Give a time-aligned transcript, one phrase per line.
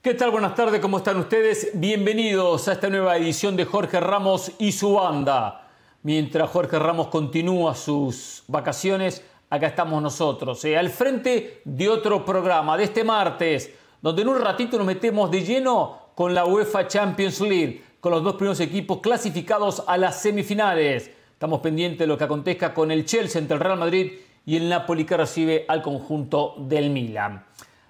[0.00, 0.30] ¿Qué tal?
[0.30, 1.72] Buenas tardes, ¿cómo están ustedes?
[1.74, 5.66] Bienvenidos a esta nueva edición de Jorge Ramos y su banda.
[6.04, 12.76] Mientras Jorge Ramos continúa sus vacaciones, acá estamos nosotros, eh, al frente de otro programa,
[12.76, 17.40] de este martes, donde en un ratito nos metemos de lleno con la UEFA Champions
[17.40, 21.10] League, con los dos primeros equipos clasificados a las semifinales.
[21.32, 24.12] Estamos pendientes de lo que acontezca con el Chelsea entre el Real Madrid
[24.46, 27.44] y el Napoli que recibe al conjunto del Milan.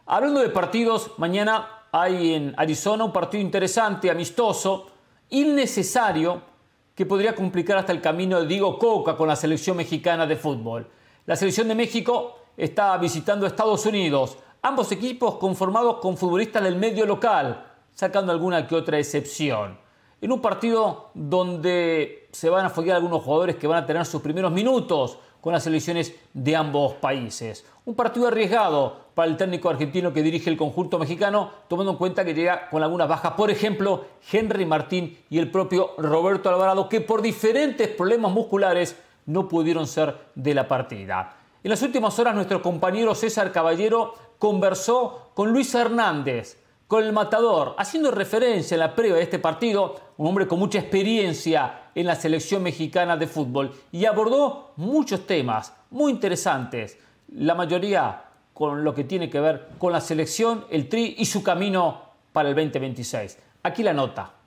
[0.07, 4.87] Hablando de partidos, mañana hay en Arizona un partido interesante, amistoso,
[5.31, 6.43] innecesario,
[6.95, 10.87] que podría complicar hasta el camino de Diego Coca con la selección mexicana de fútbol.
[11.27, 17.07] La selección de México está visitando Estados Unidos, ambos equipos conformados con futbolistas del medio
[17.07, 17.65] local,
[17.95, 19.79] sacando alguna que otra excepción.
[20.21, 24.21] En un partido donde se van a foguear algunos jugadores que van a tener sus
[24.21, 27.65] primeros minutos con las selecciones de ambos países.
[27.85, 32.25] Un partido arriesgado para el técnico argentino que dirige el conjunto mexicano, tomando en cuenta
[32.25, 37.01] que llega con algunas bajas, por ejemplo, Henry Martín y el propio Roberto Alvarado, que
[37.01, 41.37] por diferentes problemas musculares no pudieron ser de la partida.
[41.63, 46.59] En las últimas horas nuestro compañero César Caballero conversó con Luis Hernández,
[46.89, 50.79] con el matador, haciendo referencia en la previa de este partido, un hombre con mucha
[50.79, 56.99] experiencia en la selección mexicana de fútbol y abordó muchos temas muy interesantes,
[57.35, 61.43] la mayoría con lo que tiene que ver con la selección, el tri y su
[61.43, 62.01] camino
[62.33, 63.39] para el 2026.
[63.63, 64.38] Aquí la nota.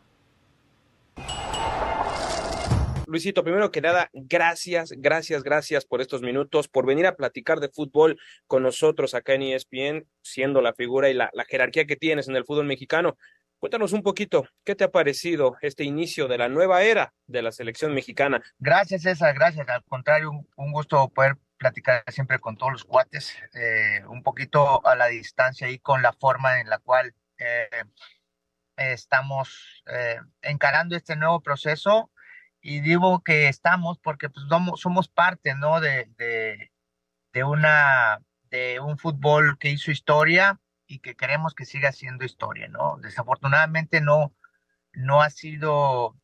[3.11, 7.67] Luisito, primero que nada, gracias, gracias, gracias por estos minutos, por venir a platicar de
[7.67, 8.17] fútbol
[8.47, 12.45] con nosotros acá en ESPN, siendo la figura y la, jerarquía que tienes en el
[12.45, 13.17] fútbol mexicano.
[13.59, 17.51] Cuéntanos un poquito, ¿qué te ha parecido este inicio de la nueva era de la
[17.51, 18.41] selección mexicana?
[18.59, 19.67] Gracias, César, gracias.
[19.67, 24.95] Al contrario, un, gusto poder platicar siempre con todos los cuates, eh, un poquito a
[24.95, 27.67] la distancia y con la forma en la cual eh,
[28.77, 32.09] estamos eh, encarando este nuevo proceso
[32.61, 34.45] y digo que estamos porque pues
[34.77, 35.81] somos parte, ¿no?
[35.81, 36.09] De,
[37.33, 42.67] de, una, de un fútbol que hizo historia y que queremos que siga siendo historia,
[42.67, 42.97] ¿no?
[43.01, 44.33] Desafortunadamente no,
[44.93, 46.15] no ha sido,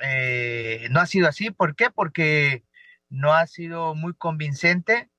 [0.00, 1.50] eh, no ha sido así.
[1.50, 1.90] ¿Por qué?
[1.90, 2.64] Porque
[3.08, 5.10] no ha sido muy convincente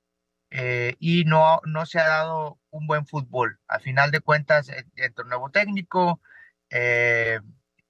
[0.51, 3.59] eh, y no, no se ha dado un buen fútbol.
[3.67, 6.21] A final de cuentas, entre nuevo técnico,
[6.69, 7.39] eh,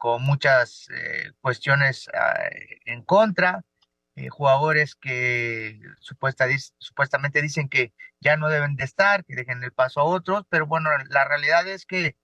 [0.05, 2.47] con muchas eh, cuestiones ah,
[2.85, 3.63] en contra,
[4.15, 6.45] eh, jugadores que supuesta,
[6.77, 10.67] supuestamente dicen que ya no deben de estar, que dejen el paso a otros, pero
[10.67, 12.17] bueno, la realidad es que,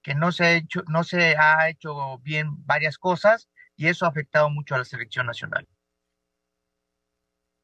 [0.00, 4.10] que no, se ha hecho, no se ha hecho bien varias cosas y eso ha
[4.10, 5.66] afectado mucho a la selección nacional.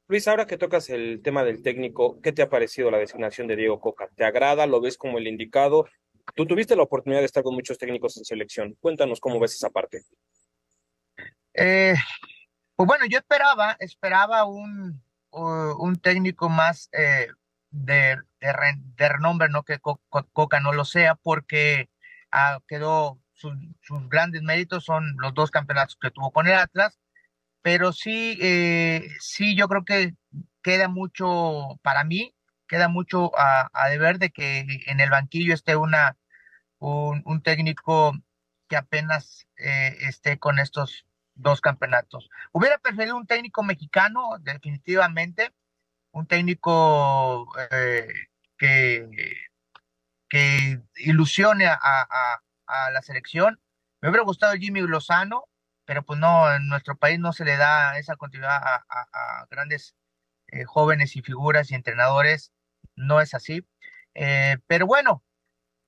[0.09, 3.55] Luis, ahora que tocas el tema del técnico, ¿qué te ha parecido la designación de
[3.55, 4.09] Diego Coca?
[4.17, 4.67] ¿Te agrada?
[4.67, 5.87] ¿Lo ves como el indicado?
[6.35, 8.77] Tú tuviste la oportunidad de estar con muchos técnicos en selección.
[8.81, 10.03] Cuéntanos cómo ves esa parte.
[11.55, 11.95] Eh,
[12.77, 17.29] pues bueno, yo esperaba, esperaba un, un técnico más eh,
[17.71, 21.91] de, de, renombre, no que Coca no lo sea, porque
[22.33, 23.55] ah, quedó sus,
[24.09, 26.99] grandes méritos son los dos campeonatos que tuvo con el Atlas,
[27.63, 30.15] pero sí, eh, sí, yo creo que
[30.63, 32.35] queda mucho para mí,
[32.67, 36.17] queda mucho a, a deber de que en el banquillo esté una
[36.81, 38.13] un, técnico
[38.69, 42.29] que apenas eh, esté con estos dos campeonatos.
[42.53, 45.55] Hubiera preferido un técnico mexicano, definitivamente,
[46.13, 48.09] un técnico eh,
[48.59, 49.09] que,
[50.29, 53.61] que ilusione a, a, la selección.
[54.01, 55.45] Me hubiera gustado Jimmy Lozano,
[55.85, 59.95] pero pues no, en nuestro país no se le da esa continuidad a, grandes
[60.49, 62.53] eh, jóvenes y figuras y entrenadores,
[62.97, 63.67] no es así.
[64.67, 65.25] pero bueno,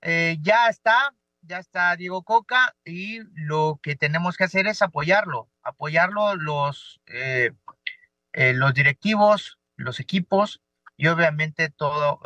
[0.02, 5.48] eh, ya está, ya está Diego Coca y lo que tenemos que hacer es apoyarlo,
[5.62, 7.52] apoyarlo los, eh,
[8.32, 10.60] eh, los directivos, los equipos
[10.96, 12.20] y obviamente todo,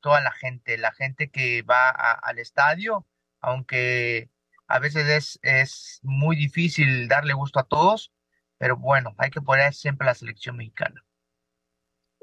[0.00, 3.06] toda la gente, la gente que va al estadio,
[3.40, 4.30] aunque
[4.66, 8.12] a veces es, es muy difícil darle gusto a todos,
[8.56, 11.04] pero bueno, hay que poner siempre la selección mexicana.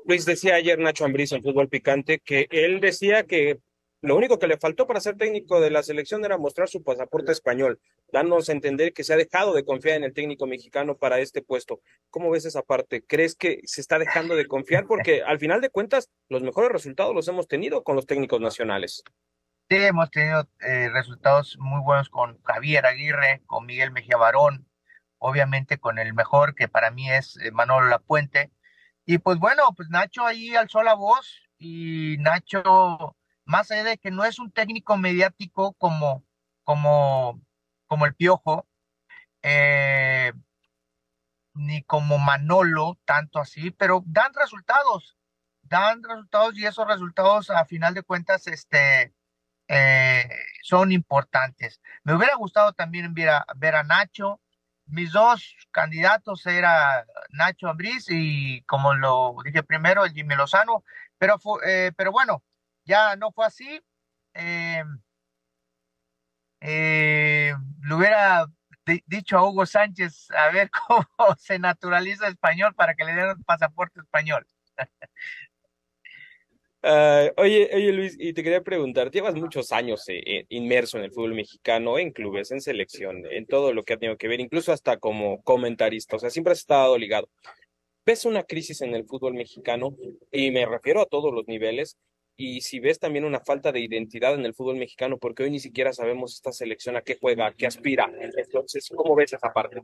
[0.05, 3.59] Luis decía ayer Nacho Ambriz en Fútbol Picante que él decía que
[4.01, 7.31] lo único que le faltó para ser técnico de la selección era mostrar su pasaporte
[7.31, 7.79] español,
[8.11, 11.43] dándonos a entender que se ha dejado de confiar en el técnico mexicano para este
[11.43, 11.81] puesto.
[12.09, 13.03] ¿Cómo ves esa parte?
[13.05, 14.87] ¿Crees que se está dejando de confiar?
[14.87, 19.03] Porque al final de cuentas, los mejores resultados los hemos tenido con los técnicos nacionales.
[19.69, 24.67] Sí, hemos tenido eh, resultados muy buenos con Javier Aguirre, con Miguel Mejía Barón,
[25.19, 28.51] obviamente con el mejor, que para mí es eh, Manolo Lapuente.
[29.05, 33.15] Y pues bueno, pues Nacho ahí alzó la voz y Nacho
[33.45, 36.23] más allá de que no es un técnico mediático como,
[36.63, 37.41] como,
[37.87, 38.67] como el Piojo,
[39.41, 40.33] eh,
[41.53, 45.17] ni como Manolo, tanto así, pero dan resultados,
[45.63, 49.13] dan resultados y esos resultados a final de cuentas este,
[49.67, 50.29] eh,
[50.63, 51.81] son importantes.
[52.03, 54.41] Me hubiera gustado también ver a, ver a Nacho.
[54.85, 60.83] Mis dos candidatos era Nacho Ambriz y como lo dije primero, el Jimmy Lozano,
[61.17, 62.43] pero, eh, pero bueno,
[62.85, 63.81] ya no fue así.
[64.33, 64.83] Eh,
[66.61, 68.45] eh, le hubiera
[69.05, 73.43] dicho a Hugo Sánchez a ver cómo se naturaliza español para que le den un
[73.43, 74.45] pasaporte español.
[76.83, 81.11] oye, oye Luis, y te quería preguntar, llevas muchos años eh, eh, inmerso en el
[81.11, 84.71] fútbol mexicano, en clubes, en selección, en todo lo que ha tenido que ver, incluso
[84.71, 87.29] hasta como comentarista, o sea, siempre has estado ligado.
[88.03, 89.95] ¿Ves una crisis en el fútbol mexicano?
[90.31, 91.97] Y me refiero a todos los niveles,
[92.41, 95.59] y si ves también una falta de identidad en el fútbol mexicano, porque hoy ni
[95.59, 98.09] siquiera sabemos esta selección a qué juega, a qué aspira.
[98.19, 99.79] Entonces, ¿cómo ves esa parte?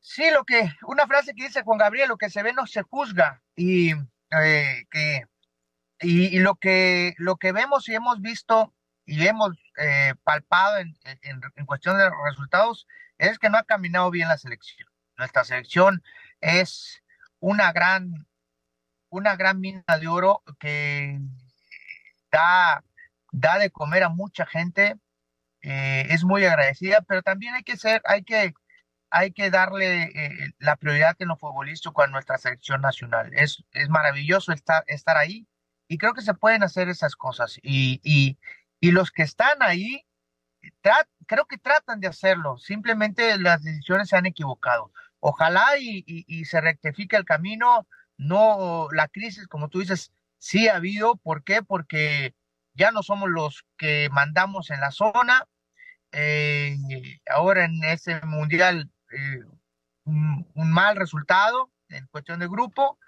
[0.00, 2.82] Sí, lo que, una frase que dice Juan Gabriel, lo que se ve no se
[2.82, 5.22] juzga, y eh, que
[6.00, 8.74] y, lo que lo que vemos y hemos visto
[9.06, 14.10] y hemos eh, palpado en, en, en, cuestión de resultados es que no ha caminado
[14.10, 14.86] bien la selección.
[15.16, 16.02] Nuestra selección
[16.42, 17.02] es
[17.40, 18.27] una gran
[19.10, 21.18] una gran mina de oro que
[22.30, 22.84] da,
[23.32, 24.96] da de comer a mucha gente,
[25.62, 28.54] eh, es muy agradecida, pero también hay que ser, hay que,
[29.10, 33.30] hay que darle eh, la prioridad en lo futbolístico a nuestra selección nacional.
[33.34, 35.46] Es, es maravilloso estar, estar ahí
[35.88, 37.58] y creo que se pueden hacer esas cosas.
[37.62, 38.38] Y, y,
[38.80, 40.04] y los que están ahí,
[41.26, 44.92] creo que tratan de hacerlo, simplemente las decisiones se han equivocado.
[45.20, 47.88] Ojalá y, y se rectifique el camino
[48.18, 51.16] no, la crisis, como tú dices, sí ha habido.
[51.16, 51.62] ¿Por qué?
[51.62, 52.34] Porque
[52.74, 55.46] ya no somos los que mandamos en la zona.
[56.12, 56.76] Eh,
[57.30, 59.40] ahora en ese mundial, eh,
[60.04, 62.98] un, mal resultado en cuestión de grupo.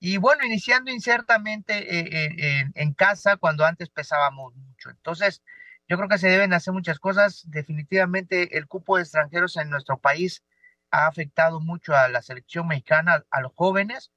[0.00, 4.90] Y bueno, iniciando inciertamente eh, en, casa cuando antes pesábamos mucho.
[4.90, 5.42] Entonces,
[5.88, 7.42] yo creo que se deben hacer muchas cosas.
[7.50, 10.42] Definitivamente el cupo de extranjeros en nuestro país
[10.90, 14.12] ha afectado mucho a la selección mexicana, a los jóvenes.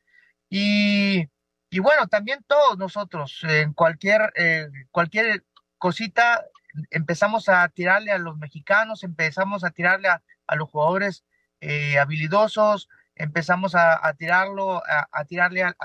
[0.49, 1.27] Y,
[1.69, 5.45] y bueno, también todos nosotros, en cualquier, eh, cualquier
[5.77, 6.45] cosita,
[6.91, 10.21] empezamos a tirarle a los mexicanos, empezamos a tirarle a,
[10.55, 11.25] los jugadores
[11.59, 15.75] eh, habilidosos, empezamos a, tirarlo, a, tirarle a,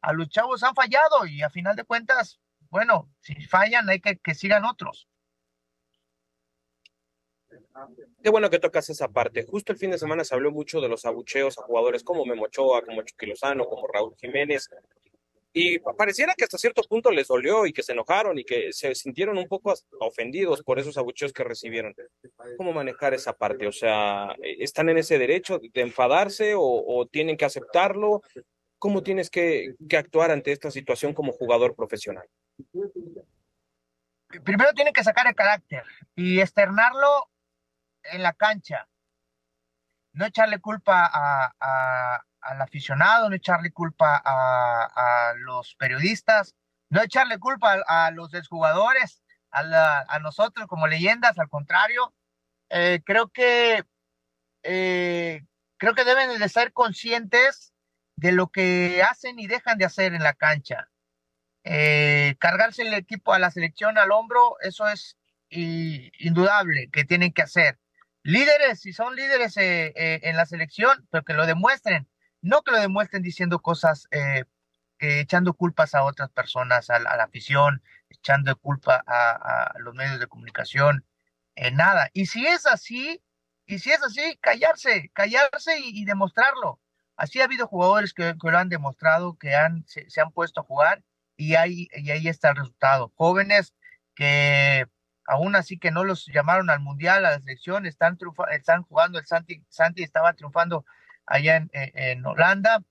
[0.00, 2.40] a, los chavos, han fallado y a final de cuentas,
[2.70, 5.08] bueno, si fallan hay que que sigan otros.
[8.22, 9.44] Qué bueno que tocas esa parte.
[9.44, 12.82] Justo el fin de semana se habló mucho de los abucheos a jugadores como Memochoa,
[12.82, 14.68] como Chucky como Raúl Jiménez.
[15.52, 18.94] Y pareciera que hasta cierto punto les dolió y que se enojaron y que se
[18.94, 21.94] sintieron un poco ofendidos por esos abucheos que recibieron.
[22.56, 23.66] ¿Cómo manejar esa parte?
[23.66, 28.22] O sea, ¿están en ese derecho de enfadarse o, tienen que aceptarlo?
[28.78, 32.28] ¿Cómo tienes que actuar ante esta situación como jugador profesional?
[34.44, 35.82] Primero tienen que sacar el carácter
[36.14, 37.28] y externarlo
[38.12, 38.88] en la cancha.
[40.12, 46.54] No echarle culpa a, al aficionado, no echarle culpa a, los periodistas,
[46.90, 52.14] no echarle culpa a, los desjugadores, a, nosotros como leyendas, al contrario.
[52.70, 53.84] Eh, creo que
[54.62, 55.42] eh,
[55.78, 57.72] creo que deben de ser conscientes
[58.16, 60.90] de lo que hacen y dejan de hacer en la cancha.
[61.64, 65.16] Eh, cargarse el equipo a la selección al hombro, eso es
[65.50, 67.78] indudable que tienen que hacer
[68.22, 72.08] líderes, si son líderes eh, eh, en la selección, pero que lo demuestren,
[72.40, 74.44] no que lo demuestren diciendo cosas, eh,
[74.98, 81.04] echando culpas a otras personas, a, la afición, echando culpa a, los medios de comunicación,
[81.72, 82.10] nada.
[82.12, 83.22] Y si es así,
[83.66, 86.80] y si es así, callarse, callarse y, demostrarlo.
[87.16, 91.04] Así ha habido jugadores que, lo han demostrado, que han, se, han puesto a jugar
[91.36, 93.12] y ahí, y ahí está el resultado.
[93.16, 93.74] Jóvenes
[94.14, 94.86] que
[95.28, 98.18] aún así que no los llamaron al mundial, a la selección, están,
[98.50, 100.86] están jugando, el Santi, Santi estaba triunfando
[101.26, 102.82] allá en, Holanda.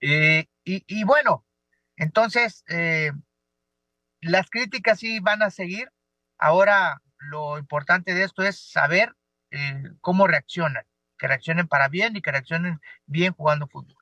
[0.00, 1.44] Eh, y, bueno,
[1.96, 3.10] entonces eh,
[4.20, 5.90] las críticas sí van a seguir.
[6.38, 9.14] Ahora lo importante de esto es saber
[9.50, 10.84] eh, cómo reaccionan,
[11.18, 14.01] que reaccionen para bien y que reaccionen bien jugando fútbol.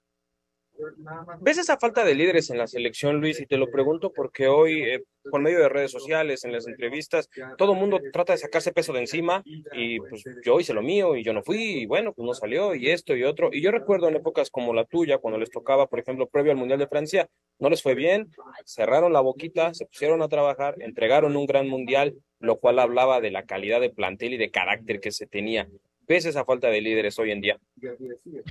[1.41, 3.41] ¿Ves esa falta de líderes en la selección, Luis?
[3.41, 7.29] Y te lo pregunto porque hoy, eh, por medio de redes sociales, en las entrevistas,
[7.57, 11.17] todo el mundo trata de sacarse peso de encima y pues yo hice lo mío
[11.17, 13.51] y yo no fui y bueno, pues no salió y esto y otro.
[13.53, 16.59] Y yo recuerdo en épocas como la tuya, cuando les tocaba, por ejemplo, previo al
[16.59, 18.31] Mundial de Francia, no les fue bien,
[18.65, 23.31] cerraron la boquita, se pusieron a trabajar, entregaron un gran Mundial lo cual hablaba de
[23.31, 25.69] la calidad de plantel y de carácter que se tenía.
[26.11, 27.57] ¿Ves esa falta de líderes hoy en día?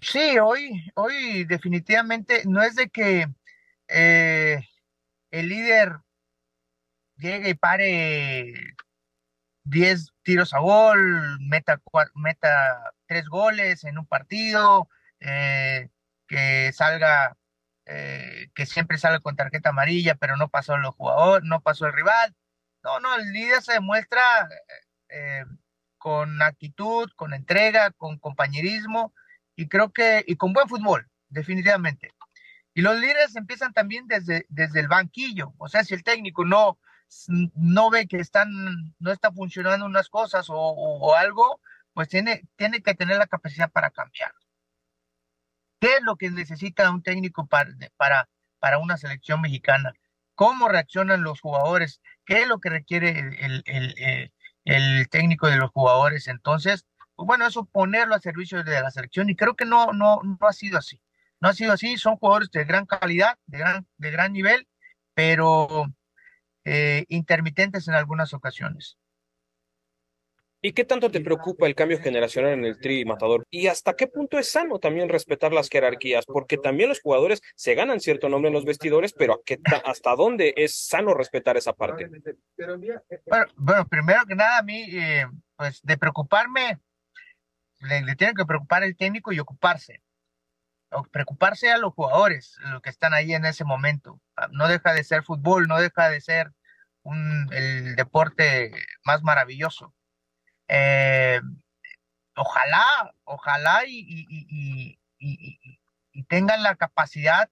[0.02, 3.28] Sí, hoy, hoy definitivamente no es de que
[3.90, 4.62] eh,
[5.30, 5.98] el líder
[7.18, 8.54] llegue y pare
[9.66, 11.82] 10 tiros a gol, meta,
[12.16, 14.88] meta tres goles en un partido,
[15.20, 15.90] eh,
[16.30, 17.36] que salga,
[17.86, 21.94] eh, que siempre salga con tarjeta amarilla, pero no pasó el jugador, no pasó el
[21.94, 22.34] rival.
[22.84, 24.48] No, no, el líder se demuestra
[26.00, 29.14] con actitud, con entrega, con compañerismo
[29.56, 32.12] y creo que, y con buen fútbol, definitivamente.
[32.74, 36.80] Y los líderes empiezan también desde, desde el banquillo, o sea, si el técnico no,
[37.56, 38.50] no ve que están,
[39.00, 41.60] no está funcionando unas cosas o, algo,
[41.94, 44.34] pues tiene, tiene que tener la capacidad para cambiar.
[45.80, 48.30] ¿Qué es lo que necesita un técnico para, para,
[48.60, 49.94] para una selección mexicana?
[50.36, 52.02] ¿Cómo reaccionan los jugadores?
[52.26, 54.34] ¿Qué es lo que requiere el, el, el,
[54.66, 56.28] el técnico de los jugadores.
[56.28, 56.86] Entonces,
[57.16, 60.38] pues bueno, eso ponerlo a servicio de la selección y creo que no, no, no
[60.48, 61.02] ha sido así.
[61.42, 64.68] No ha sido así, son jugadores de gran calidad, de gran, de gran nivel,
[65.14, 65.86] pero
[66.66, 68.99] eh, intermitentes en algunas ocasiones.
[70.62, 73.46] ¿Y qué tanto te preocupa el cambio generacional en el tri matador?
[73.50, 76.26] ¿Y hasta qué punto es sano también respetar las jerarquías?
[76.26, 79.42] Porque también los jugadores se ganan cierto nombre en los vestidores, pero
[79.86, 82.10] ¿hasta dónde es sano respetar esa parte?
[83.56, 85.26] Bueno, primero que nada, a mí, eh,
[85.56, 86.80] pues de preocuparme,
[87.80, 90.02] le, tiene que preocupar el técnico y ocuparse.
[90.92, 94.20] O preocuparse a los jugadores, los que están ahí en ese momento.
[94.36, 96.52] Ah, no deja de ser fútbol, no deja de ser
[97.04, 98.72] un, el deporte
[99.06, 99.94] más maravilloso
[100.70, 101.42] eh,
[102.36, 104.98] ojalá, ojalá y,
[106.28, 107.50] tengan la capacidad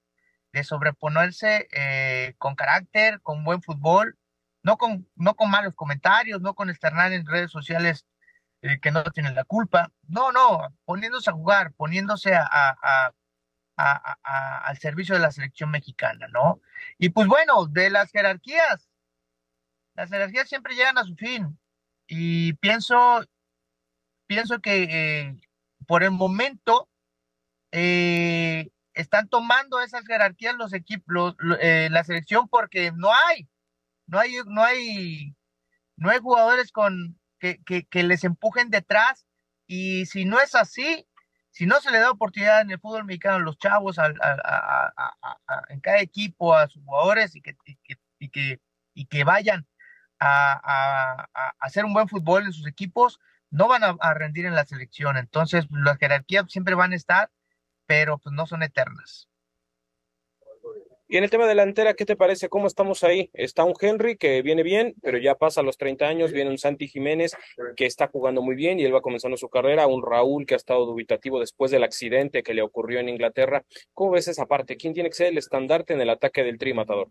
[0.53, 4.17] de sobreponerse eh, con carácter, con buen fútbol,
[4.61, 8.05] no con, no con malos comentarios, no con externar en redes sociales
[8.61, 9.91] eh, que no tienen la culpa.
[10.07, 13.13] No, no, poniéndose a jugar, poniéndose a,
[13.77, 16.61] al servicio de la selección mexicana, ¿no?
[16.97, 18.89] Y pues bueno, de las jerarquías,
[19.95, 21.57] las jerarquías siempre llegan a su fin.
[22.07, 23.23] Y pienso,
[24.27, 25.37] pienso que eh,
[25.85, 26.89] por el momento
[27.71, 33.49] eh, están tomando esas jerarquías los equipos, eh, la selección porque no hay,
[34.07, 35.35] no hay, no hay,
[35.97, 39.27] no hay jugadores con que, que, les empujen detrás
[39.67, 41.05] y si no es así,
[41.51, 44.93] si no se le da oportunidad en el fútbol mexicano a los chavos, a,
[45.69, 47.57] en cada equipo, a sus jugadores y que,
[48.19, 48.61] y que,
[48.93, 49.67] y que vayan
[50.19, 51.27] a,
[51.59, 53.19] hacer un buen fútbol en sus equipos,
[53.49, 55.17] no van a, rendir en la selección.
[55.17, 57.31] Entonces, las jerarquías siempre van a estar,
[57.85, 59.29] pero pues no son eternas.
[61.09, 62.49] Y en el tema delantera, ¿qué te parece?
[62.49, 63.29] ¿Cómo estamos ahí?
[63.31, 66.89] Está un Henry que viene bien, pero ya pasa los 30 años, viene un Santi
[66.89, 67.33] Jiménez
[67.77, 70.57] que está jugando muy bien y él va comenzando su carrera, un Raúl que ha
[70.57, 73.63] estado dubitativo después del accidente que le ocurrió en Inglaterra.
[73.93, 74.75] ¿Cómo ves esa parte?
[74.75, 77.09] ¿Quién tiene que ser el estandarte en el ataque del Tri Matador?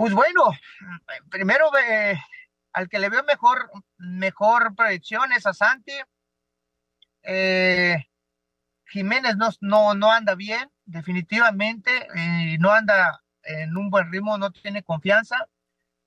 [0.00, 0.44] Pues bueno,
[1.30, 2.18] primero eh,
[2.72, 5.92] al que le veo mejor, mejor proyección es a Santi.
[7.22, 8.08] Eh,
[8.86, 14.50] Jiménez no, no, no anda bien, definitivamente, y no anda en un buen ritmo, no
[14.52, 15.36] tiene confianza.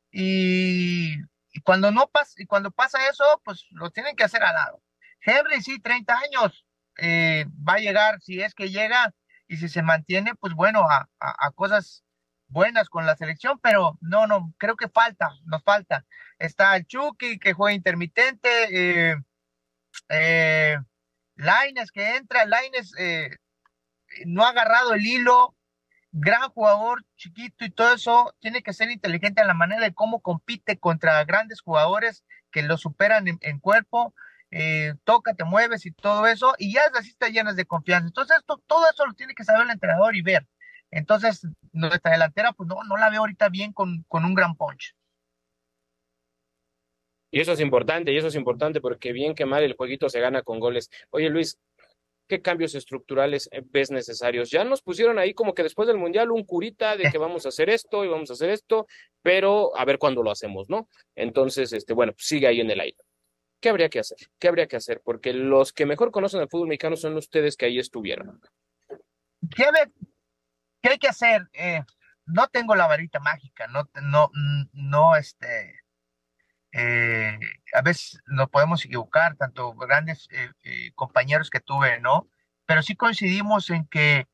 [0.09, 1.15] Y,
[1.63, 4.81] cuando no pasa, y cuando pasa eso, pues lo tienen que hacer al lado.
[5.21, 6.65] Henry sí, 30 años,
[6.97, 9.13] eh, va a llegar, si es que llega,
[9.47, 12.03] y si se mantiene, pues bueno, a cosas
[12.53, 16.05] buenas con la selección, pero no, no, creo que falta, nos falta.
[16.39, 19.15] Está el Chucky que juega intermitente, eh,
[20.09, 20.77] eh,
[21.35, 23.29] Laines que entra, Laines eh,
[24.25, 25.55] no ha agarrado el hilo,
[26.11, 30.21] gran jugador, chiquito y todo eso, tiene que ser inteligente en la manera de cómo
[30.21, 34.13] compite contra grandes jugadores que lo superan en, cuerpo,
[34.51, 38.07] eh, toca, te mueves y todo eso, y ya así está llenas de confianza.
[38.07, 40.47] Entonces, esto, todo eso lo tiene que saber el entrenador y ver.
[40.95, 44.95] Entonces, nuestra delantera, pues no, no la veo ahorita bien con, con un gran punch.
[47.31, 50.19] Y eso es importante, y eso es importante porque bien que mal el jueguito se
[50.19, 50.91] gana con goles.
[51.09, 51.57] Oye Luis,
[52.27, 54.51] ¿qué cambios estructurales ves necesarios?
[54.51, 57.49] Ya nos pusieron ahí como que después del Mundial un curita de que vamos a
[57.49, 58.85] hacer esto y vamos a hacer esto,
[59.23, 60.87] pero a ver cuándo lo hacemos, ¿no?
[61.15, 62.97] Entonces, este, bueno, pues sigue ahí en el aire.
[63.59, 64.17] ¿Qué habría que hacer?
[64.37, 65.01] ¿Qué habría que hacer?
[65.03, 68.39] Porque los que mejor conocen el fútbol mexicano son ustedes que ahí estuvieron.
[69.55, 69.65] ¿Qué,
[70.83, 71.49] ¿Qué hay que hacer?
[71.53, 71.81] Eh,
[72.25, 74.29] no tengo la varita mágica, no, no,
[74.73, 75.79] no, este,
[76.73, 77.39] eh,
[77.73, 82.27] a veces nos podemos equivocar, tanto grandes eh, compañeros que tuve, ¿no?
[82.65, 84.27] Pero sí coincidimos en que,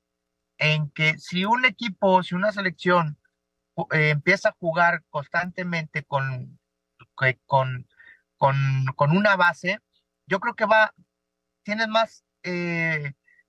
[0.58, 3.20] en que si un equipo, si una selección
[3.92, 6.60] empieza a jugar constantemente con,
[7.46, 7.88] con,
[8.38, 9.82] con, con, una base,
[10.26, 10.96] yo creo que va,
[11.64, 12.26] tienes más,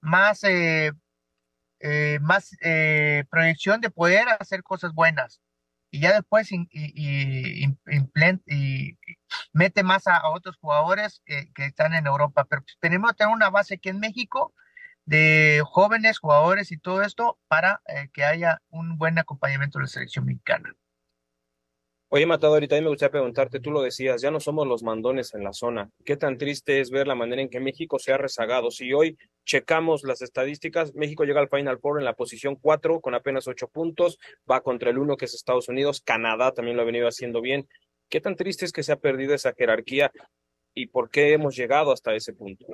[0.01, 0.43] más,
[1.81, 2.51] eh, más
[3.31, 5.41] proyección de poder hacer cosas buenas.
[5.93, 8.99] Y ya después y, y, y,
[9.53, 12.45] mete más a, otros jugadores que, están en Europa.
[12.45, 14.55] Pero tenemos que tener una base aquí en México
[15.05, 17.83] de jóvenes jugadores y todo esto para
[18.13, 20.75] que haya un buen acompañamiento de la selección mexicana.
[22.13, 25.45] Oye, Matador, ahorita me gustaría preguntarte, tú lo decías, ya no somos los mandones en
[25.45, 25.91] la zona.
[26.05, 28.73] ¿Qué tan triste es ver la manera en que México se ha rezagado?
[28.73, 33.15] Si hoy checamos las estadísticas, México llega al Final Four en la posición 4 con
[33.15, 34.19] apenas 8 puntos,
[34.51, 37.69] va contra el 1 que es Estados Unidos, Canadá también lo ha venido haciendo bien.
[38.09, 40.11] ¿Qué tan triste es que se ha perdido esa jerarquía
[40.75, 42.67] y por qué hemos llegado hasta ese punto?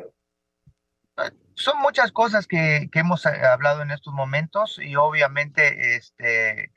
[1.53, 6.73] Son muchas cosas que, que hemos eh, hablado en estos momentos y obviamente este,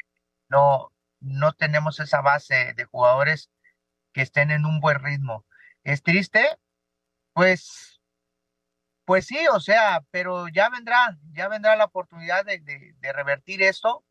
[0.49, 3.49] no, no tenemos esa base de jugadores
[4.13, 5.45] que estén en un buen ritmo.
[5.83, 6.57] ¿Es triste?
[7.33, 8.01] Pues,
[9.05, 14.03] pues sí, o sea, pero ya vendrá, ya vendrá la oportunidad de, revertir esto,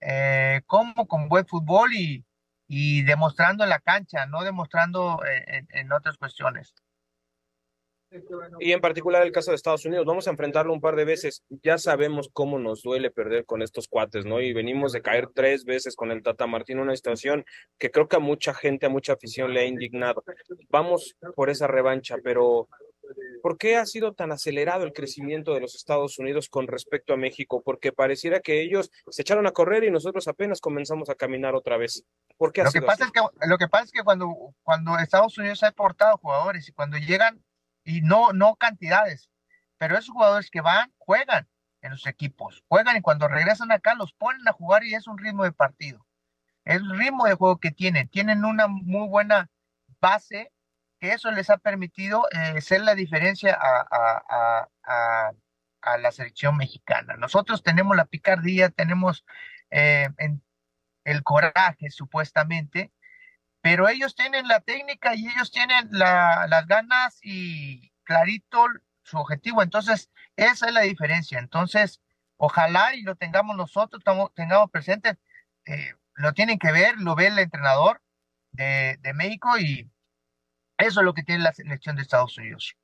[0.00, 2.24] eh, como con buen fútbol y,
[2.68, 6.74] y, demostrando en la cancha, no demostrando eh, en otras cuestiones.
[8.60, 11.42] Y en particular el caso de Estados Unidos, vamos a enfrentarlo un par de veces.
[11.62, 14.40] Ya sabemos cómo nos duele perder con estos cuates, ¿no?
[14.40, 17.44] Y venimos de caer tres veces con el Tata Martín, una situación
[17.78, 20.24] que creo que a mucha gente, a mucha afición le ha indignado.
[20.68, 22.68] Vamos por esa revancha, pero
[23.42, 27.16] ¿por qué ha sido tan acelerado el crecimiento de los Estados Unidos con respecto a
[27.16, 27.62] México?
[27.64, 31.76] Porque pareciera que ellos se echaron a correr y nosotros apenas comenzamos a caminar otra
[31.76, 32.04] vez.
[32.36, 35.38] ¿Por qué lo, que pasa es que, lo que pasa es que cuando, cuando Estados
[35.38, 37.42] Unidos ha exportado jugadores y cuando llegan
[37.86, 39.30] y no, no cantidades,
[39.78, 41.48] pero esos jugadores que van, juegan
[41.80, 45.16] en los equipos, juegan y cuando regresan acá los ponen a jugar y es un
[45.16, 46.04] ritmo de partido.
[46.64, 49.48] Es el ritmo de juego que tienen, tienen una muy buena
[50.00, 50.52] base
[50.98, 55.32] que eso les ha permitido eh, ser la diferencia a, a,
[55.82, 57.16] a, la selección mexicana.
[57.16, 59.24] Nosotros tenemos la picardía, tenemos
[59.70, 60.08] eh,
[61.04, 62.92] el coraje supuestamente,
[63.66, 68.64] pero ellos tienen la técnica y ellos tienen las ganas y clarito
[69.02, 69.60] su objetivo.
[69.60, 71.40] Entonces, esa es la diferencia.
[71.40, 72.00] Entonces,
[72.36, 74.04] ojalá y lo tengamos nosotros,
[74.36, 75.18] tengamos presente,
[75.64, 78.00] eh, lo tienen que ver, lo ve el entrenador
[78.52, 79.90] de, de México y
[80.78, 82.76] eso es lo que tiene la selección de Estados Unidos.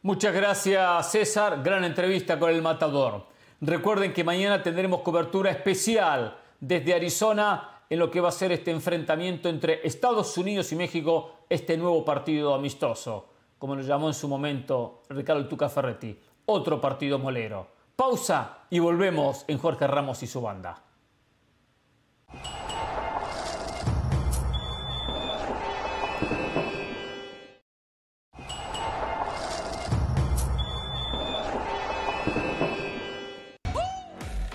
[0.00, 1.60] Muchas gracias, César.
[1.64, 3.26] Gran entrevista con el matador.
[3.60, 8.70] Recuerden que mañana tendremos cobertura especial desde Arizona en lo que va a ser este
[8.70, 13.26] enfrentamiento entre Estados Unidos y México, este nuevo partido amistoso,
[13.58, 17.68] como lo llamó en su momento Ricardo Tuca Ferretti, otro partido molero.
[17.94, 20.82] Pausa y volvemos en Jorge Ramos y su banda.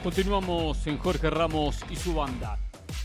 [0.10, 2.58] Continuamos en Jorge Ramos y su banda.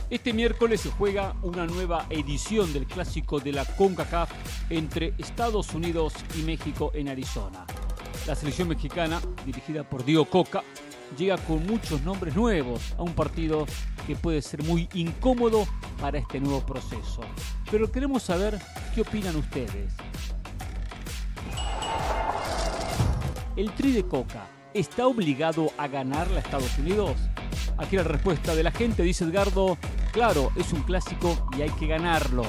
[0.09, 4.31] Este miércoles se juega una nueva edición del clásico de la CONCACAF
[4.71, 7.67] entre Estados Unidos y México en Arizona.
[8.27, 10.65] La selección mexicana, dirigida por Diego Coca,
[11.19, 13.67] llega con muchos nombres nuevos a un partido
[14.07, 15.67] que puede ser muy incómodo
[16.01, 17.21] para este nuevo proceso.
[17.71, 18.59] Pero queremos saber
[18.95, 19.93] qué opinan ustedes.
[23.57, 27.17] ¿El Tri de Coca está obligado a ganarle a Estados Unidos?
[27.79, 29.79] Aquí la respuesta de la gente, dice Edgardo,
[30.13, 32.45] claro, es un clásico y hay que ganarlo.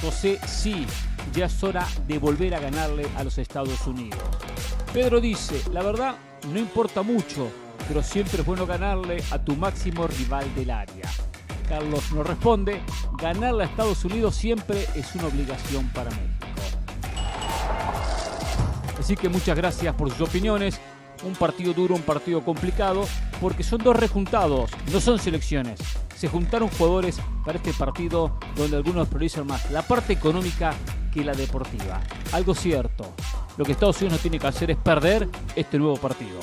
[0.00, 0.86] José, sí,
[1.32, 4.20] ya es hora de volver a ganarle a los Estados Unidos.
[4.92, 6.16] Pedro dice, la verdad,
[6.52, 7.50] no importa mucho,
[7.88, 11.10] pero siempre es bueno ganarle a tu máximo rival del área.
[11.68, 12.82] Carlos nos responde,
[13.18, 16.46] ganarle a Estados Unidos siempre es una obligación para México.
[18.98, 20.80] Así que muchas gracias por sus opiniones
[21.22, 23.04] un partido duro, un partido complicado,
[23.40, 25.80] porque son dos rejuntados, no son selecciones.
[26.16, 30.74] Se juntaron jugadores para este partido donde algunos priorizan más la parte económica
[31.12, 32.00] que la deportiva.
[32.32, 33.04] Algo cierto,
[33.56, 36.40] lo que Estados Unidos no tiene que hacer es perder este nuevo partido.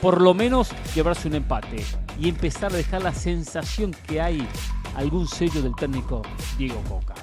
[0.00, 1.84] Por lo menos llevarse un empate
[2.18, 4.46] y empezar a dejar la sensación que hay
[4.96, 6.22] algún sello del técnico
[6.56, 7.14] Diego Coca.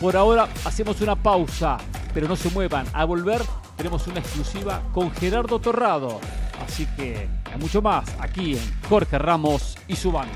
[0.00, 1.78] Por ahora hacemos una pausa,
[2.12, 2.86] pero no se muevan.
[2.92, 3.40] A volver
[3.76, 6.20] tenemos una exclusiva con Gerardo Torrado
[6.64, 10.32] Así que hay mucho más aquí en Jorge Ramos y su banda.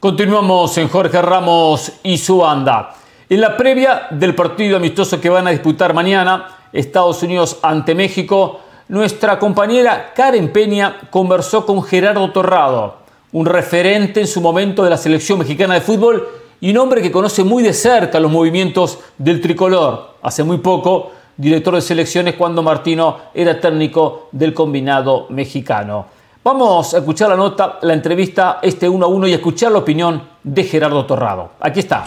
[0.00, 2.94] Continuamos en Jorge Ramos y su banda.
[3.28, 8.60] En la previa del partido amistoso que van a disputar mañana Estados Unidos ante México,
[8.92, 12.96] nuestra compañera Karen Peña conversó con Gerardo Torrado,
[13.32, 16.28] un referente en su momento de la selección mexicana de fútbol
[16.60, 20.16] y un hombre que conoce muy de cerca los movimientos del tricolor.
[20.20, 26.04] Hace muy poco, director de selecciones cuando Martino era técnico del combinado mexicano.
[26.44, 29.78] Vamos a escuchar la nota, la entrevista este uno a uno y a escuchar la
[29.78, 31.52] opinión de Gerardo Torrado.
[31.60, 32.04] Aquí está.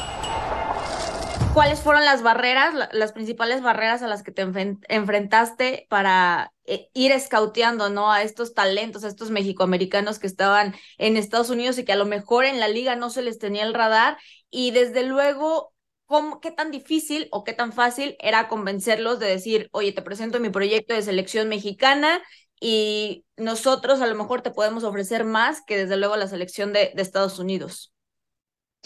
[1.56, 4.42] ¿Cuáles fueron las barreras, las principales barreras a las que te
[4.90, 8.12] enfrentaste para eh, ir escauteando ¿no?
[8.12, 12.06] a estos talentos, a estos mexicoamericanos que estaban en Estados Unidos y que a lo
[12.06, 14.18] mejor en la liga no se les tenía el radar?
[14.50, 15.74] Y desde luego,
[16.08, 20.42] ¿cómo, ¿qué tan difícil o qué tan fácil era convencerlos de decir, oye, te presento
[20.42, 22.22] mi proyecto de selección mexicana
[22.60, 26.92] y nosotros a lo mejor te podemos ofrecer más que desde luego la selección de
[26.98, 27.95] Estados Unidos?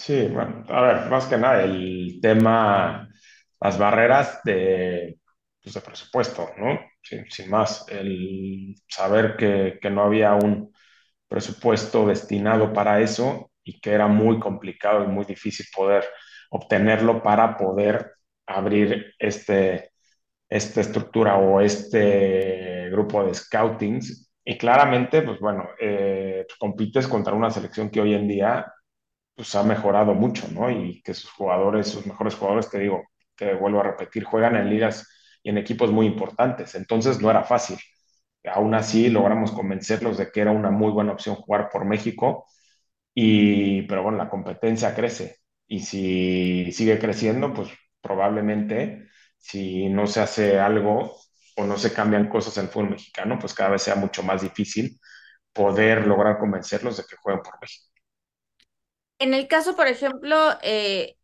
[0.01, 3.09] Sí, bueno, a ver, más que nada, el tema,
[3.59, 5.19] las barreras de,
[5.61, 6.79] pues de presupuesto, ¿no?
[7.01, 10.71] Sin, sin, más, el saber que, que no había un
[11.27, 16.05] presupuesto destinado para eso y que era muy complicado y muy difícil poder
[16.51, 18.13] obtenerlo para poder
[18.47, 19.91] abrir este,
[20.49, 24.31] esta estructura o este grupo de scoutings.
[24.43, 28.65] Y claramente, pues bueno, eh, compites contra una selección que hoy en día
[29.39, 30.69] pues ha mejorado mucho, ¿no?
[30.69, 33.03] Y que sus jugadores, sus mejores jugadores, te digo,
[33.37, 35.07] te vuelvo a repetir, juegan en ligas
[35.43, 36.75] y en equipos muy importantes.
[36.75, 37.77] Entonces no era fácil.
[38.45, 42.47] Aún así logramos convencerlos de que era una muy buena opción jugar por México.
[43.13, 45.37] Y, pero bueno, la competencia crece.
[45.67, 47.69] Y si sigue creciendo, pues
[48.01, 51.17] probablemente si no se hace algo
[51.57, 54.41] o no se cambian cosas en el fútbol mexicano, pues cada vez sea mucho más
[54.41, 54.99] difícil
[55.53, 57.89] poder lograr convencerlos de que jueguen por México.
[59.19, 61.17] En el caso, por ejemplo, eh,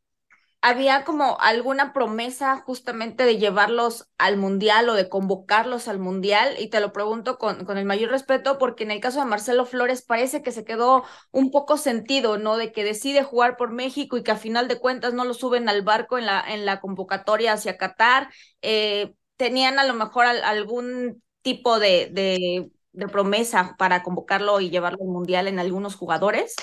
[0.62, 6.70] había como alguna promesa justamente de llevarlos al mundial o de convocarlos al mundial, y
[6.70, 10.04] te lo pregunto con, con, el mayor respeto, porque en el caso de Marcelo Flores
[10.04, 12.58] parece que se quedó un poco sentido, ¿no?
[12.58, 15.70] De que decide jugar por México y que a final de cuentas no lo suben
[15.70, 18.30] al barco en la, en la convocatoria hacia Qatar.
[18.62, 25.00] Eh, ¿Tenían a lo mejor algún tipo de, de, de promesa para convocarlo y llevarlo
[25.04, 26.56] al mundial en algunos jugadores?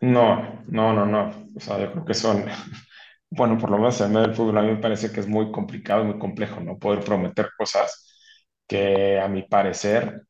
[0.00, 1.50] No, no, no, no.
[1.56, 2.44] O sea, yo creo que son,
[3.30, 5.50] bueno, por lo menos en medio del fútbol a mí me parece que es muy
[5.52, 6.78] complicado muy complejo, ¿no?
[6.78, 8.06] Poder prometer cosas
[8.66, 10.22] que a mi parecer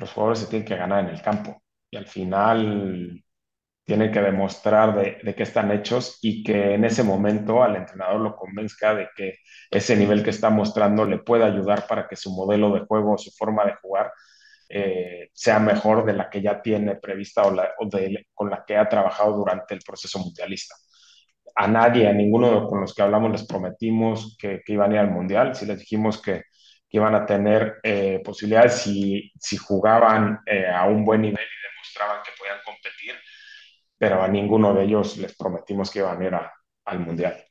[0.00, 3.24] los jugadores se tienen que ganar en el campo y al final
[3.84, 8.20] tienen que demostrar de, de qué están hechos y que en ese momento al entrenador
[8.20, 9.36] lo convenzca de que
[9.70, 13.18] ese nivel que está mostrando le puede ayudar para que su modelo de juego o
[13.18, 14.12] su forma de jugar
[14.76, 18.64] eh, sea mejor de la que ya tiene prevista o, la, o de, con la
[18.66, 20.74] que ha trabajado durante el proceso mundialista.
[21.54, 25.00] A nadie, a ninguno con los que hablamos les prometimos que, que iban a ir
[25.00, 26.42] al mundial, si les dijimos que,
[26.88, 31.72] que iban a tener eh, posibilidades si, si jugaban eh, a un buen nivel y
[31.72, 33.14] demostraban que podían competir,
[33.96, 36.52] pero a ninguno de ellos les prometimos que iban a ir a,
[36.86, 37.44] al mundial.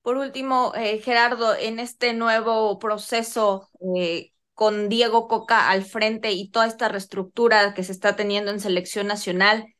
[0.00, 6.50] Por último, eh, Gerardo, en este nuevo proceso eh, con Diego Coca al frente y
[6.50, 9.74] toda esta reestructura que se está teniendo en selección nacional,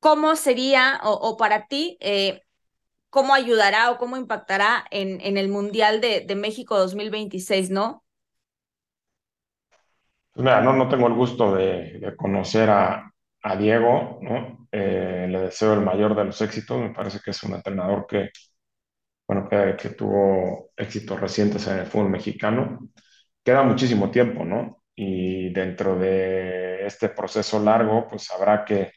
[0.00, 2.42] ¿cómo sería o, para ti, eh,
[3.10, 8.02] cómo ayudará o cómo impactará en, el Mundial de, México 2026, no?
[10.32, 13.10] Pues no, no tengo el gusto de, conocer a,
[13.58, 14.20] Diego.
[14.72, 18.30] Eh, le deseo el mayor de los éxitos, me parece que es un entrenador que,
[19.26, 22.80] bueno, que, tuvo éxitos recientes en el fútbol mexicano.
[23.44, 24.82] Queda muchísimo tiempo, ¿no?
[24.94, 28.92] Y dentro de este proceso largo, pues habrá que,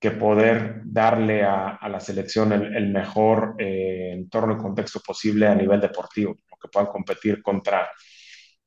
[0.00, 5.54] que poder darle a, la selección el, el mejor eh, entorno y contexto posible a
[5.54, 6.56] nivel deportivo, ¿no?
[6.60, 7.90] que puedan competir contra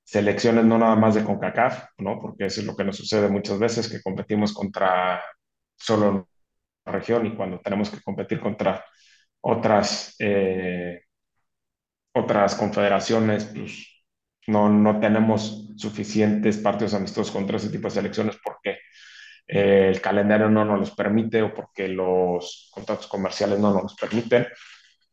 [0.03, 2.19] selecciones no nada más de CONCACAF, ¿no?
[2.21, 5.21] Porque eso es lo que nos sucede muchas veces, que competimos contra
[5.75, 6.29] solo
[6.85, 8.85] la región y cuando tenemos que competir contra
[9.41, 11.01] otras, eh,
[12.13, 13.94] otras confederaciones, pues
[14.47, 18.79] no, no tenemos suficientes partidos amistosos contra ese tipo de selecciones porque
[19.47, 24.47] eh, el calendario no nos permite o porque los contratos comerciales no nos permiten.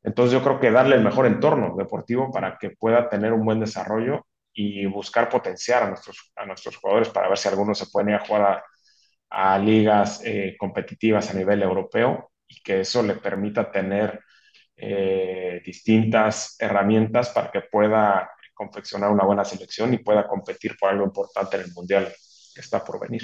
[0.02, 3.60] Entonces yo creo que darle el mejor entorno deportivo para que pueda tener un buen
[3.60, 8.10] desarrollo y buscar potenciar a nuestros, a nuestros jugadores para ver si algunos se pueden
[8.10, 8.64] ir a jugar
[9.30, 14.20] a, a ligas eh, competitivas a nivel europeo y que eso le permita tener
[14.76, 18.30] eh, distintas herramientas para que pueda
[18.64, 22.12] confeccionar una buena selección y pueda competir por algo importante en el Mundial
[22.54, 23.22] que está por venir.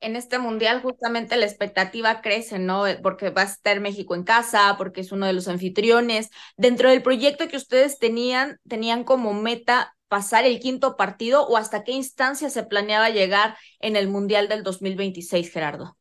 [0.00, 2.84] en este mundial justamente la expectativa crece, ¿no?
[3.02, 6.30] Porque va a estar México en casa, porque es uno de los anfitriones.
[6.56, 11.84] Dentro del proyecto que ustedes tenían, tenían como meta pasar el quinto partido o hasta
[11.84, 15.96] qué instancia se planeaba llegar en el mundial del 2026, Gerardo.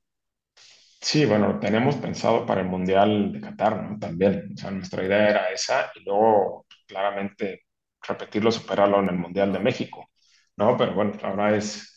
[1.01, 3.97] Sí, bueno, tenemos pensado para el mundial de Qatar, ¿no?
[3.99, 7.63] También, o sea, nuestra idea era esa y luego claramente
[8.07, 10.09] repetirlo, superarlo en el mundial de México,
[10.57, 10.77] ¿no?
[10.77, 11.89] Pero bueno, ahora es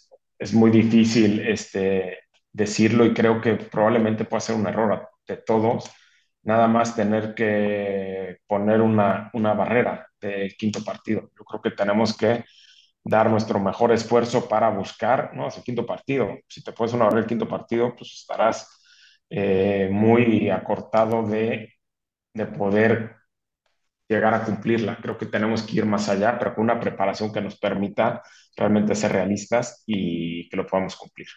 [0.42, 2.18] es muy difícil este,
[2.52, 5.88] decirlo y creo que probablemente puede ser un error de todos,
[6.42, 11.30] nada más tener que poner una, una barrera del quinto partido.
[11.38, 12.44] Yo creo que tenemos que
[13.04, 15.48] dar nuestro mejor esfuerzo para buscar ¿no?
[15.48, 16.38] ese quinto partido.
[16.48, 18.68] Si te pones una barrera del quinto partido, pues estarás
[19.30, 21.74] eh, muy acortado de,
[22.34, 23.16] de poder
[24.08, 24.98] llegar a cumplirla.
[25.00, 28.22] Creo que tenemos que ir más allá, pero con una preparación que nos permita
[28.56, 31.28] realmente ser realistas y que lo podamos cumplir.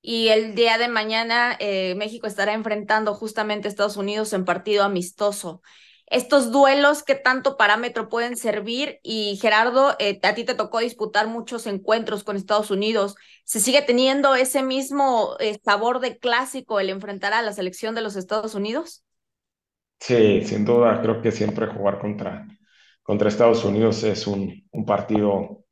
[0.00, 4.82] Y el día de mañana eh, México estará enfrentando justamente a Estados Unidos en partido
[4.82, 5.62] amistoso.
[6.06, 8.98] Estos duelos, ¿qué tanto parámetro pueden servir?
[9.02, 13.14] Y Gerardo, eh, a ti te tocó disputar muchos encuentros con Estados Unidos.
[13.44, 18.02] ¿Se sigue teniendo ese mismo eh, sabor de clásico el enfrentar a la selección de
[18.02, 19.04] los Estados Unidos?
[20.04, 22.46] Sí, sin duda, creo que siempre jugar contra,
[23.02, 25.64] contra Estados Unidos es un, un partido,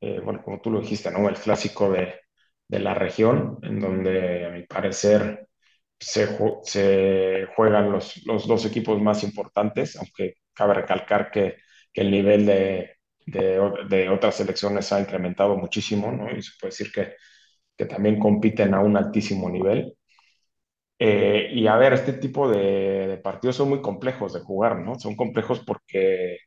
[0.00, 1.28] eh, bueno, como tú lo dijiste, ¿no?
[1.28, 2.14] El clásico de,
[2.68, 5.48] de la región, en donde a mi parecer
[6.00, 6.28] se,
[6.64, 11.56] se juegan los, los, dos equipos más importantes, aunque cabe recalcar que,
[11.92, 13.60] que el nivel de, de,
[13.90, 16.30] de, otras selecciones ha incrementado muchísimo, ¿no?
[16.36, 17.14] Y se puede decir que,
[17.76, 19.97] que también compiten a un altísimo nivel.
[20.98, 24.98] Eh, y a ver, este tipo de, partidos son muy complejos de jugar, ¿no?
[24.98, 26.38] Son complejos porque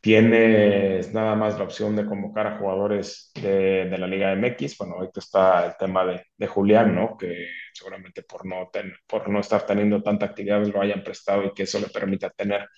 [0.00, 4.78] tienes nada más la opción de convocar a jugadores de, la Liga MX.
[4.78, 7.16] Bueno, ahorita está el tema de, Julián, ¿no?
[7.16, 8.70] Que seguramente por no,
[9.06, 12.68] por no estar teniendo tanta actividad lo hayan prestado y que eso le permita tener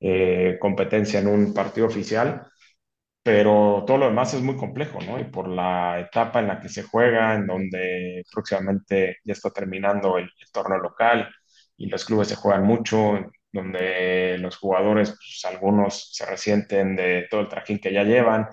[0.00, 2.46] eh, competencia en un partido oficial
[3.22, 5.20] pero todo lo demás es muy complejo, ¿no?
[5.20, 10.18] Y por la etapa en la que se juega, en donde próximamente ya está terminando
[10.18, 11.28] el, torneo local
[11.76, 13.18] y los clubes se juegan mucho,
[13.52, 18.48] donde los jugadores, pues, algunos se resienten de todo el trajín que ya llevan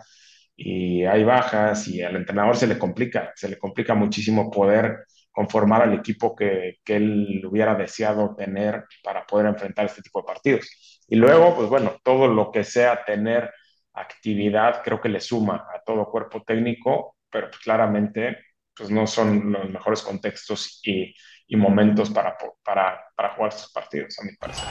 [0.56, 5.84] y hay bajas y al entrenador se le complica, se le complica muchísimo poder conformar
[5.84, 11.00] al equipo que, que él hubiera deseado tener para poder enfrentar este tipo de partidos.
[11.08, 13.52] Y luego, pues bueno, todo lo que sea tener
[13.98, 18.38] actividad creo que le suma a todo cuerpo técnico, pero pues, claramente
[18.76, 21.14] pues no son los mejores contextos y,
[21.56, 24.66] momentos para, para, para, jugar estos partidos, a mi parecer.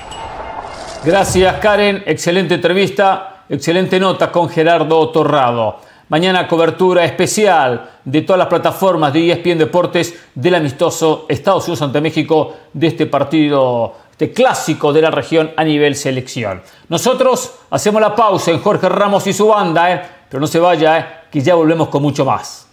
[1.04, 2.04] Gracias, Karen.
[2.06, 5.80] Excelente entrevista, excelente nota con Gerardo Torrado.
[6.08, 12.00] Mañana cobertura especial de todas las plataformas de ESPN Deportes del amistoso Estados Unidos ante
[12.00, 16.62] México de este partido este clásico de la región a nivel selección.
[16.88, 20.02] Nosotros hacemos la pausa en Jorge Ramos y su banda, ¿eh?
[20.30, 21.06] pero no se vaya, ¿eh?
[21.30, 22.66] que ya volvemos con mucho más.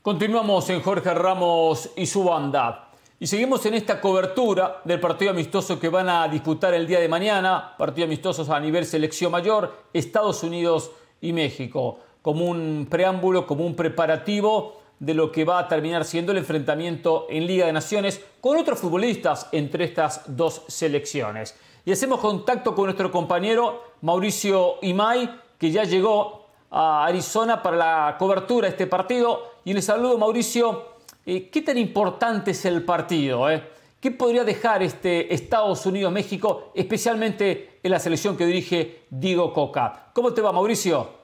[0.00, 2.88] Continuamos en Jorge Ramos y su banda.
[3.20, 7.08] Y seguimos en esta cobertura del partido amistoso que van a disputar el día de
[7.10, 13.66] mañana, partido amistosos a nivel selección mayor, Estados Unidos y México como un preámbulo, como
[13.66, 18.24] un preparativo de lo que va a terminar siendo el enfrentamiento en Liga de Naciones
[18.40, 21.54] con otros futbolistas entre estas dos selecciones.
[21.84, 28.16] Y hacemos contacto con nuestro compañero Mauricio Imay, que ya llegó a Arizona para la
[28.18, 29.42] cobertura de este partido.
[29.62, 30.94] Y le saludo, Mauricio.
[31.26, 33.50] Eh, ¿Qué tan importante es el partido?
[33.50, 33.62] Eh?
[34.00, 40.08] ¿Qué podría dejar este Estados Unidos-México, especialmente en la selección que dirige Diego Coca?
[40.14, 41.23] ¿Cómo te va, Mauricio?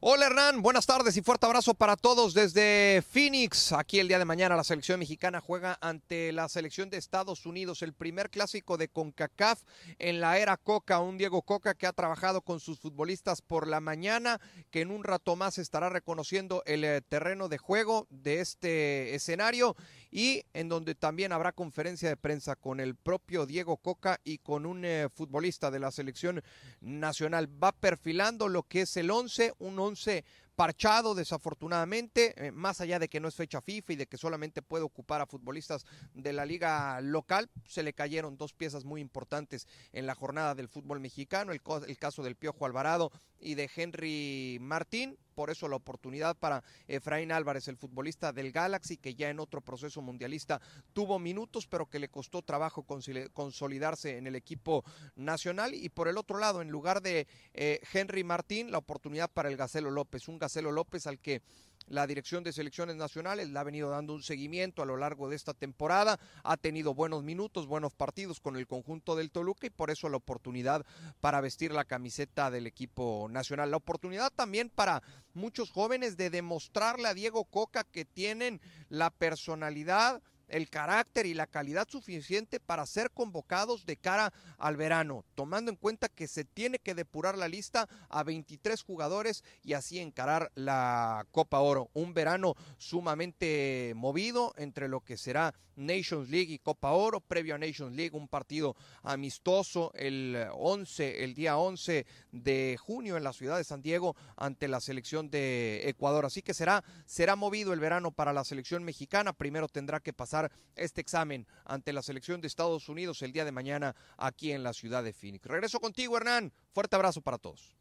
[0.00, 3.72] Hola Hernán, buenas tardes y fuerte abrazo para todos desde Phoenix.
[3.72, 7.82] Aquí el día de mañana la selección mexicana juega ante la selección de Estados Unidos,
[7.82, 9.60] el primer clásico de CONCACAF
[9.98, 13.80] en la era Coca, un Diego Coca que ha trabajado con sus futbolistas por la
[13.80, 19.16] mañana, que en un rato más estará reconociendo el eh, terreno de juego de este
[19.16, 19.74] escenario
[20.10, 24.66] y en donde también habrá conferencia de prensa con el propio Diego Coca y con
[24.66, 26.42] un eh, futbolista de la selección
[26.80, 27.48] nacional.
[27.62, 30.24] Va perfilando lo que es el 11, un 11
[30.58, 34.60] parchado desafortunadamente, eh, más allá de que no es fecha FIFA y de que solamente
[34.60, 39.68] puede ocupar a futbolistas de la liga local, se le cayeron dos piezas muy importantes
[39.92, 44.58] en la jornada del fútbol mexicano, el, el caso del Piojo Alvarado y de Henry
[44.60, 49.38] Martín, por eso la oportunidad para Efraín Álvarez, el futbolista del Galaxy, que ya en
[49.38, 50.60] otro proceso mundialista
[50.92, 52.84] tuvo minutos, pero que le costó trabajo
[53.32, 55.74] consolidarse en el equipo nacional.
[55.74, 59.56] Y por el otro lado, en lugar de eh, Henry Martín, la oportunidad para el
[59.56, 61.40] Gacelo López, un Gacelo López al que
[61.88, 65.36] la Dirección de Selecciones Nacionales le ha venido dando un seguimiento a lo largo de
[65.36, 69.90] esta temporada, ha tenido buenos minutos, buenos partidos con el conjunto del Toluca y por
[69.90, 70.84] eso la oportunidad
[71.20, 73.70] para vestir la camiseta del equipo nacional.
[73.70, 75.02] La oportunidad también para
[75.34, 81.46] muchos jóvenes de demostrarle a Diego Coca que tienen la personalidad, el carácter y la
[81.46, 86.78] calidad suficiente para ser convocados de cara al verano, tomando en cuenta que se tiene
[86.78, 91.90] que depurar la lista a 23 jugadores y así encarar la Copa Oro.
[91.92, 97.58] Un verano sumamente movido entre lo que será Nations League y Copa Oro, previo a
[97.58, 103.56] Nations League, un partido amistoso el 11, el día 11 de junio en la ciudad
[103.56, 106.26] de San Diego ante la selección de Ecuador.
[106.26, 109.32] Así que será, será movido el verano para la selección mexicana.
[109.32, 113.52] Primero tendrá que pasar este examen ante la selección de Estados Unidos el día de
[113.52, 115.46] mañana aquí en la ciudad de Phoenix.
[115.46, 116.52] Regreso contigo, Hernán.
[116.72, 117.76] Fuerte abrazo para todos.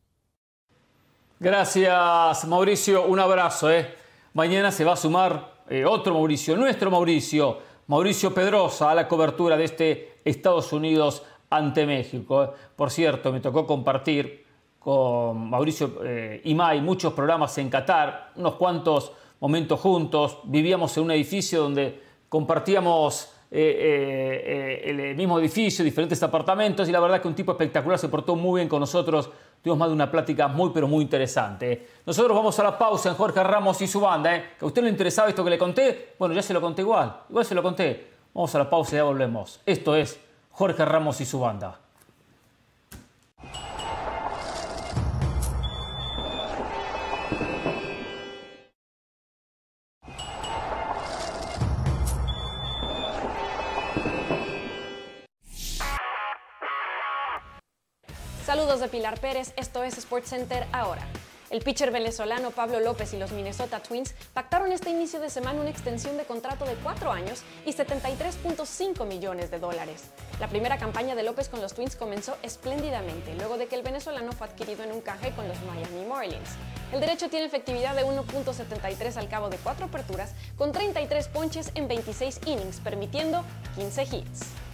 [1.40, 3.06] Gracias, Mauricio.
[3.06, 3.72] Un abrazo.
[3.72, 3.96] ¿eh?
[4.34, 9.56] Mañana se va a sumar eh, otro Mauricio, nuestro Mauricio, Mauricio Pedrosa, a la cobertura
[9.56, 12.54] de este Estados Unidos ante México.
[12.76, 14.45] Por cierto, me tocó compartir
[14.78, 20.39] con Mauricio eh, Imay muchos programas en Qatar, unos cuantos momentos juntos.
[20.43, 26.91] Vivíamos en un edificio donde compartíamos eh, eh, eh, el mismo edificio, diferentes apartamentos y
[26.91, 29.30] la verdad que un tipo espectacular se portó muy bien con nosotros.
[29.62, 31.88] Tuvimos más de una plática muy pero muy interesante.
[32.06, 34.32] Nosotros vamos a la pausa en Jorge Ramos y su banda.
[34.58, 36.15] ¿Que a usted le interesaba esto que le conté?
[36.20, 37.22] Bueno, ya se lo conté igual.
[37.30, 38.12] Igual se lo conté.
[38.34, 39.60] Vamos a la pausa y ya volvemos.
[39.65, 40.20] Esto es
[40.52, 41.80] Jorge Ramos y su banda.
[59.08, 61.02] Pilar Pérez, esto es SportsCenter ahora.
[61.50, 65.70] El pitcher venezolano Pablo López y los Minnesota Twins pactaron este inicio de semana una
[65.70, 70.04] extensión de contrato de cuatro años y 73.5 millones de dólares.
[70.41, 74.34] La primera campaña de López con los Twins comenzó espléndidamente, luego de que el venezolano
[74.34, 76.50] fue adquirido en un canje con los Miami Marlins.
[76.91, 81.88] El derecho tiene efectividad de 1.73 al cabo de cuatro aperturas, con 33 ponches en
[81.88, 83.46] 26 innings, permitiendo
[83.78, 84.66] 15 hits.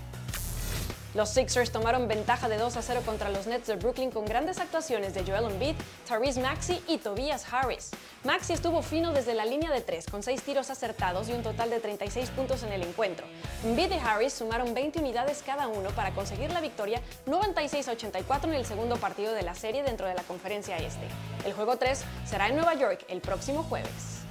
[1.14, 4.58] Los Sixers tomaron ventaja de 2 a 0 contra los Nets de Brooklyn con grandes
[4.58, 5.76] actuaciones de Joel Embiid,
[6.08, 7.92] Therese Maxey y Tobias Harris.
[8.24, 11.70] Maxey estuvo fino desde la línea de 3 con 6 tiros acertados y un total
[11.70, 13.28] de 36 puntos en el encuentro.
[13.64, 18.50] Embiid y Harris sumaron 20 unidades cada uno para conseguir la victoria 96 a 84
[18.50, 21.08] en el segundo partido de la serie dentro de la conferencia este.
[21.46, 24.23] El juego 3 será en Nueva York el próximo jueves.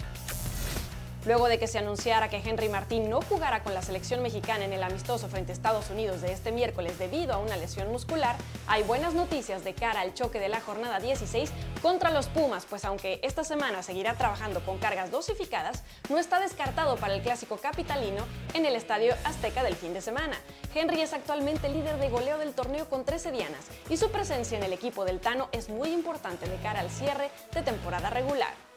[1.25, 4.73] Luego de que se anunciara que Henry Martín no jugará con la selección mexicana en
[4.73, 8.35] el amistoso frente a Estados Unidos de este miércoles debido a una lesión muscular,
[8.67, 12.85] hay buenas noticias de cara al choque de la jornada 16 contra los Pumas, pues
[12.85, 18.27] aunque esta semana seguirá trabajando con cargas dosificadas, no está descartado para el clásico capitalino
[18.55, 20.37] en el Estadio Azteca del fin de semana.
[20.75, 24.65] Henry es actualmente líder de goleo del torneo con 13 dianas y su presencia en
[24.65, 28.72] el equipo del Tano es muy importante de cara al cierre de temporada regular.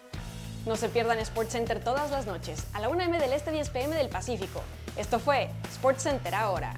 [0.65, 3.95] No se pierdan SportsCenter todas las noches, a la 1 m del Este 10 pm
[3.95, 4.63] del Pacífico.
[4.97, 6.73] Esto fue SportsCenter ahora.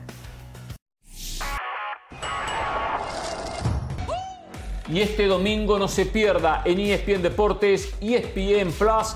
[4.90, 9.16] Y este domingo no se pierda en ESPN Deportes, ESPN Plus,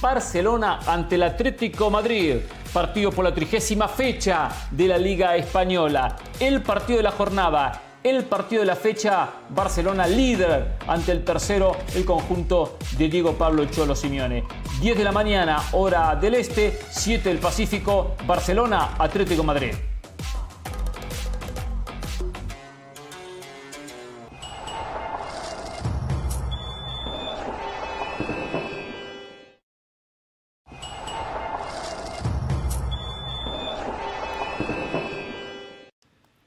[0.00, 2.36] Barcelona ante el Atlético Madrid.
[2.72, 6.16] Partido por la trigésima fecha de la Liga Española.
[6.38, 11.74] El partido de la jornada el partido de la fecha, Barcelona líder ante el tercero,
[11.94, 14.44] el conjunto de Diego Pablo Cholo Simeone.
[14.82, 19.72] 10 de la mañana, hora del este, 7 del Pacífico, Barcelona, Atlético Madrid.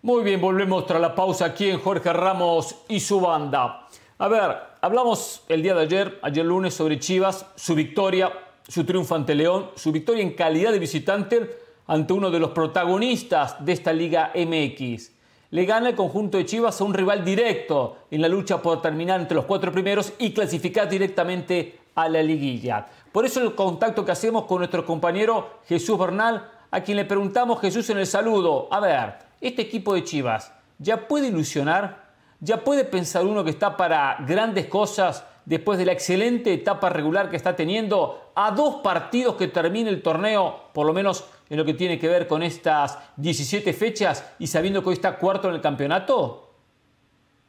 [0.07, 3.89] Muy bien, volvemos tras la pausa aquí en Jorge Ramos y su banda.
[4.17, 8.31] A ver, hablamos el día de ayer, ayer lunes, sobre Chivas, su victoria,
[8.65, 13.57] su triunfo ante León, su victoria en calidad de visitante ante uno de los protagonistas
[13.65, 15.11] de esta Liga MX.
[15.49, 19.19] Le gana el conjunto de Chivas a un rival directo en la lucha por terminar
[19.19, 22.87] entre los cuatro primeros y clasificar directamente a la liguilla.
[23.11, 27.59] Por eso el contacto que hacemos con nuestro compañero Jesús Bernal, a quien le preguntamos
[27.59, 28.69] Jesús en el saludo.
[28.71, 32.07] A ver, este equipo de Chivas ya puede ilusionar,
[32.39, 37.29] ya puede pensar uno que está para grandes cosas después de la excelente etapa regular
[37.29, 41.65] que está teniendo, a dos partidos que termine el torneo, por lo menos en lo
[41.65, 45.55] que tiene que ver con estas 17 fechas y sabiendo que hoy está cuarto en
[45.55, 46.47] el campeonato?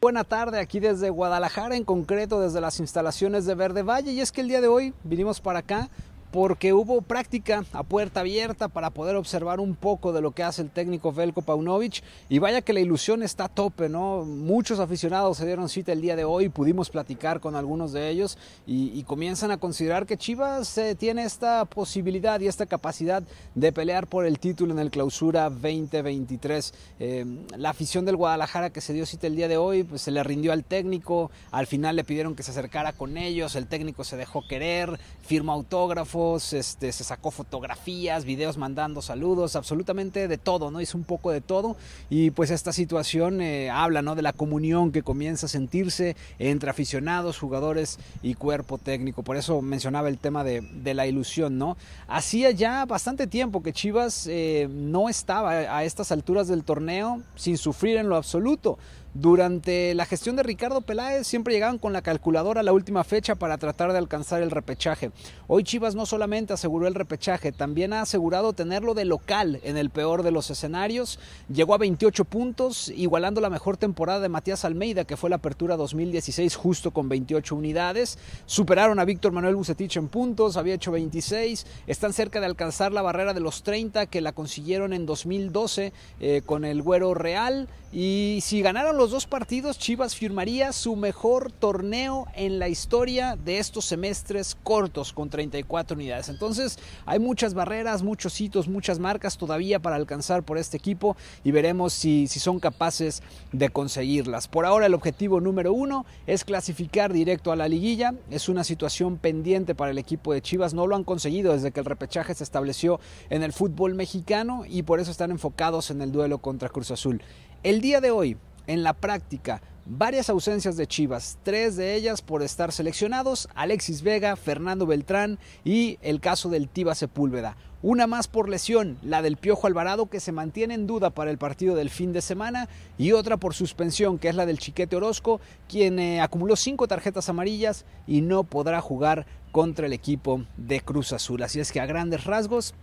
[0.00, 4.12] Buena tarde aquí desde Guadalajara, en concreto desde las instalaciones de Verde Valle.
[4.12, 5.88] Y es que el día de hoy vinimos para acá
[6.30, 10.62] porque hubo práctica a puerta abierta para poder observar un poco de lo que hace
[10.62, 14.24] el técnico Velko Paunovic y vaya que la ilusión está a tope, ¿no?
[14.24, 18.36] Muchos aficionados se dieron cita el día de hoy, pudimos platicar con algunos de ellos
[18.66, 23.22] y, comienzan a considerar que Chivas eh, tiene esta posibilidad y esta capacidad
[23.54, 26.74] de pelear por el título en el clausura 2023.
[27.00, 27.24] Eh,
[27.56, 30.22] la afición del Guadalajara que se dio cita el día de hoy, pues se le
[30.22, 34.16] rindió al técnico, al final le pidieron que se acercara con ellos, el técnico se
[34.16, 36.17] dejó querer, firma autógrafo,
[36.52, 40.80] este, se sacó fotografías, videos mandando saludos, absolutamente de todo, ¿no?
[40.80, 41.76] Hizo un poco de todo
[42.10, 44.14] y pues esta situación eh, habla, ¿no?
[44.14, 49.22] De la comunión que comienza a sentirse entre aficionados, jugadores y cuerpo técnico.
[49.22, 50.62] Por eso mencionaba el tema de,
[50.94, 51.76] la ilusión, ¿no?
[52.08, 57.58] Hacía ya bastante tiempo que Chivas eh, no estaba a estas alturas del torneo sin
[57.58, 58.78] sufrir en lo absoluto.
[59.14, 63.34] Durante la gestión de Ricardo Peláez siempre llegaban con la calculadora a la última fecha
[63.34, 65.10] para tratar de alcanzar el repechaje.
[65.46, 69.88] Hoy Chivas no solamente aseguró el repechaje, también ha asegurado tenerlo de local en el
[69.88, 71.18] peor de los escenarios.
[71.52, 75.76] Llegó a 28 puntos, igualando la mejor temporada de Matías Almeida, que fue la apertura
[75.76, 78.18] 2016 justo con 28 unidades.
[78.44, 81.66] Superaron a Víctor Manuel Bucetich en puntos, había hecho 26.
[81.86, 86.42] Están cerca de alcanzar la barrera de los 30 que la consiguieron en 2012 eh,
[86.44, 87.68] con el Güero Real.
[87.90, 93.58] Y si ganaron los dos partidos, Chivas firmaría su mejor torneo en la historia de
[93.58, 96.28] estos semestres cortos con 34 unidades.
[96.28, 101.52] Entonces hay muchas barreras, muchos hitos, muchas marcas todavía para alcanzar por este equipo y
[101.52, 103.22] veremos si, si son capaces
[103.52, 104.48] de conseguirlas.
[104.48, 108.14] Por ahora el objetivo número uno es clasificar directo a la liguilla.
[108.30, 110.74] Es una situación pendiente para el equipo de Chivas.
[110.74, 112.98] No lo han conseguido desde que el repechaje se estableció
[113.30, 117.22] en el fútbol mexicano y por eso están enfocados en el duelo contra Cruz Azul.
[117.64, 118.36] El día de hoy,
[118.68, 124.36] en la práctica, varias ausencias de Chivas, tres de ellas por estar seleccionados, Alexis Vega,
[124.36, 127.56] Fernando Beltrán y el caso del Tiba Sepúlveda.
[127.80, 131.38] Una más por lesión, la del Piojo Alvarado que se mantiene en duda para el
[131.38, 135.40] partido del fin de semana y otra por suspensión que es la del Chiquete Orozco,
[135.68, 141.12] quien eh, acumuló cinco tarjetas amarillas y no podrá jugar contra el equipo de Cruz
[141.12, 141.42] Azul.
[141.42, 142.74] Así es que a grandes rasgos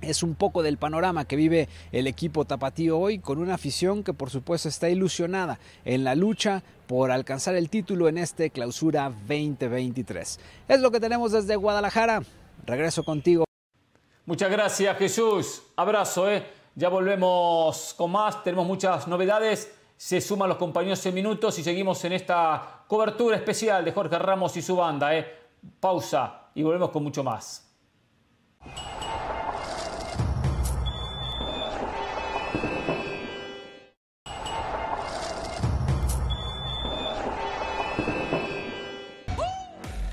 [0.00, 4.12] es un poco del panorama que vive el equipo tapatío hoy con una afición que
[4.12, 10.40] por supuesto está ilusionada en la lucha por alcanzar el título en este clausura 2023.
[10.68, 12.22] Es lo que tenemos desde Guadalajara.
[12.66, 13.44] Regreso contigo.
[14.26, 15.62] Muchas gracias Jesús.
[15.76, 16.30] Abrazo.
[16.30, 16.46] ¿eh?
[16.74, 18.42] Ya volvemos con más.
[18.42, 19.74] Tenemos muchas novedades.
[19.96, 24.56] Se suman los compañeros en minutos y seguimos en esta cobertura especial de Jorge Ramos
[24.56, 25.16] y su banda.
[25.16, 25.26] ¿eh?
[25.78, 27.66] Pausa y volvemos con mucho más.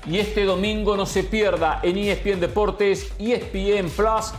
[0.08, 4.32] Y este domingo no se pierda en ESPN Deportes, ESPN Plus,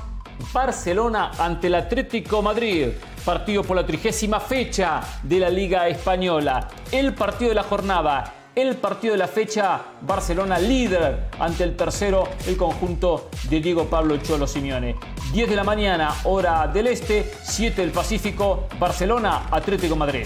[0.51, 2.87] Barcelona ante el Atlético Madrid.
[3.23, 6.67] Partido por la trigésima fecha de la Liga Española.
[6.91, 8.33] El partido de la jornada.
[8.55, 14.17] El partido de la fecha, Barcelona líder ante el tercero, el conjunto de Diego Pablo
[14.17, 14.95] Cholo Simeone.
[15.31, 20.25] 10 de la mañana, hora del este, 7 del Pacífico, Barcelona, Atlético Madrid.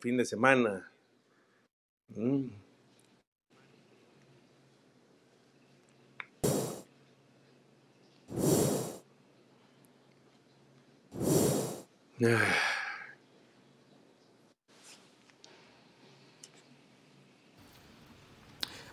[0.00, 0.90] Fin de semana.
[2.08, 2.48] Mm.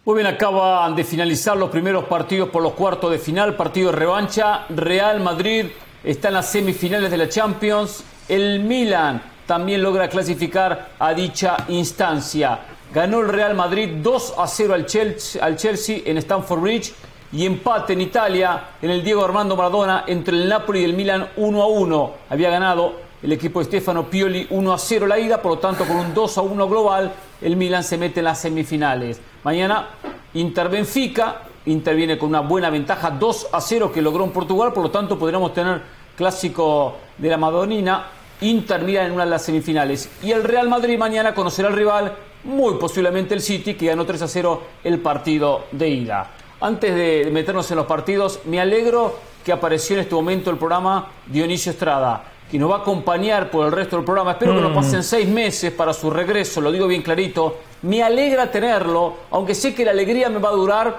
[0.05, 3.97] Muy bien, acaban de finalizar los primeros partidos por los cuartos de final, partido de
[3.97, 4.65] revancha.
[4.69, 5.65] Real Madrid
[6.03, 8.03] está en las semifinales de la Champions.
[8.29, 12.59] El Milan también logra clasificar a dicha instancia.
[12.93, 16.93] Ganó el Real Madrid 2 a 0 al Chelsea, en Stamford Bridge
[17.31, 21.29] y empate en Italia en el Diego Armando Maradona entre el Napoli y el Milan
[21.37, 22.11] 1 a 1.
[22.29, 25.85] Había ganado el equipo de Stefano Pioli 1 a 0 la ida, por lo tanto
[25.85, 29.19] con un 2 a 1 global el Milan se mete en las semifinales.
[29.43, 29.87] Mañana
[30.33, 34.73] Inter Benfica, Inter viene con una buena ventaja 2 a 0 que logró en Portugal,
[34.73, 35.81] por lo tanto podremos tener
[36.15, 38.05] clásico de la Madonina
[38.41, 40.09] Inter en una de las semifinales.
[40.21, 44.21] Y el Real Madrid mañana conocerá al rival, muy posiblemente el City, que ganó 3
[44.21, 46.31] a 0 el partido de ida.
[46.59, 51.09] Antes de meternos en los partidos, me alegro que apareció en este momento el programa
[51.25, 54.31] Dionisio Estrada, que nos va a acompañar por el resto del programa.
[54.31, 57.57] Espero que no pasen seis meses para su regreso, lo digo bien clarito.
[57.83, 60.97] Me alegra tenerlo, aunque sé que la alegría me va a durar,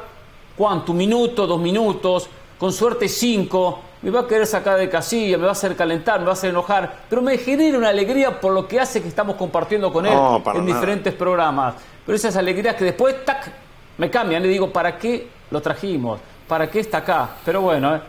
[0.57, 0.93] ¿cuánto?
[0.93, 2.29] Un minuto, dos minutos,
[2.59, 3.81] con suerte cinco.
[4.03, 6.35] Me va a querer sacar de casilla, me va a hacer calentar, me va a
[6.35, 10.07] hacer enojar, pero me genera una alegría por lo que hace que estamos compartiendo con
[10.07, 10.61] él No, en nada.
[10.63, 11.75] diferentes programas.
[12.07, 13.51] Pero esas alegrías que después, tac,
[13.99, 14.41] me cambian.
[14.43, 16.21] Le digo, ¿para qué lo trajimos?
[16.47, 17.29] ¿Para qué está acá?
[17.45, 18.01] Pero bueno, eh,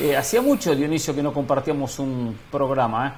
[0.00, 3.06] eh, hacía mucho, Dionisio, que no compartíamos un programa.
[3.06, 3.12] ¿eh?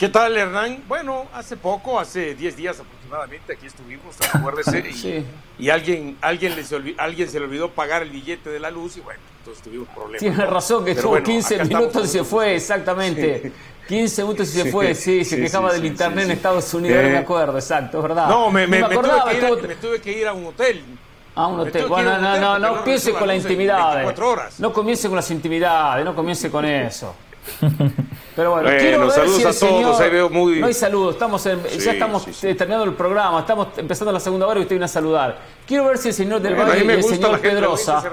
[0.00, 0.82] ¿Qué tal, Hernán?
[0.88, 5.24] Bueno, hace poco, hace 10 días aproximadamente, aquí estuvimos, acuérdese, y, Sí.
[5.58, 9.00] y alguien, alguien, les alguien se le olvidó pagar el billete de la luz y
[9.00, 10.20] bueno, entonces tuvimos problemas.
[10.20, 10.46] Tiene ¿no?
[10.46, 13.42] razón que Pero estuvo bueno, 15 acá minutos y se fue, exactamente.
[13.42, 13.52] Sí.
[13.88, 16.30] 15 minutos y se Sí, fue, sí, se quejaba del internet en.
[16.30, 17.12] Estados Unidos, no Eh.
[17.12, 18.26] me acuerdo, exacto, es verdad.
[18.28, 20.32] No, me, me, me tuve acordaba, que ir a, estuvo- me tuve que ir a
[20.32, 20.82] un hotel.
[21.34, 21.72] a un hotel.
[21.82, 23.86] tuve Bueno, no, no, no no empiece recibo con la la luz en intimidad.
[23.96, 24.60] 24 horas.
[24.60, 27.14] No comience con las intimidades, no comience con eso.
[28.36, 29.56] Pero bueno, Bueno, quiero saludos si a todos,
[29.96, 32.54] señor- ahí veo muy- No hay saludos, estamos en- Sí, ya estamos sí, sí.
[32.54, 35.38] terminando el programa, estamos empezando la segunda hora y usted viene a saludar.
[35.66, 38.08] Quiero ver si el señor del Bueno, Valle y el señor Pedrosa se.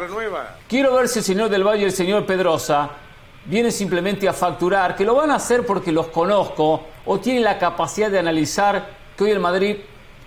[0.68, 2.90] Quiero ver si el señor del Valle y el señor Pedrosa
[3.46, 7.58] vienen simplemente a facturar, que lo van a hacer porque los conozco o tienen la
[7.58, 9.78] capacidad de analizar que hoy el Madrid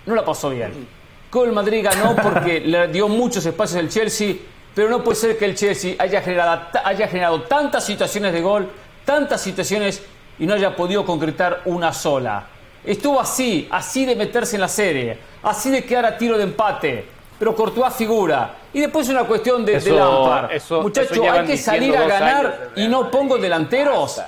[0.05, 0.87] no la pasó bien.
[1.31, 4.35] Que hoy el Madrid ganó porque le dio muchos espacios al Chelsea,
[4.73, 8.67] pero no puede ser que el Chelsea haya generado, haya generado tantas situaciones de gol,
[9.05, 10.03] tantas situaciones
[10.39, 12.45] y no haya podido concretar una sola.
[12.83, 17.05] Estuvo así, así de meterse en la serie, así de quedar a tiro de empate,
[17.37, 18.55] pero Courtois figura.
[18.73, 20.51] Y después es una cuestión de, de Eso- Lampard.
[20.51, 24.21] eso- Muchachos, eso hay que salir a ganar y no pongo delanteros.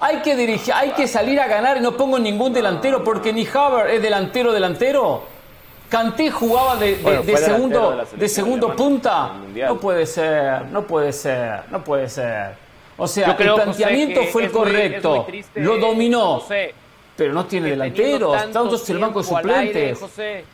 [0.00, 3.46] Hay que dirigir, hay que salir a ganar y no pongo ningún delantero porque ni
[3.46, 5.22] Haver es delantero delantero.
[5.88, 9.32] Kanté jugaba de, de- Bueno, de fue delantero segundo, de segundo punta.
[9.68, 12.54] No puede ser, no puede ser, no puede ser.
[13.02, 15.16] O sea, Yo creo, el planteamiento fue el muy- correcto.
[15.16, 16.74] muy triste, lo dominó, José,
[17.16, 18.52] pero no tiene delanteros.
[18.52, 19.98] Tantos en el banco de aire, suplentes.
[20.00, 20.44] José,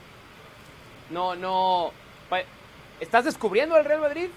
[1.10, 1.90] no, no.
[3.00, 4.28] ¿Estás descubriendo al Real Madrid,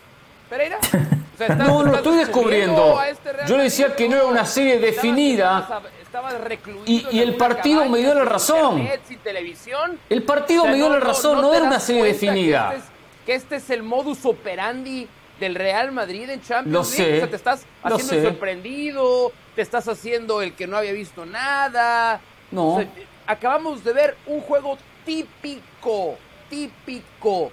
[0.49, 0.77] Pereira?
[1.33, 3.01] O sea, ¿estás- No, lo estoy descubriendo.
[3.01, 5.81] este Yo le decía que no era una serie definida.
[6.03, 8.77] estabas recluido Y- el partido me dio la razón.
[8.79, 9.97] internet, sin televisión.
[10.09, 12.73] El partido O sea, me dio la razón, no, era una serie que definida.
[12.73, 12.91] este es-
[13.25, 15.07] Que este es el modus operandi
[15.41, 17.11] del Real Madrid en Champions Lo League.
[17.11, 20.93] sé, O sea, te estás haciendo el sorprendido, te estás haciendo el que no había
[20.93, 22.21] visto nada.
[22.51, 22.75] No.
[22.75, 22.87] O sea,
[23.25, 26.17] acabamos de ver un juego típico,
[26.49, 27.51] típico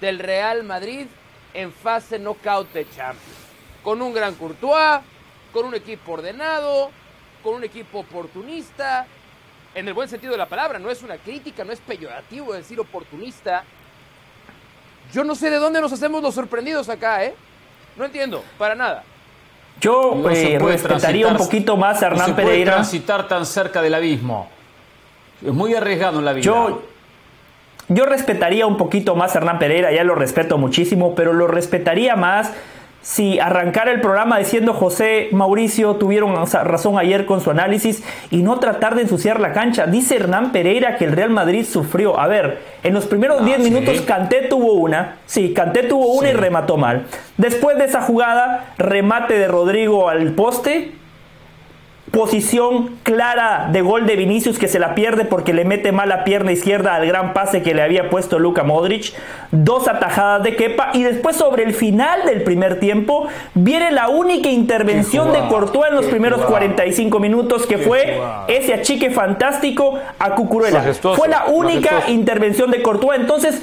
[0.00, 1.06] del Real Madrid
[1.54, 3.38] en fase knockout de Champions.
[3.84, 5.00] Con un gran Courtois,
[5.52, 6.90] con un equipo ordenado,
[7.42, 9.06] con un equipo oportunista,
[9.76, 12.80] en el buen sentido de la palabra, no es una crítica, no es peyorativo decir
[12.80, 13.64] oportunista.
[15.12, 17.34] Yo no sé de dónde nos hacemos los sorprendidos acá, ¿eh?
[17.96, 19.02] No entiendo, para nada.
[19.80, 22.72] Yo No eh, respetaría un poquito más a no Hernán se puede Pereira.
[22.74, 24.48] transitar tan cerca del abismo.
[25.44, 26.42] Es muy arriesgado en la vida.
[26.44, 26.82] Yo,
[27.88, 32.16] yo respetaría un poquito más a Hernán Pereira, ya lo respeto muchísimo, pero lo respetaría
[32.16, 32.52] más
[33.00, 38.58] si arrancara el programa diciendo José, Mauricio tuvieron razón ayer con su análisis y no
[38.58, 39.86] tratar de ensuciar la cancha.
[39.86, 42.18] Dice Hernán Pereira que el Real Madrid sufrió.
[42.18, 46.32] A ver, en los primeros 10 minutos Canté tuvo una, sí, Canté tuvo una y
[46.32, 47.06] remató mal.
[47.36, 50.92] Después de esa jugada, remate de Rodrigo al poste,
[52.10, 56.24] posición clara de gol de Vinicius que se la pierde porque le mete mal la
[56.24, 59.12] pierna izquierda al gran pase que le había puesto Luka Modric,
[59.50, 64.48] dos atajadas de Kepa y después sobre el final del primer tiempo viene la única
[64.48, 70.78] intervención de Courtois en los primeros 45 minutos que fue ese achique fantástico a Cucurella.
[70.78, 72.10] Majestuoso, Fue la única majestuoso.
[72.12, 73.20] intervención de Courtois.
[73.20, 73.62] Entonces,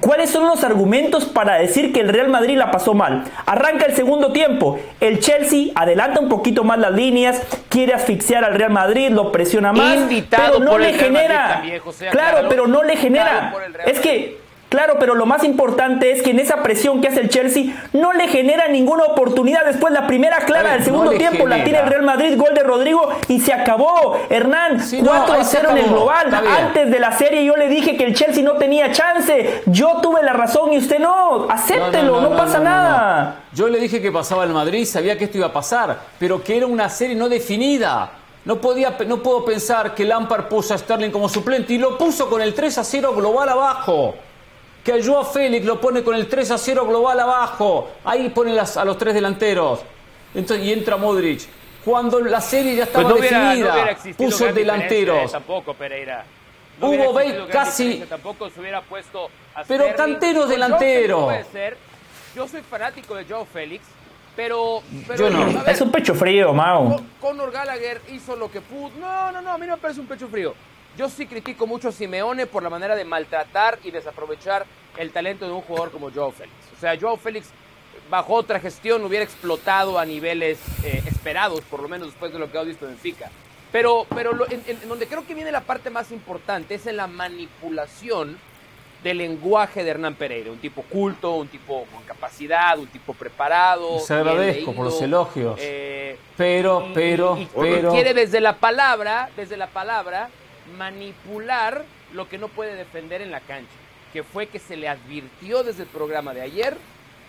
[0.00, 3.24] ¿cuáles son los argumentos para decir que el Real Madrid la pasó mal?
[3.46, 4.78] Arranca el segundo tiempo.
[5.00, 9.72] El Chelsea adelanta un poquito más las líneas, quiere asfixiar al Real Madrid, lo presiona
[9.72, 11.48] más, Invitado pero no por le el genera.
[11.54, 13.54] también, José, claro, pero no le genera.
[13.84, 17.28] Es que Claro, pero lo más importante es que en esa presión que hace el
[17.28, 19.64] Chelsea no le genera ninguna oportunidad.
[19.64, 22.52] Después la primera clara ver, del segundo no tiempo la tiene el Real Madrid, gol
[22.52, 24.18] de Rodrigo y se acabó.
[24.28, 26.34] Hernán, Sí, no, 4 ahí a se 0 en el global.
[26.34, 29.62] Antes de la serie yo le dije que el Chelsea no tenía chance.
[29.66, 31.46] Yo tuve la razón y usted no.
[31.48, 33.42] Acéptelo, no, pasa nada.
[33.52, 36.56] Yo le dije que pasaba el Madrid, sabía que esto iba a pasar, pero que
[36.56, 38.10] era una serie no definida.
[38.44, 42.28] No, podía, no puedo pensar que Lampard puso a Sterling como suplente y lo puso
[42.28, 44.14] con el 3 a 0 global abajo.
[44.86, 47.90] Que a Joao Félix lo pone con el 3 a 0 global abajo.
[48.04, 49.80] Ahí pone las- a los tres delanteros.
[50.32, 51.40] Entonces, y entra Modric.
[51.84, 53.74] Cuando la serie ya Pues estaba no hubiera, definida,
[54.10, 55.32] no puso delanteros.
[55.32, 56.24] tampoco, Pereira.
[56.80, 60.46] Hugo hubiera Bale casi- Tampoco se hubiera puesto a Pero canteros.
[61.24, 61.76] Puede ser,
[62.36, 63.84] yo soy fanático de Joe Félix,
[64.36, 65.58] pero, pero Yo no.
[65.58, 66.92] a ver, Es un pecho frío, Mau.
[66.96, 68.90] Con- Conor Gallagher hizo lo que pudo.
[69.00, 70.54] No, no, no, a mí no me parece un pecho frío.
[70.96, 74.64] Yo sí critico mucho a Simeone por la manera de maltratar y desaprovechar
[74.96, 76.54] el talento de un jugador como Joe Félix.
[76.76, 77.48] O sea, Joe Félix,
[78.10, 82.50] bajo otra gestión, hubiera explotado a niveles eh, esperados, por lo menos después de lo
[82.50, 83.30] que ha visto en Benfica.
[83.72, 86.96] Pero, pero lo- en, en- donde creo que viene la parte más importante es en
[86.96, 88.38] la manipulación
[89.02, 90.50] del lenguaje de Hernán Pereira.
[90.50, 93.98] Un tipo culto, un tipo con capacidad, un tipo preparado.
[94.08, 95.58] Bien agradezco por los elogios.
[95.60, 97.92] eh, Pero, pero, y- y pero.
[97.92, 100.30] quiere desde la palabra, desde la palabra,
[100.78, 103.70] manipular lo que no puede defender en la cancha.
[104.12, 106.76] Que fue que se le advirtió desde el programa de ayer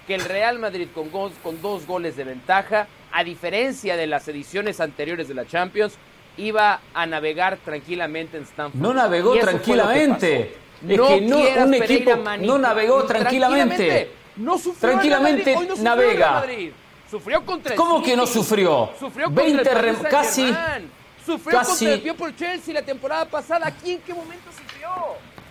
[0.05, 4.25] que el Real Madrid con, go- con dos goles de ventaja, a diferencia de las
[4.29, 5.95] ediciones anteriores de la Champions,
[6.38, 8.79] iba a navegar tranquilamente en Stamford.
[8.81, 10.55] No navegó tranquilamente.
[10.88, 11.07] que no,
[11.65, 14.11] un equipo no navegó tranquilamente.
[14.38, 15.57] No sufrió Tranquilamente Madrid.
[15.57, 16.31] Hoy no sufrió navega.
[16.31, 16.71] Madrid.
[17.09, 18.91] Sufrió contra el ¿Cómo que no sufrió?
[18.99, 20.55] Sufrió contra 20 el rem- Paris casi-.
[21.28, 23.67] Sufrió casi- contra el People Chelsea la temporada pasada.
[23.67, 24.89] ¿Aquí en qué momento sufrió?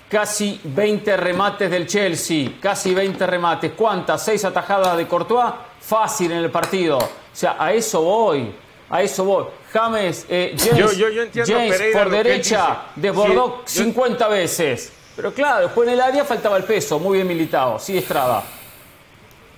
[0.08, 3.72] Casi 20 remates del Chelsea, casi 20 remates.
[3.76, 4.24] ¿Cuántas?
[4.24, 5.52] ¿Seis atajadas de Courtois?
[5.80, 6.98] Fácil en el partido.
[6.98, 8.52] O sea, a eso voy.
[8.88, 9.44] A eso voy.
[9.72, 14.28] James, eh, James, Yo- yo- yo entiendo James Pereira por derecha desbordó Sí, yo- 50
[14.28, 14.92] veces.
[15.16, 16.98] Pero claro, después en el área faltaba el peso.
[16.98, 17.78] Muy bien militado.
[17.78, 18.42] Sí, Estrada.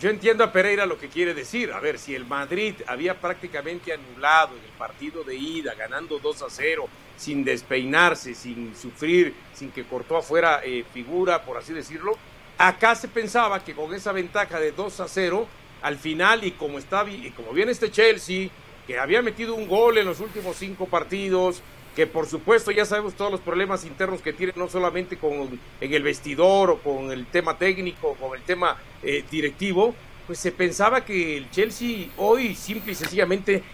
[0.01, 1.73] Yo entiendo a Pereira lo que quiere decir.
[1.73, 6.43] A ver, si el Madrid había prácticamente anulado en el partido de ida, ganando 2
[6.43, 12.17] a 0, sin despeinarse, sin sufrir, sin que Courtois fuera eh, figura, por así decirlo,
[12.59, 15.49] acá se pensaba que con esa ventaja de 2 a 0,
[15.83, 18.51] al final, y como, está, y como viene este Chelsea,
[18.87, 21.61] que había metido un gol en los últimos cinco partidos,
[21.99, 25.93] que por supuesto ya sabemos todos los problemas internos que tiene, no solamente con en
[25.93, 31.05] el vestidor o con el tema técnico, con el tema eh, directivo, pues se pensaba
[31.05, 33.65] que el Chelsea hoy simple y sencillamente,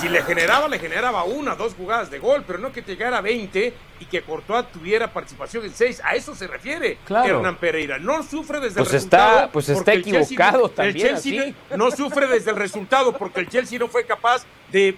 [0.00, 3.20] si le generaba, le generaba una, dos jugadas de gol, pero no que llegara a
[3.20, 6.00] 20 y que Courtois tuviera participación en 6.
[6.02, 7.36] A eso se refiere Claro.
[7.36, 7.98] Hernán Pereira.
[7.98, 9.50] No sufre desde Pues el está- resultado.
[9.52, 11.54] pues está porque el Chelsea- equivocado el también, Chelsea así.
[11.76, 14.96] no sufre desde el resultado porque el Chelsea no fue capaz de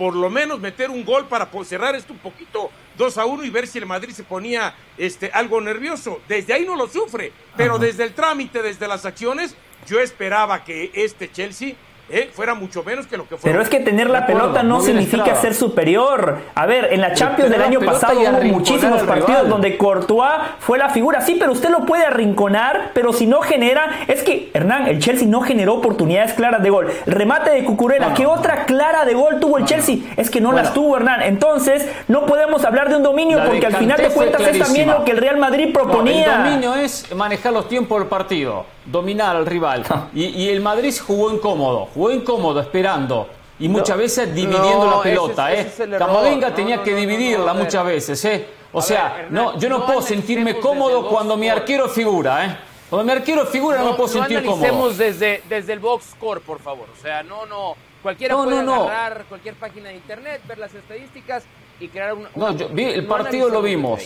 [0.00, 3.50] por lo menos meter un gol para cerrar esto un poquito 2 a 1 y
[3.50, 6.22] ver si el Madrid se ponía este, algo nervioso.
[6.26, 9.54] Desde ahí no lo sufre, pero desde el trámite, desde las acciones,
[9.86, 11.74] yo esperaba que este Chelsea
[12.10, 13.50] eh, fuera mucho menos que lo que fue.
[13.50, 16.38] Pero es que tener la pelota no significa ser superior.
[16.54, 19.48] A ver, en la Champions del año pasado hubo muchísimos partidos rival.
[19.48, 21.20] donde Courtois fue la figura.
[21.20, 24.00] Sí, pero usted lo puede arrinconar, pero si no genera...
[24.08, 26.90] Es que, Hernán, el Chelsea no generó oportunidades claras de gol.
[27.06, 29.96] El remate de Cucurella, ¿qué otra clara de gol tuvo el Chelsea?
[30.16, 30.62] Es que no Bueno.
[30.64, 31.22] las tuvo, Hernán.
[31.22, 34.88] Entonces, no podemos hablar de un dominio La porque al final de cuentas es también
[34.88, 36.36] lo que el Real Madrid No, proponía.
[36.36, 39.84] el dominio es manejar los tiempos del partido, dominar al rival.
[40.14, 43.28] Y, y el Madrid jugó incómodo, jugó incómodo, esperando.
[43.58, 45.60] Y muchas veces dividiendo no, la ese pelota, ¿eh?
[45.60, 46.06] ese es el error.
[46.08, 48.46] Camavinga No, tenía no, que no, no, dividirla no, muchas veces, ¿eh?
[48.72, 52.46] O sea, ver, Hernán, no, yo no, no puedo sentirme cómodo cuando mi arquero figura,
[52.46, 52.56] ¿eh?
[52.88, 54.90] Cuando mi arquero figura no, me puedo sentir cómodo.
[54.92, 56.86] desde, desde el box score, por favor.
[56.98, 57.74] O sea, no, no.
[58.02, 58.82] Cualquiera No, puede no, no.
[58.84, 61.44] agarrar cualquier página de internet, ver las estadísticas
[61.78, 62.30] y crear una.
[62.34, 64.00] No, yo vi- el no partido lo vimos.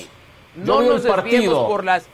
[0.56, 1.68] Yo No vi nos el partido.
[1.68, 2.06] por las.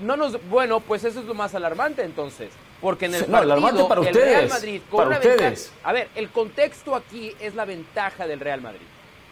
[0.00, 2.50] No nos, bueno, pues eso es lo más alarmante entonces.
[2.80, 5.40] Porque en el No, partido, para el ustedes, Real Madrid con para una ustedes.
[5.72, 8.86] ventaja- A ver, el contexto aquí es la ventaja del Real Madrid.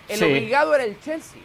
[0.09, 0.25] El Sí.
[0.25, 1.41] obligado era el Chelsea.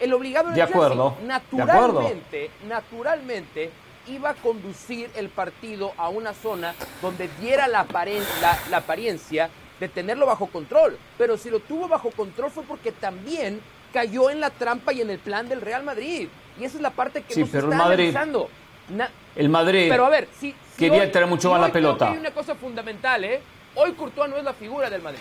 [0.00, 0.86] El obligado era De el Chelsea.
[0.86, 1.66] acuerdo, de acuerdo.
[1.66, 3.70] Naturalmente, naturalmente
[4.06, 9.50] iba a conducir el partido a una zona donde diera la, aparen- la- la apariencia
[9.80, 10.98] de tenerlo bajo control.
[11.18, 13.60] Pero si lo tuvo bajo control fue porque también
[13.92, 16.28] cayó en la trampa y en el plan del Real Madrid.
[16.58, 18.48] Y esa es la parte que Sí, no se pero el está Madrid- analizando.
[18.90, 21.72] Na- El Madrid pero a ver, si, si quería hoy- tener mucho si más la
[21.72, 22.10] pelota.
[22.10, 23.40] Hay una cosa fundamental, ¿eh?
[23.76, 25.18] Hoy Courtois no es la figura del Madrid.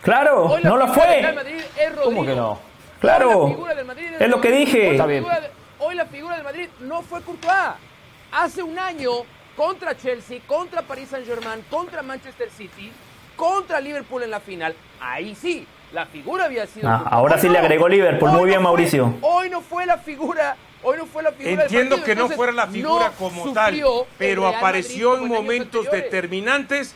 [0.00, 1.44] Claro, Hoy la no lo figura del Real fue.
[1.44, 1.92] Madrid es.
[2.02, 2.58] ¿Cómo que no?
[3.00, 4.78] Claro, Hoy la figura del Madrid es lo que dije.
[4.80, 5.20] Hoy la Está bien.
[5.24, 7.52] figura de- Hoy la figura del Madrid no fue Courtois.
[8.32, 9.10] Hace un año,
[9.56, 12.90] contra Chelsea, contra Paris Saint-Germain, contra Manchester City,
[13.36, 16.88] contra Liverpool en la final, ahí sí, la figura había sido.
[16.88, 18.30] Ah, ahora sí le agregó Liverpool.
[18.30, 19.14] Hoy Muy bien, fue- Mauricio.
[19.20, 20.56] Hoy no fue la figura.
[20.82, 21.50] Hoy no fue la figura.
[21.50, 23.82] del Entiendo partido, que no fuera la figura no como tal,
[24.18, 26.94] pero apareció en momentos determinantes.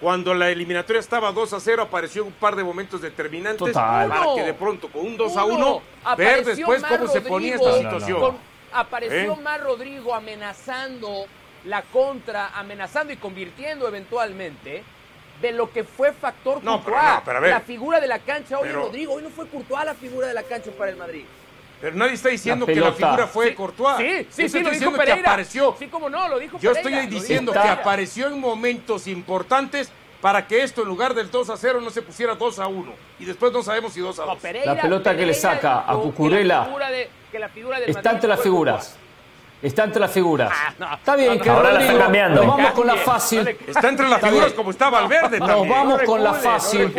[0.00, 4.08] Cuando la eliminatoria estaba 2 a 0, apareció un par de momentos determinantes Total.
[4.08, 5.82] para que de pronto con un 2 a Uno.
[6.04, 7.68] 1 ver después cómo se ponía Rodrigo.
[7.68, 8.00] esta No, no, no.
[8.06, 8.20] situación.
[8.20, 8.38] Con-
[8.72, 9.36] apareció ¿Eh?
[9.42, 11.26] más Rodrigo amenazando
[11.64, 14.84] la contra, amenazando y convirtiendo eventualmente
[15.42, 17.14] de lo que fue factor No, pero Courtois.
[17.14, 17.50] no, pero a ver.
[17.50, 19.14] La figura de la cancha hoy Pero- Rodrigo.
[19.14, 21.24] Hoy no fue Courtois la figura de la cancha para el Madrid.
[21.80, 23.96] Pero nadie está diciendo La que la figura fue Sí, Courtois.
[23.98, 25.28] Sí, sí, estoy sí, lo dijo diciendo que Pereira.
[25.30, 25.76] apareció.
[25.78, 27.80] Sí, como no, lo dijo Yo Pereira, estoy diciendo que Pereira.
[27.80, 32.02] apareció en momentos importantes para que esto en lugar del 2 a 0 no se
[32.02, 32.92] pusiera 2 a 1.
[33.20, 34.34] Y después no sabemos si 2 a 2.
[34.34, 36.68] No, Pereira- La pelota que le Pereira saca a Cucurella
[36.98, 38.96] de- Está entre las figuras.
[39.60, 40.52] Está entre las figuras.
[40.54, 40.94] Ah, no.
[40.94, 42.44] Está bien, No, que ahora la Rodrigo, está cambiando.
[42.44, 43.48] Nos vamos con la fácil.
[43.66, 44.56] Está entre las Está figuras bien.
[44.56, 45.68] como está Valverde Nos también.
[45.70, 46.94] vamos con la fácil.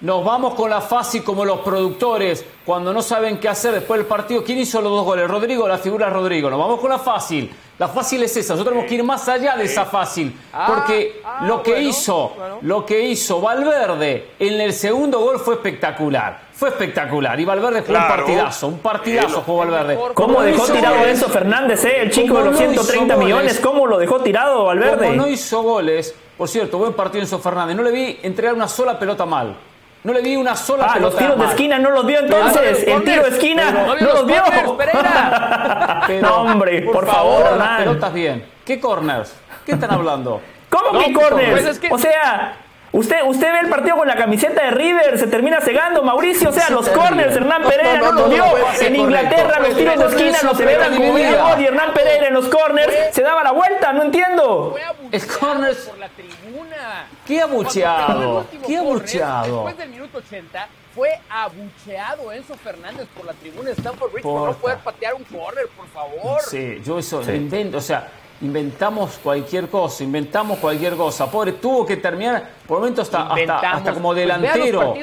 [0.00, 4.06] Nos vamos con la fácil como los productores cuando no saben qué hacer después del
[4.06, 4.44] partido.
[4.44, 5.26] ¿Quién hizo los dos goles?
[5.28, 6.50] Rodrigo, la figura es Rodrigo.
[6.50, 7.50] Nos vamos con la fácil.
[7.78, 8.54] La fácil es esa.
[8.54, 10.38] Nosotros tenemos que ir más allá de esa fácil.
[10.52, 12.58] Ah, Porque ah, lo que bueno, hizo, bueno.
[12.62, 16.45] lo que hizo Valverde en el segundo gol fue espectacular.
[16.56, 17.38] Fue espectacular.
[17.38, 18.16] Y Valverde jugó un Claro.
[18.16, 18.68] partidazo.
[18.68, 19.98] Un partidazo jugó Valverde.
[20.14, 22.00] ¿Cómo dejó tirado goles, Enzo Fernández, eh?
[22.02, 23.26] El chico de los no hizo 130 goles.
[23.26, 25.06] millones, ¿cómo lo dejó tirado Valverde?
[25.08, 27.76] Como no hizo goles, por cierto, buen partido Enzo Fernández.
[27.76, 29.54] No le vi entregar una sola pelota mal.
[30.02, 32.82] No le vi una sola Ah, pelota los tiros de esquina no los vio entonces.
[32.84, 34.42] Pero- El tiro de esquina pero- no ¿No vio los los vio.
[34.66, 34.92] corners,
[36.22, 37.78] No, hombre, por favor, las Hernán.
[37.78, 38.44] pelotas bien.
[38.64, 39.34] ¿Qué corners?
[39.66, 40.40] ¿Qué están hablando?
[40.70, 41.50] ¿Cómo No, que pues, corners?
[41.50, 42.56] pues es que- O sea,
[42.98, 46.50] usted, usted ve el partido con la camiseta de River, se termina cegando, Mauricio.
[46.50, 48.96] O sea, los corners, Hernán No, Pereira no, no, no, los no, no ser en
[48.96, 52.92] Inglaterra los tiros de esquina eso los celebran como y Hernán Pereira en los corners
[53.12, 54.70] se daba la vuelta, no entiendo.
[54.72, 55.78] Fue abucheado Es corners.
[55.78, 57.06] por la tribuna.
[57.26, 58.46] ¿Qué abucheado?
[58.66, 59.54] ¿Qué abucheado?
[59.54, 64.50] Después del minuto 80, fue abucheado Enzo Fernández por la tribuna de Stanford Bridge por
[64.50, 66.40] no poder patear un córner, por favor.
[66.42, 68.08] Sí, yo eso invento, o sea,
[68.40, 71.30] inventamos cualquier cosa, inventamos cualquier cosa.
[71.30, 74.94] Pobre, tuvo que terminar, por momentos hasta, hasta, hasta como Pues delantero.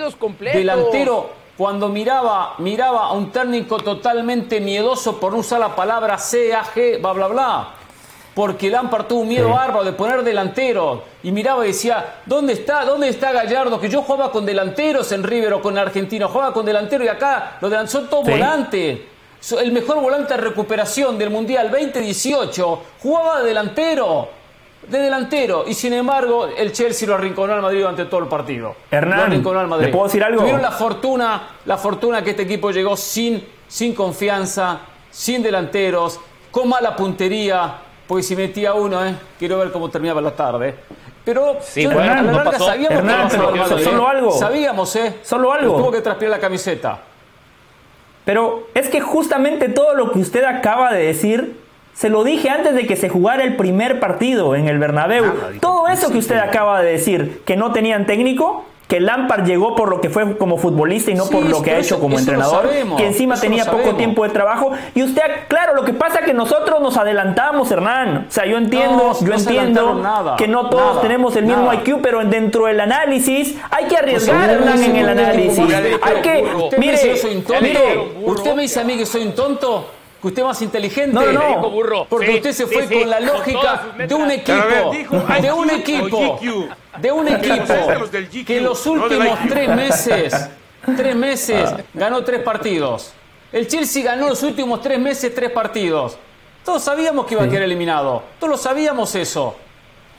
[0.54, 6.54] delantero, cuando miraba, miraba a un técnico totalmente miedoso por no usar la palabra C,
[6.54, 7.68] A, G, bla, bla, bla.
[8.34, 11.04] Porque Lampard tuvo un miedo bárbaro de poner delantero.
[11.22, 12.84] Y miraba y decía, ¿dónde está?
[12.84, 13.80] ¿Dónde está Gallardo?
[13.80, 16.28] Que yo jugaba con delanteros en River o con Argentino.
[16.28, 18.32] Jugaba con delantero y acá los delanteros son todos Sí.
[18.32, 19.00] volantes.
[19.60, 24.30] El mejor volante de recuperación del Mundial 2018 jugaba de delantero.
[24.88, 25.66] De delantero.
[25.68, 28.76] Y sin embargo, el Chelsea lo arrinconó al Madrid durante todo el partido.
[28.92, 29.88] Hernán, Lo arrinconó al Madrid.
[29.88, 30.40] ¿le puedo decir algo?
[30.42, 34.80] Tuvieron la fortuna, la fortuna que este equipo llegó sin, sin confianza,
[35.10, 36.20] sin delanteros,
[36.52, 37.76] con mala puntería.
[38.08, 39.16] Porque si metía uno, ¿eh?
[39.40, 40.76] quiero ver cómo terminaba la tarde.
[41.24, 42.66] Pero Sí, yo- a la no larga pasó.
[42.66, 44.10] sabíamos Hernán, que pero solo ¿eh?
[44.10, 44.32] algo.
[44.34, 45.16] Sabíamos, ¿eh?
[45.24, 45.78] Solo algo.
[45.78, 47.00] Tuvo que transpirar la camiseta.
[48.26, 51.58] Pero es que justamente todo lo que usted acaba de decir,
[51.94, 55.26] se lo dije antes de que se jugara el primer partido en el Bernabéu.
[55.60, 59.90] todo eso que usted acaba de decir, que no tenían técnico, que Lampard llegó por
[59.90, 62.64] lo que fue como futbolista y no Sí, por lo que ha hecho como entrenador,
[62.64, 64.72] sabemos, que encima tenía poco tiempo de trabajo.
[64.94, 68.26] Y usted, claro, lo que pasa es que nosotros nos adelantamos, Hernán.
[68.28, 71.46] O sea, yo entiendo, No, yo no entiendo nada, que no todos nada, tenemos el
[71.46, 71.76] mismo nada.
[71.76, 75.60] IQ, pero dentro del análisis hay que arriesgar, Pues, Hernán, en el análisis.
[76.02, 76.46] Hay que,
[76.78, 77.16] mire,
[78.26, 79.88] usted me dice a mí que soy un tonto.
[80.24, 81.14] Que usted es más inteligente.
[81.14, 81.70] No, no, no.
[81.70, 82.06] Burro.
[82.10, 84.66] Porque Sí, usted se fue sí, con la lógica de un equipo.
[84.68, 86.40] Ver, dijo de un equipo.
[86.98, 87.74] De un equipo.
[88.00, 88.10] los
[88.46, 90.50] Que los no del últimos tres meses.
[90.98, 93.14] Tres meses ganó tres partidos.
[93.54, 96.18] El Chelsea ganó los últimos tres meses tres partidos.
[96.66, 98.24] Todos sabíamos que iba a quedar eliminado.
[98.40, 99.56] Todos lo sabíamos eso.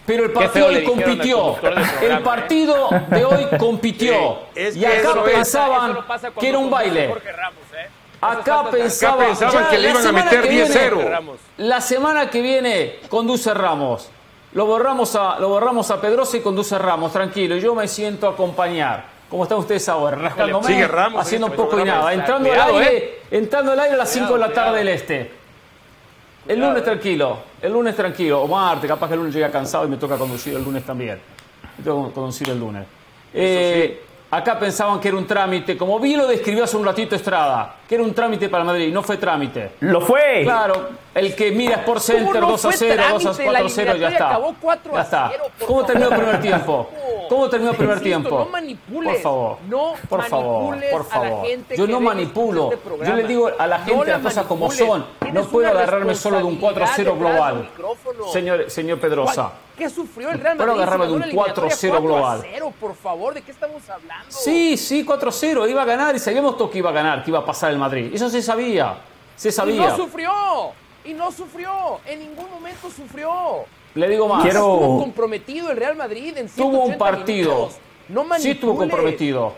[0.07, 1.57] Pero el partido hoy compitió.
[2.03, 4.39] El partido de hoy compitió.
[4.55, 7.09] Sí, y acá es- pensaban pasa que era un baile.
[7.09, 7.89] Ramos, ¿eh?
[8.33, 11.09] Acá pensaban, Acá pensaban ya que le la iban a semana meter que viene- 10-0.
[11.09, 11.37] Ramos.
[11.59, 14.09] La semana que viene conduce Ramos.
[14.53, 17.57] Lo borramos a, lo borramos a Pedrosa y conduce Ramos, tranquilo.
[17.57, 19.13] Yo me siento a acompañar.
[19.29, 20.17] ¿Cómo están ustedes ahora?
[20.17, 22.13] Rascándome, Sigue Ramos, haciendo sí, un poco y nada.
[22.13, 25.31] Entrando al aire, entrando al aire a las 5 de la Cuidado, tarde del este.
[26.47, 28.43] El lunes tranquilo, el lunes tranquilo.
[28.43, 31.19] O martes, capaz que el lunes llega cansado y me toca conducir el lunes también.
[31.79, 32.85] Me toca conducir el lunes.
[33.33, 34.03] Eh,
[34.35, 37.95] Acá pensaban que era un trámite, como vi lo describió hace un ratito Estrada, que
[37.95, 39.75] era un trámite para Madrid, no fue trámite.
[39.79, 40.41] Lo fue.
[40.43, 43.45] Claro, el que mira Sport Center no 2 a fue 0, 2 a trámite?
[43.53, 44.27] La 4 a 0, ya está.
[44.29, 45.29] acabó 4 a ya está.
[45.33, 46.91] 0, por ¿Cómo terminó el primer tiempo?
[47.29, 48.39] ¿Cómo terminó el primer Insisto, tiempo?
[48.39, 49.57] no manipules, Por favor.
[49.69, 51.47] no por favor, por a la favor.
[51.47, 52.71] gente Yo no manipulo.
[52.73, 53.07] este.
[53.07, 55.07] Yo le digo a la No gente la las cosas como son.
[55.33, 58.33] No puedo agarrarme solo de un 4 a 0 responsabilidad global.
[58.33, 59.53] Señor, señor Pedrosa.
[59.79, 60.83] ¿Qué sufrió el Real Puedo Madrid?
[60.83, 62.43] agarrarme si de un ganó la eliminatoria 4-0 global.
[62.43, 64.27] 4-0, por favor, ¿de qué estamos hablando?
[64.29, 67.41] Sí, sí, 4-0, iba a ganar y sabíamos todo que iba a ganar, que iba
[67.41, 68.11] a pasar el Madrid.
[68.15, 68.99] Eso se sabía,
[69.35, 69.89] se Y sabía.
[69.89, 70.31] no sufrió,
[71.05, 73.65] y no sufrió, en ningún momento sufrió.
[73.95, 74.43] Le digo más.
[74.43, 77.51] Quiero- Estuvo comprometido el Real Madrid en 180 Tuvo un partido.
[77.55, 77.77] minutos.
[78.09, 79.53] No sí estuvo comprometido.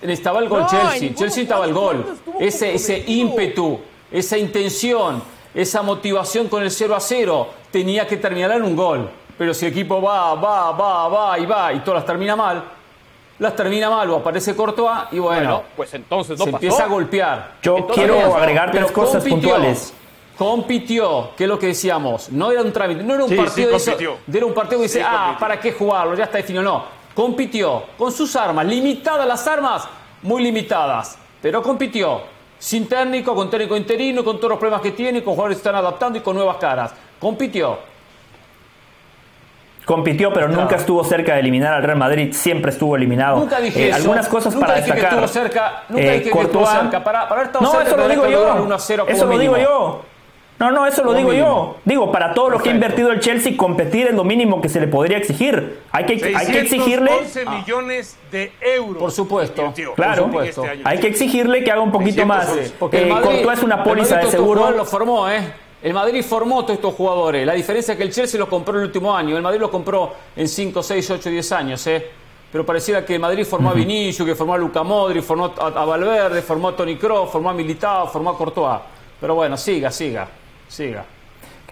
[0.00, 1.14] Estaba el gol No, Chelsea.
[1.14, 2.16] Chelsea estaba el gol.
[2.38, 3.80] Ese, ese ímpetu,
[4.12, 5.22] esa intención,
[5.54, 9.10] esa motivación con el 0 a 0 tenía que terminar en un gol.
[9.38, 12.64] Pero si el equipo va, va, va, va y va y todas las termina mal,
[13.38, 16.64] las termina mal o aparece Courtois y bueno, Bueno, pues entonces no se pasó.
[16.64, 17.54] empieza a golpear.
[17.62, 19.92] Yo Entonces, quiero agregar tres cosas compitió, puntuales.
[20.36, 23.78] Compitió, que es lo que decíamos, no era un trámite, no era un Sí, partido
[23.78, 25.38] sí, de eso- era un partido que dice, Sí, ah, compitió.
[25.40, 26.14] ¿para qué jugarlo?
[26.16, 26.62] Ya está definido.
[26.64, 29.86] No, compitió con sus armas, limitadas las armas,
[30.22, 32.22] muy limitadas, pero compitió.
[32.58, 35.74] Sin técnico, con técnico interino, con todos los problemas que tiene, con jugadores que están
[35.76, 36.92] adaptando y con nuevas caras.
[37.20, 37.78] Compitió.
[39.84, 40.62] Compitió, pero Claro.
[40.62, 42.32] nunca estuvo cerca de eliminar al Real Madrid.
[42.32, 43.36] Siempre estuvo eliminado.
[43.36, 43.96] Nunca dije Eh, eso.
[43.96, 45.24] Algunas cosas Nunca para dije que destacar.
[45.24, 45.82] estuvo cerca.
[45.90, 47.04] Nunca Eh, dije que estuvo Courtois- cerca.
[47.04, 48.38] Para, para haber estado No, cerca eso lo digo que yo.
[48.38, 50.02] lograr 1 a 0 como Eso lo digo yo.
[50.58, 51.46] No, no, eso lo digo mínimo.
[51.48, 51.76] yo.
[51.84, 52.76] Digo, para todo lo que ha Perfecto.
[52.76, 55.80] invertido el Chelsea, competir es lo mínimo que se le podría exigir.
[55.90, 57.10] Hay que, hay que exigirle.
[57.10, 58.98] 11 millones de euros.
[58.98, 59.72] Por supuesto.
[59.96, 60.26] Claro.
[60.26, 60.62] supuesto.
[60.62, 60.82] este año.
[60.84, 62.72] Hay que exigirle que haga un poquito 600 más.
[62.78, 64.70] Porque el Eh, Madrid, Courtois es una póliza de seguro.
[64.70, 65.40] lo formó, ¿eh?
[65.82, 67.44] El Madrid formó todos estos jugadores.
[67.44, 69.36] La diferencia es que el Chelsea los compró el último año.
[69.36, 72.06] El Madrid los compró en 5, 6, 8, 10 años, ¿eh?
[72.52, 75.66] Pero pareciera que el Madrid formó a Vinicius, que formó a Luca Modri, formó a,
[75.66, 78.78] a Valverde, formó a Toni Kroos, formó a Militao, formó a Courtois.
[79.20, 80.28] Pero bueno, siga, siga,
[80.68, 81.04] siga.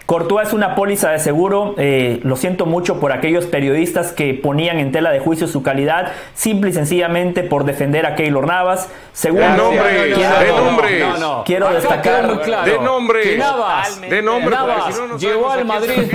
[0.05, 1.75] Courtois es una póliza de seguro.
[1.77, 6.11] eh, lo siento mucho por aquellos periodistas que ponían en tela de juicio su calidad,
[6.35, 8.89] simple y sencillamente por defender a Keylor Navas.
[9.13, 11.07] Segundo, De nombres, quiero, de nombres.
[11.07, 11.43] No, no.
[11.45, 13.37] Quiero destacar- quedó muy claro De nombres.
[13.37, 14.01] Navas.
[14.01, 16.13] De nombre, porque Navas si llegó al Madrid.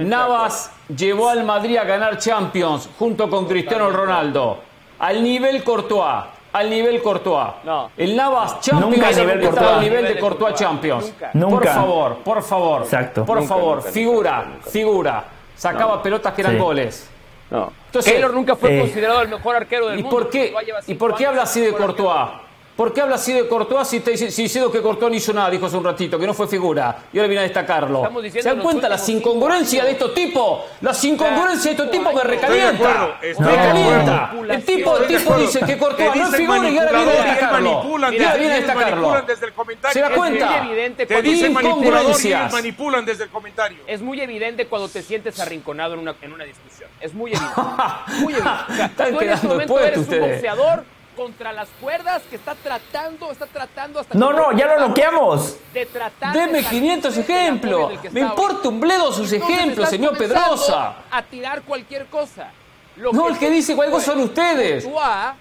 [0.00, 4.58] Navas llevó al Madrid a ganar Champions junto con Cristiano Ronaldo.
[4.98, 6.24] Al nivel Courtois.
[6.54, 7.48] Al nivel Courtois.
[7.64, 7.90] No.
[7.96, 9.70] El Navas Champions Nunca a nivel Courtois.
[9.70, 10.54] al nivel de Courtois.
[10.54, 11.12] Champions.
[11.34, 11.56] Nunca.
[11.58, 12.82] Por favor, por favor.
[12.82, 13.24] Exacto.
[13.24, 14.70] Por Nunca, favor, nunca, figura, nunca, nunca.
[14.70, 15.24] figura.
[15.56, 16.58] Sacaba pelotas que eran Sí.
[16.58, 17.10] goles.
[17.50, 17.72] No.
[17.86, 20.16] Entonces, Keylor nunca fue eh, considerado el mejor arquero del ¿Y mundo.
[20.16, 20.54] por qué,
[20.86, 22.30] ¿y por qué habla así de Courtois?
[22.76, 25.48] ¿Por qué habla así de Courtois si, te, si diciendo que Courtois no hizo nada,
[25.48, 26.96] dijo hace un ratito, que no fue figura?
[27.12, 27.98] Y ahora viene a destacarlo.
[27.98, 30.62] Estamos diciendo ¿Se dan cuenta las incongruencias de estos tipos?
[30.80, 33.16] Las incongruencias de estos tipos me recalienta.
[33.38, 34.32] me recalienta.
[34.50, 37.28] El tipo, el tipo dice que Courtois no es figura y ahora viene a y
[37.30, 37.70] destacarlo.
[37.74, 38.96] manipulan, Y ahora te- viene a ellos destacarlo.
[38.96, 39.92] manipulan desde el comentario.
[39.92, 40.46] ¿Se da Es cuenta?
[40.50, 42.52] muy evidente Te dicen y Incongruencias.
[42.52, 43.78] manipulan desde el comentario.
[43.86, 46.90] Es muy evidente cuando te sientes arrinconado en una, en una discusión.
[47.00, 47.54] Es muy evidente.
[48.20, 48.50] Muy evidente.
[48.68, 50.22] O sea, Están tú en este momento eres ustedes.
[50.24, 50.84] un boxeador
[51.16, 55.56] contra las cuerdas que está tratando, está tratando hasta No, no, ya lo noqueamos.
[55.72, 57.92] De tratar de Deme salirse 500 del ejemplos.
[58.12, 60.96] Me importa un bledo sus Entonces ejemplos, señor Pedrosa.
[61.10, 62.50] A tirar cualquier cosa.
[62.96, 64.00] Lo No, el que dice fue.
[64.00, 64.84] son ustedes.
[64.84, 65.34] Courtois,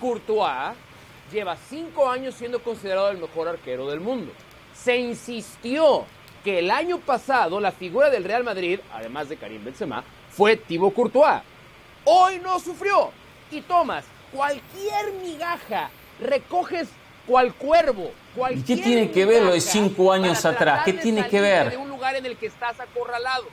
[0.00, 0.76] Courtois
[1.30, 4.32] lleva cinco años siendo considerado el mejor arquero del mundo.
[4.74, 6.04] Se insistió
[6.44, 10.94] que el año pasado la figura del Real Madrid, además de Karim Benzema, fue Thibaut
[10.94, 11.42] Courtois.
[12.04, 13.10] Hoy no sufrió
[13.50, 16.88] y tomas cualquier migaja, recoges
[17.26, 20.82] cual cuervo, cualquier tiene que ver lo de cinco años atrás?
[20.84, 21.70] ¿Qué de tiene que ver?
[21.70, 23.44] De un lugar en el que estás acorralado.
[23.44, 23.50] El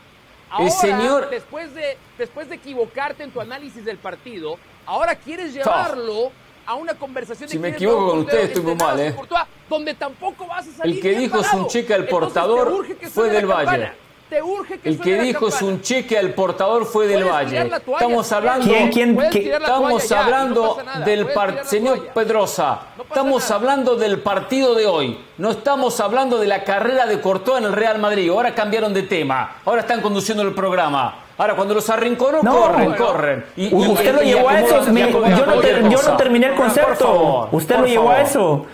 [0.67, 6.31] Ahora, señor- después de, después de equivocarte en tu análisis del partido, ahora quieres llevarlo
[6.65, 9.01] a una conversación de Si me quién es equivoco con ustedes, estoy muy mal, y
[9.03, 9.15] ¿eh?
[9.15, 13.29] Courtois, donde tampoco vas a salir El que dijo es un al Entonces, portador fue
[13.29, 13.91] del Valle.
[14.35, 14.35] Campana.
[14.35, 17.71] Te urge que El que dijo es un cheque al portador fue del Valle.
[17.87, 22.07] Estamos hablando, ¿Quién, quién, estamos ya, no hablando del par- señor.
[22.13, 22.79] Pedrosa.
[22.97, 23.55] No estamos nada.
[23.55, 25.19] hablando del partido de hoy.
[25.37, 28.29] No estamos hablando de la carrera de Courtois en el Real Madrid.
[28.29, 29.57] Ahora cambiaron de tema.
[29.65, 31.19] Ahora están conduciendo el programa.
[31.37, 33.05] Ahora cuando los arrinconó No, corren, bueno.
[33.05, 33.45] corren.
[33.57, 34.81] Y- y- Usted lo y llevó a eso.
[34.91, 36.11] mi- yo, no cualquier ter- yo cosa.
[36.11, 37.05] no terminé el Por concepto.
[37.05, 38.65] favor, Usted por lo llevó a eso.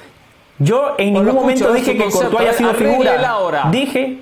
[0.60, 2.12] Yo en ningún momento escucho, dije que.
[2.12, 3.30] Courtois haya sido figura.
[3.30, 3.64] ahora.
[3.72, 4.20] Dije.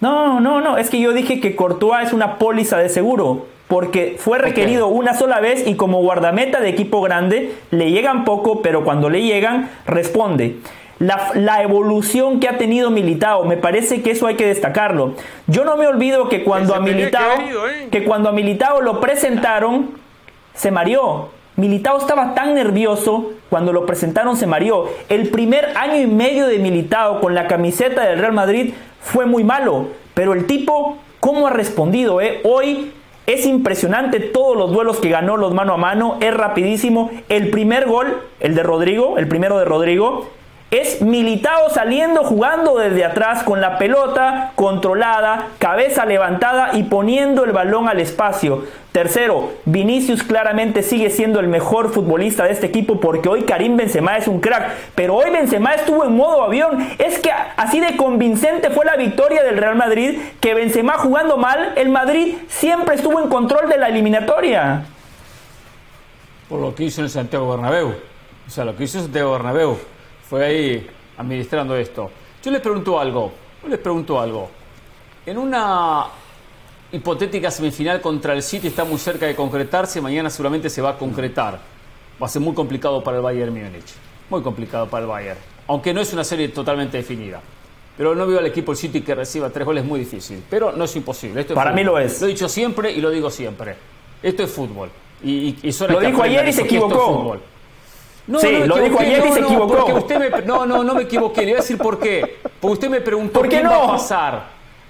[0.00, 0.78] No, no, no.
[0.78, 3.46] Es que yo dije que Courtois es una póliza de seguro.
[3.68, 8.62] Porque fue requerido una sola vez y como guardameta de equipo grande le llegan poco,
[8.62, 10.56] pero cuando le llegan responde.
[10.98, 15.12] La, la evolución que ha tenido Militao, me parece que eso hay que destacarlo.
[15.46, 17.88] Yo no me olvido que cuando a que Militao, ido, ¿eh?
[17.90, 19.90] que cuando a Militao lo presentaron,
[20.54, 21.28] se mareó.
[21.58, 24.88] Militao estaba tan nervioso cuando lo presentaron, se mareó.
[25.08, 29.42] El primer año y medio de Militao con la camiseta del Real Madrid fue muy
[29.42, 32.20] malo, pero el tipo, ¿cómo ha respondido?
[32.20, 32.42] Eh?
[32.44, 32.92] Hoy
[33.26, 37.10] es impresionante todos los duelos que ganó los mano a mano, es rapidísimo.
[37.28, 40.28] El primer gol, el de Rodrigo, el primero de Rodrigo,
[40.70, 47.52] es Militao saliendo jugando desde atrás con la pelota controlada, cabeza levantada y poniendo el
[47.52, 48.64] balón al espacio.
[48.92, 54.18] Tercero, Vinicius claramente sigue siendo el mejor futbolista de este equipo porque hoy Karim Benzema
[54.18, 56.86] es un crack, pero hoy Benzema estuvo en modo avión.
[56.98, 61.72] Es que así de convincente fue la victoria del Real Madrid que Benzema jugando mal,
[61.76, 64.84] el Madrid siempre estuvo en control de la eliminatoria.
[66.46, 67.94] por lo que hizo en el Santiago Bernabéu.
[68.46, 69.78] O sea, lo que hizo Santiago Bernabéu
[70.28, 72.10] fue ahí administrando esto.
[72.42, 74.50] Yo les pregunto algo, yo les pregunto algo.
[75.24, 76.06] En una
[76.92, 80.98] hipotética semifinal contra el City está muy cerca de concretarse, mañana seguramente se va a
[80.98, 81.58] concretar.
[82.20, 83.94] Va a ser muy complicado para el Bayern Múnich.
[84.28, 85.38] Muy complicado para el Bayern.
[85.68, 87.40] Aunque no es una serie totalmente definida.
[87.96, 90.42] Pero no veo al equipo City que reciba tres goles muy difícil.
[90.48, 91.40] Pero no es imposible.
[91.40, 92.20] Esto es Para mí lo es.
[92.20, 93.76] Lo he dicho siempre y lo digo siempre.
[94.22, 94.90] Esto es fútbol.
[95.22, 97.38] Y, y, y Lo dijo ayer y se equivocó.
[98.28, 99.94] No, Sí, no me lo dijo equivoqué, ayer y no, se no, equivocó.
[99.94, 101.40] usted me, no, no, no me equivoqué.
[101.40, 102.38] Le voy a decir por qué.
[102.60, 103.70] Porque usted me preguntó ¿Por qué quién no?
[103.70, 104.42] va a pasar.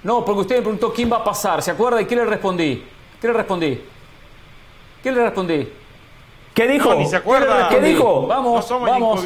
[0.03, 1.61] No, porque usted me preguntó quién va a pasar.
[1.63, 2.01] ¿Se acuerda?
[2.01, 2.83] ¿Y qué le respondí?
[3.21, 3.81] ¿Qué le respondí?
[5.01, 5.69] ¿Qué le respondí?
[6.53, 6.89] ¿Qué dijo?
[6.89, 7.69] No, ni se acuerda.
[7.69, 8.27] ¿Qué dijo?
[8.27, 9.25] Vamos, somos vamos.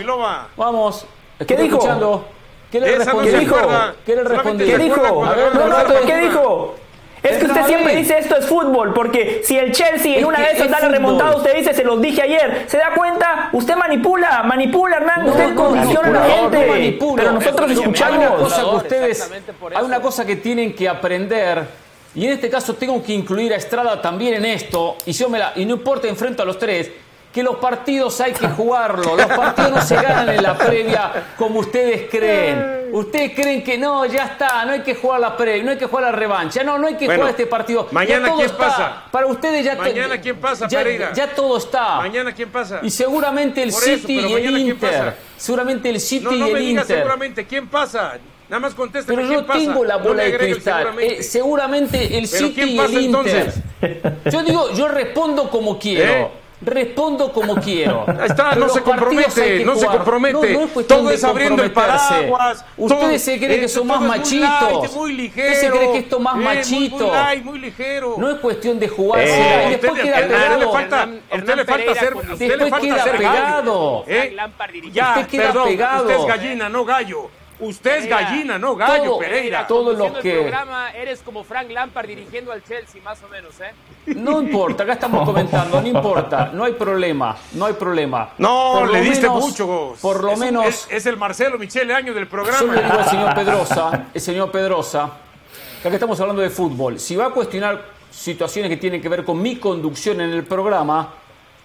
[0.56, 1.06] Vamos.
[1.48, 1.78] ¿Qué dijo?
[1.78, 2.26] escuchando.
[2.72, 3.30] ¿Qué le respondí?
[3.32, 3.56] ¿Qué dijo?
[4.06, 4.66] ¿Qué le respondí?
[4.66, 5.02] ¿Qué dijo?
[5.02, 6.00] cuando A ver, ganó no, el no, Barça.
[6.02, 6.76] no, ¿Qué dijo?
[7.24, 10.40] Es que usted siempre dice esto es fútbol, porque si el Chelsea en Es una
[10.40, 12.66] de esas es da la remontada, usted dice, se los dije ayer.
[12.68, 13.50] ¿Se da cuenta?
[13.54, 15.26] Usted manipula, manipula, Hernán.
[15.26, 16.66] No, usted no, condiciona a la gente.
[16.68, 17.16] no manipulo.
[17.16, 18.42] pero nosotros Hay una escuchamos.
[18.42, 19.32] cosa que ustedes,
[19.76, 21.66] hay una cosa que tienen que aprender
[22.16, 25.40] y en este caso tengo que incluir a Estrada también en esto y yo me
[25.40, 26.92] la y no importa enfrento a los tres
[27.34, 31.60] que los partidos hay que jugarlo, los partidos no se ganan en la previa como
[31.62, 32.84] ustedes creen.
[32.94, 35.88] Ustedes creen que no, ya está, no hay que jugar la previa, no hay que
[35.88, 37.88] jugar la revancha, no, no hay que Bueno, jugar este partido.
[37.88, 38.58] Ya mañana todo ¿quién está.
[38.68, 39.04] pasa?
[39.10, 41.12] Para ustedes ya Mañana ¿quién pasa, ya, Pereira?
[41.14, 41.96] ya todo está.
[41.98, 42.82] Mañana quién pasa.
[42.84, 45.14] Y seguramente el Por City y el mañana ¿quién Inter.
[45.38, 46.98] Seguramente el City No, no y el me diga Inter.
[46.98, 48.14] seguramente quién pasa.
[48.48, 49.58] Nada más contesta Pero yo pasa.
[49.60, 50.84] tengo la bola de el cristal.
[50.84, 51.18] seguramente.
[51.20, 53.06] Eh, seguramente el ¿Pero City y el Inter.
[53.06, 54.32] entonces?
[54.32, 56.12] Yo digo, yo respondo como quiero.
[56.14, 56.28] ¿Eh?
[56.66, 58.06] Respondo como quiero.
[58.08, 60.54] Ahí está, no se compromete, no se compromete.
[60.54, 62.66] No, no es cuestión Todo es abriendo el paraguas.
[62.78, 64.50] Ustedes se creen que son más muy machitos.
[64.82, 65.48] light, muy ligero.
[65.52, 66.96] Usted se cree que esto más Eh, muy- machito.
[66.98, 68.16] Muy, light, muy ligero.
[68.18, 69.64] No es cuestión de jugársela.
[69.64, 70.72] Eh, y después usted, queda a usted le pegado.
[70.74, 74.04] falta, a Hernán- usted le falta ser, a le Después falta queda ser pegado.
[74.08, 74.36] ¿eh?
[74.88, 76.02] Usted queda perdón, pegado.
[76.04, 77.30] usted es gallina, no gallo.
[77.60, 79.68] Usted es gallina, no gallo, Todo- Pereira.
[79.68, 83.54] todo lo que- el programa eres como Frank Lampard dirigiendo al Chelsea, más o menos,
[83.62, 83.72] ¿eh?
[84.16, 88.32] No importa, acá estamos comentando, no importa, no hay problema, no hay problema.
[88.38, 89.96] No, Por lo le diste menos- mucho.
[90.02, 92.74] Por lo Es menos, Es, es el Marcelo Michele Año del yo programa.
[92.74, 95.10] le digo al señor Pedrosa, el señor Pedrosa,
[95.84, 97.82] ya que estamos hablando de fútbol, si va a cuestionar
[98.12, 101.14] situaciones que tienen que ver con mi conducción en el programa,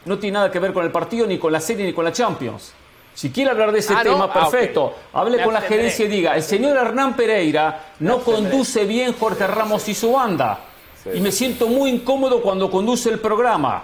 [0.05, 2.13] no tiene nada que ver con el partido, ni con la serie, ni con la
[2.13, 2.73] Champions.
[3.19, 4.13] Si quiere hablar de ese Ah, ¿no?
[4.13, 4.95] tema, Ah, perfecto.
[5.13, 9.45] Hable Me con la gerencia y diga, el señor Hernán Pereira no conduce bien Jorge
[9.45, 10.61] Ramos y su banda.
[11.13, 13.83] Y me siento muy incómodo cuando conduce el programa.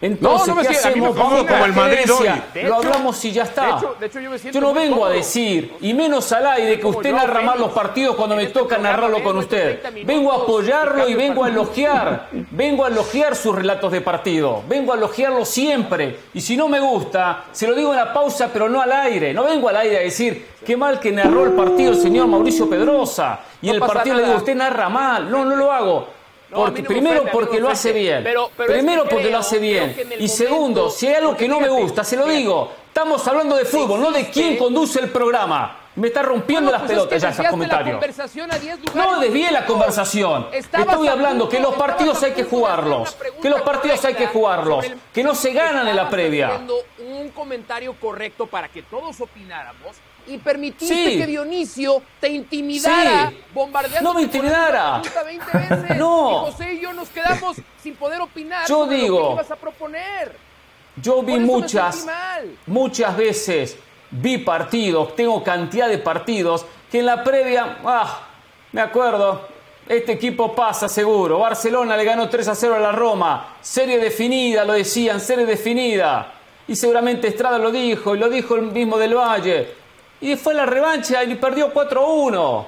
[0.00, 1.16] Entonces, No, no me ¿qué me hacemos?
[1.16, 2.62] Vamos como el Madrid hoy.
[2.62, 3.62] Lo hablamos y ya está.
[3.66, 6.46] de hecho- de hecho, yo me siento Yo no vengo a decir, y menos al
[6.46, 9.80] aire, que usted narra mal los partidos cuando me este toca narrarlo con usted.
[9.80, 12.28] 30 minutos Vengo a apoyarlo y vengo a elogiar.
[12.52, 14.62] Vengo a elogiar sus relatos de partido.
[14.68, 16.18] Vengo a elogiarlo siempre.
[16.32, 19.34] Y si no me gusta, se lo digo en la pausa, pero no al aire.
[19.34, 22.70] No vengo al aire a decir, qué mal que narró el partido el señor Mauricio
[22.70, 23.40] Pedrosa.
[23.60, 24.38] Y No el partido le digo, nada.
[24.38, 25.28] usted narra mal.
[25.28, 26.17] No, no lo hago.
[26.50, 28.22] Porque, no primero ofende, porque lo hace bien.
[28.24, 29.94] Pero- primero que porque lo hace bien.
[30.18, 32.70] Y segundo, si hay algo que no me gusta, se lo digo.
[32.88, 35.76] Estamos hablando de fútbol, no de quién conduce el programa.
[35.98, 37.90] Me está rompiendo Bueno, las pues es pelotas que ya esos comentarios.
[37.96, 40.46] conversación a 10 lugares No desvíe la conversación.
[40.52, 43.16] Estoy hablando que los partidos hay que jugarlos.
[43.42, 44.86] Que los partidos hay que jugarlos.
[45.12, 46.60] Que no se ganan en la previa.
[46.98, 49.96] un comentario correcto para que todos opináramos
[50.26, 51.18] y permitiste Sí.
[51.18, 53.38] que Dionisio te intimidara Sí.
[53.52, 55.02] bombardeando No me intimidara.
[55.24, 55.96] 20 veces.
[55.96, 56.30] No.
[56.48, 59.50] Y José y yo nos quedamos sin poder opinar Yo sobre lo digo- que ibas
[59.50, 60.36] a proponer.
[60.96, 62.06] Yo vi muchas,
[62.66, 63.76] muchas veces,
[64.10, 68.20] vi partidos, tengo cantidad de partidos, que en la previa, ah,
[68.72, 69.48] me acuerdo,
[69.88, 71.38] este equipo pasa seguro.
[71.38, 73.56] Barcelona le ganó 3 a 0 a la Roma.
[73.60, 76.32] Serie definida, lo decían, serie definida.
[76.66, 79.72] Y seguramente Estrada lo dijo, y lo dijo el mismo del Valle.
[80.20, 82.66] Y fue la revancha y perdió 4 a 1.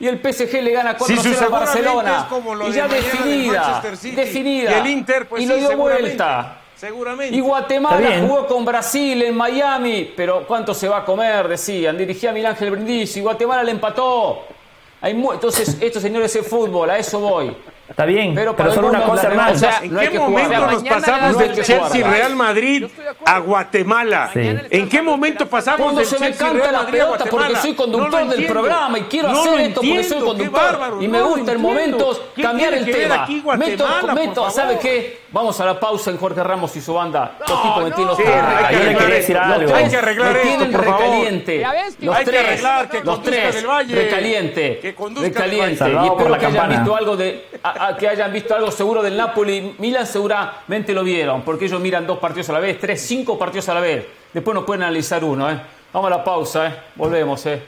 [0.00, 2.68] Y el PSG le gana 4 Sí, a 0 a seguramente Barcelona.
[2.68, 3.82] y ya definida.
[4.14, 4.70] Definida.
[4.70, 6.59] Y el Inter, pues y sí, lo dio vuelta.
[6.80, 7.36] Seguramente.
[7.36, 11.46] Y Guatemala jugó con Brasil en Miami, pero ¿cuánto se va a comer?
[11.46, 11.98] Decían.
[11.98, 14.44] Dirigía a Miguel Ángel Brindisi y Guatemala le empató.
[15.02, 17.54] Hay mu- Entonces, estos señores es fútbol, a eso voy.
[17.90, 19.46] Está bien, Pero pero, para solo una cosa, la Hernán.
[19.60, 22.06] revancha- ¿En qué momento nos pasamos del Chelsea.
[22.08, 22.86] Real Madrid
[23.26, 24.30] a Guatemala?
[24.32, 27.30] ¿En qué momento pasamos Cuando del se me Chelsea Real la Madrid a pelota porque
[27.36, 27.60] Guatemala?
[27.62, 31.52] soy conductor del programa y quiero No hacer esto porque soy conductor y me gusta
[31.52, 33.24] en momentos ¿Qué cambiar el tema.
[33.24, 34.50] aquí Guatemala, meto, meto?
[34.50, 35.20] ¿sabe qué?
[35.32, 37.38] Vamos a la pausa en Jorge Ramos y su banda.
[37.46, 38.24] Totito me tiene los no.
[38.24, 39.32] tres Sí, hay que arreglar esto.
[39.58, 41.66] tres Hay que arreglar me esto, tienen por recaliente.
[42.00, 43.94] Los hay que tres, arreglar, que los tres, del Valle.
[43.94, 45.84] recaliente, Que conduzca del recaliente.
[45.84, 46.06] Valle.
[46.06, 47.46] Y espero la que hayan visto algo de,
[47.98, 49.74] que hayan visto algo seguro del Napoli.
[49.78, 53.68] Milan seguramente lo vieron, porque ellos miran dos partidos a la vez, tres, cinco partidos
[53.68, 54.06] a la vez.
[54.32, 55.60] Después nos pueden analizar uno, ¿eh?
[55.92, 56.74] Vamos a la pausa, ¿eh?
[56.94, 57.62] Volvemos, ¿eh?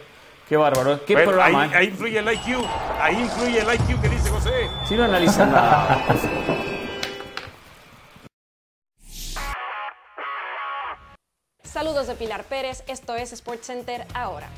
[0.49, 1.05] Qué bárbaro.
[1.05, 1.63] Qué Bueno, programa.
[1.63, 1.77] ahí, ¿eh?
[1.77, 2.65] ahí influye el IQ.
[3.01, 4.69] Ahí influye el IQ que dice José.
[4.87, 6.05] Si no analizan nada.
[11.65, 14.49] Saludos de Pilar Pérez, esto es SportsCenter ahora.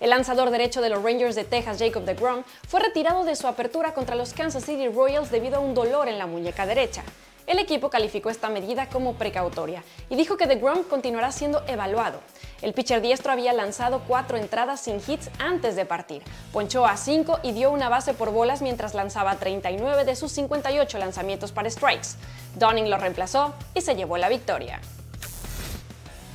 [0.00, 3.94] El lanzador derecho de los Rangers de Texas, Jacob DeGrom, fue retirado de su apertura
[3.94, 7.02] contra los Kansas City Royals debido a un dolor en la muñeca derecha.
[7.46, 12.20] El equipo calificó esta medida como precautoria y dijo que DeGrom continuará siendo evaluado.
[12.62, 16.22] El pitcher diestro había lanzado cuatro entradas sin hits antes de partir.
[16.52, 20.96] Ponchó a cinco y dio una base por bolas mientras lanzaba 39 de sus 58
[20.96, 22.16] lanzamientos para strikes.
[22.54, 24.80] Donning lo reemplazó y se llevó la victoria.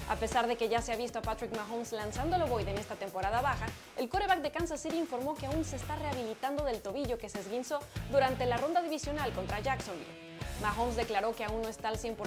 [0.10, 2.80] A pesar de que ya se ha visto a Patrick Mahomes lanzando el ovoide en
[2.80, 6.82] esta temporada baja, el quarterback de Kansas City informó que aún se está rehabilitando del
[6.82, 7.80] tobillo que se esguinzó
[8.12, 10.40] durante la ronda divisional contra Jacksonville.
[10.64, 12.18] Mahomes declaró que aún no está al 100%,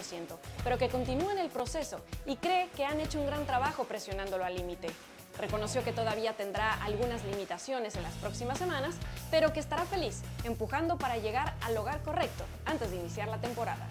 [0.62, 4.45] pero que continúa en el proceso y cree que han hecho un gran trabajo presionándolo
[4.45, 4.89] al límite.
[5.37, 8.95] Reconoció que todavía tendrá algunas limitaciones en las próximas semanas,
[9.33, 13.89] pero que estará feliz empujando para llegar al hogar correcto antes de iniciar la temporada.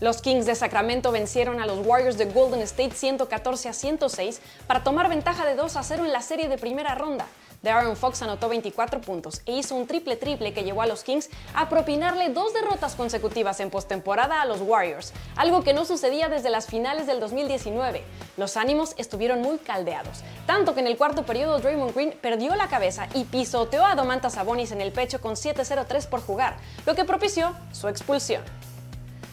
[0.00, 4.84] Los Kings de Sacramento vencieron a los Warriors de Golden State 114 a 106 para
[4.84, 7.26] tomar ventaja de 2 a 0 en la serie de primera ronda.
[7.62, 11.68] Darren Fox anotó 24 puntos e hizo un triple-triple que llevó a los Kings a
[11.68, 16.66] propinarle dos derrotas consecutivas en postemporada a los Warriors, algo que no sucedía desde las
[16.66, 18.04] finales del 2019.
[18.36, 22.68] Los ánimos estuvieron muy caldeados, tanto que en el cuarto periodo Draymond Green perdió la
[22.68, 27.04] cabeza y pisoteó a Domantas Sabonis en el pecho con 7-0-3 por jugar, lo que
[27.04, 28.44] propició su expulsión.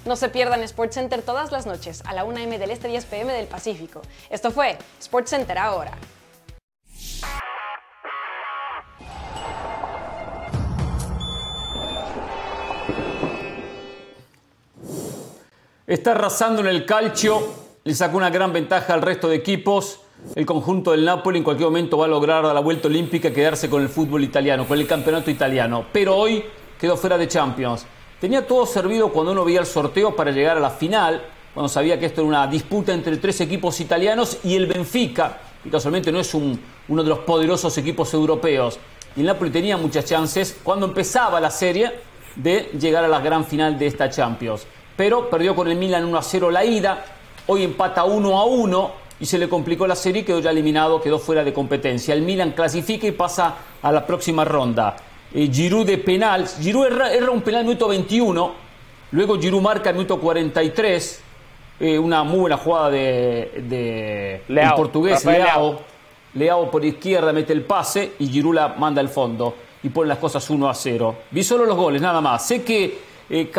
[0.06, 3.34] No se pierdan SportsCenter todas las noches a la 1 m del Este 10 pm
[3.34, 4.04] del Pacífico.
[4.30, 5.94] Esto fue SportsCenter ahora.
[15.88, 17.42] Está arrasando en el calcio,
[17.84, 20.02] le sacó una gran ventaja al resto de equipos.
[20.36, 23.72] El conjunto del Napoli en cualquier momento va a lograr a la vuelta olímpica quedarse
[23.72, 25.88] con el fútbol italiano, con el campeonato italiano.
[25.92, 26.46] Pero hoy
[26.80, 27.88] quedó fuera de Champions.
[28.26, 31.22] Tenía todo servido cuando uno veía el sorteo para llegar a la final,
[31.54, 35.70] cuando sabía que esto era una disputa entre tres equipos italianos y el Benfica, que
[35.70, 38.80] casualmente no es un- uno de los poderosos equipos europeos.
[39.16, 41.92] Y el Napoli tenía muchas chances cuando empezaba la serie
[42.36, 44.66] de llegar a la gran final de esta Champions.
[44.98, 47.06] Pero perdió con el Milan 1 a 0 la ida,
[47.46, 51.00] hoy empata 1 a 1 y se le complicó la serie y quedó ya eliminado,
[51.00, 52.16] quedó fuera de competencia.
[52.16, 53.54] El Milan clasifica y pasa
[53.84, 54.96] a la próxima ronda.
[55.38, 58.54] Eh, Giroud de penal, Giroud erra, erra un penal en el minuto 21,
[59.12, 61.22] luego Giroud marca en el minuto 43,
[61.82, 65.82] eh, una muy buena jugada de, de Leao, el portugués Leao.
[66.36, 70.20] Leao por izquierda mete el pase y Giroud la manda al fondo y pone las
[70.20, 71.16] cosas 1 a 0.
[71.32, 72.48] Vi solo los goles, nada más.
[72.48, 72.98] Sé que
[73.30, 73.52] eh,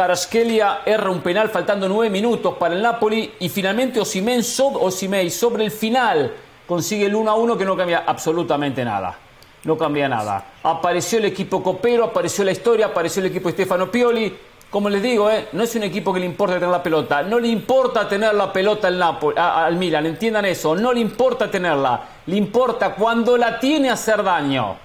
[0.87, 6.33] erra un penal faltando 9 minutos para el Napoli y finalmente Osimhen sobre el final
[6.67, 9.26] consigue el 1 a 1 que no cambia absolutamente nada.
[9.67, 10.45] No cambia nada.
[10.63, 14.33] Apareció el equipo copero, apareció la historia, apareció el equipo Stefano Pioli.
[14.71, 17.23] Como les digo, eh, no es un equipo que le importa tener la pelota.
[17.25, 20.77] No le importa tener la pelota al, Napoli, al Milan, entiendan eso.
[20.77, 22.01] No le importa tenerla.
[22.27, 24.77] Le importa cuando la tiene hacer daño.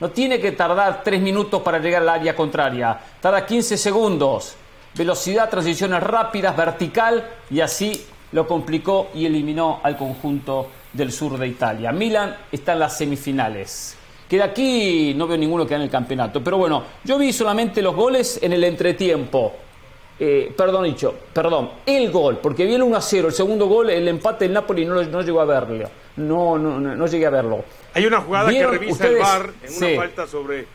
[0.00, 2.98] No tiene que tardar 3 minutos para llegar al área contraria.
[3.20, 4.56] Tarda 15 segundos.
[4.94, 11.46] Velocidad, transiciones rápidas, vertical y así lo complicó y eliminó al conjunto del sur de
[11.46, 11.92] Italia.
[11.92, 13.99] Milan está en las semifinales.
[14.30, 16.40] Que de aquí no veo ninguno que gane el campeonato.
[16.42, 19.52] Pero bueno, yo vi solamente los goles en el entretiempo.
[20.20, 23.90] Eh, perdón, dicho, perdón, el gol, porque vi el 1 a 0, el segundo gol,
[23.90, 25.88] el empate del Napoli no, no llegó a verlo.
[26.16, 27.64] No, no, no, no llegué a verlo.
[27.94, 29.12] Hay una jugada que ¿Vieron revisa ustedes?
[29.14, 29.96] el VAR en una Sí.
[29.96, 30.66] falta sobre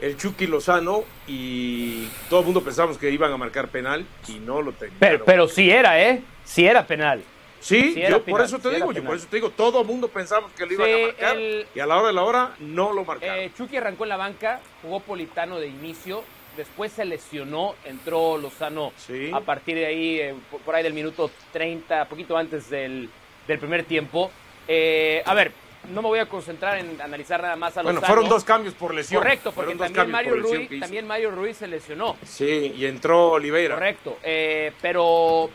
[0.00, 4.60] el Chucky Lozano y todo el mundo pensamos que iban a marcar penal y no
[4.62, 4.96] lo tenían.
[4.98, 6.22] Pero, pero sí era, ¿eh?
[6.44, 7.22] Sí era penal.
[7.64, 10.08] Sí, yo por eso te sí digo, yo por eso te digo, todo el mundo
[10.08, 12.54] pensamos que lo iban Sí, a marcar el- y a la hora de la hora
[12.60, 13.38] no lo marcaron.
[13.38, 16.22] Eh, Chucky arrancó en la banca, jugó Politano de inicio,
[16.58, 18.92] después se lesionó, entró Lozano
[19.32, 20.34] a partir de ahí, eh,
[20.64, 23.08] por, ahí del minuto 30, poquito antes del,
[23.48, 24.30] del primer tiempo.
[24.68, 25.52] Eh, a ver,
[25.90, 28.00] no me voy a concentrar en analizar nada más a Lozano.
[28.00, 29.22] bueno, fueron dos cambios por lesión.
[29.22, 32.16] Correcto, porque también Mario, por Ruiz, también Mario Ruiz se lesionó.
[32.26, 33.74] Sí, y entró Oliveira.
[33.74, 35.50] Correcto, eh, pero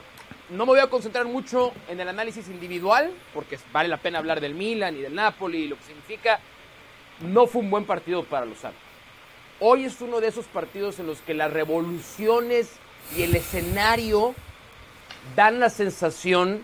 [0.49, 4.41] no me voy a concentrar mucho en el análisis individual, porque vale la pena hablar
[4.41, 6.39] del Milan y del Napoli y lo que significa.
[7.21, 8.76] No fue un buen partido para Lozano.
[9.59, 12.71] Hoy es uno de esos partidos en los que las revoluciones
[13.15, 14.34] y el escenario
[15.35, 16.63] dan la sensación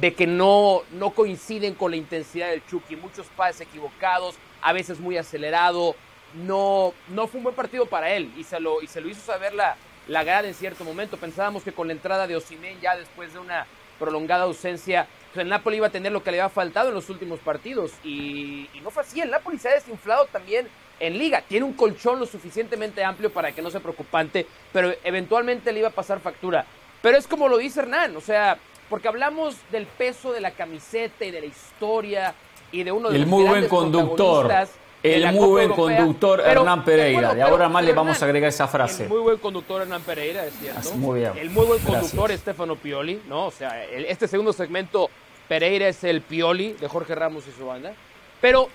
[0.00, 2.96] de que no, no coinciden con la intensidad del Chucky.
[2.96, 5.94] Muchos pases equivocados, a veces muy acelerado.
[6.34, 9.20] No, no fue un buen partido para él y se lo, y se lo hizo
[9.20, 9.76] saber la,
[10.08, 11.16] la grada en cierto momento.
[11.16, 13.66] Pensábamos que con la entrada de Osimhen ya después de una
[13.98, 15.06] prolongada ausencia
[15.40, 17.92] el Napoli iba a tener lo que le había faltado en los últimos partidos.
[18.04, 19.20] Y, y no fue así.
[19.20, 20.68] El Napoli se ha desinflado también
[21.00, 21.42] en liga.
[21.42, 25.88] Tiene un colchón lo suficientemente amplio para que no sea preocupante, pero eventualmente le iba
[25.88, 26.66] a pasar factura.
[27.00, 28.58] Pero es como lo dice Hernán, o sea,
[28.88, 32.34] porque hablamos del peso de la camiseta y de la historia
[32.70, 34.46] y de uno de el los muy buen grandes conductor.
[34.46, 35.96] protagonistas de El muy buen Europea.
[35.98, 37.18] conductor Hernán Pereira.
[37.18, 39.04] acuerdo, de ahora más le vamos a agregar esa frase.
[39.04, 40.92] El muy buen conductor Hernán Pereira, es cierto.
[40.94, 41.32] Muy bien.
[41.36, 43.46] El muy buen conductor Stefano Pioli, ¿no?
[43.46, 45.10] O sea, el- este segundo segmento,
[45.48, 47.92] Pereira es el Pioli de Jorge Ramos y su banda.
[48.40, 48.68] Pero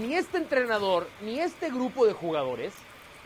[0.00, 2.72] ni este entrenador, ni este grupo de jugadores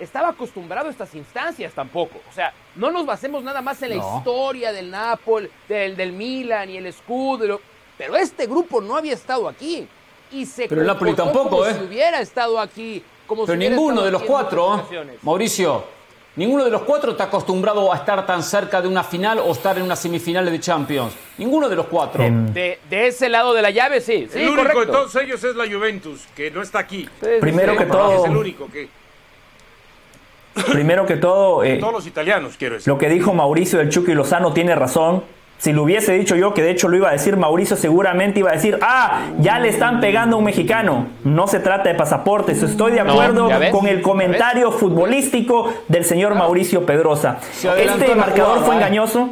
[0.01, 2.21] estaba acostumbrado a estas instancias tampoco.
[2.29, 4.19] O sea, no nos basemos nada más en la No.
[4.19, 7.57] historia del Napoli, del, del Milan y el escudo.
[7.57, 7.61] y
[7.97, 9.89] Pero este grupo no había estado aquí.
[10.33, 11.75] Y se Pero el Napoli tampoco, como ¿eh?
[11.75, 13.03] si hubiera estado aquí.
[13.27, 14.87] Como Pero si ninguno de los cuatro.
[15.23, 15.85] Mauricio,
[16.37, 19.77] ninguno de los cuatro está acostumbrado a estar tan cerca de una final o estar
[19.77, 21.13] en una semifinal de Champions.
[21.39, 22.23] Ninguno de los cuatro.
[22.25, 24.29] De, de ese lado de la llave, sí.
[24.33, 24.81] sí el único correcto.
[24.81, 27.09] de todos ellos es la Juventus, que no está aquí.
[27.21, 27.79] Sí, Primero sí.
[27.79, 28.89] que todo- Es el único que.
[30.73, 32.89] Primero que todo, eh, Todos los italianos, quiero decir.
[32.93, 35.23] lo que dijo Mauricio del Chucky Lozano tiene razón.
[35.59, 38.51] Si lo hubiese dicho yo, que de hecho lo iba a decir Mauricio, seguramente iba
[38.51, 41.09] a decir, ah, ya le están pegando a un mexicano.
[41.25, 42.63] No se trata de pasaportes.
[42.63, 47.39] Estoy de acuerdo con el ¿Ya comentario futbolístico del señor Mauricio Pedrosa.
[47.53, 48.79] Se Este marcador jugada, fue ¿eh?
[48.79, 49.31] engañoso.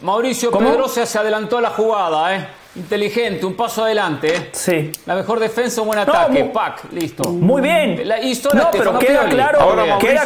[0.00, 0.68] Mauricio ¿Cómo?
[0.68, 2.46] Pedrosa se adelantó a la jugada, ¿eh?
[2.76, 4.28] Inteligente, un paso adelante.
[4.34, 4.48] ¿eh?
[4.52, 4.92] Sí.
[5.06, 6.44] La mejor defensa, un buen No, ataque.
[6.44, 7.28] Pac, listo.
[7.30, 8.06] Muy bien.
[8.06, 9.34] La historia no, pero queda Pioli.
[9.34, 10.22] claro, Ahora queda,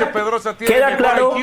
[0.59, 1.35] tiene queda claro,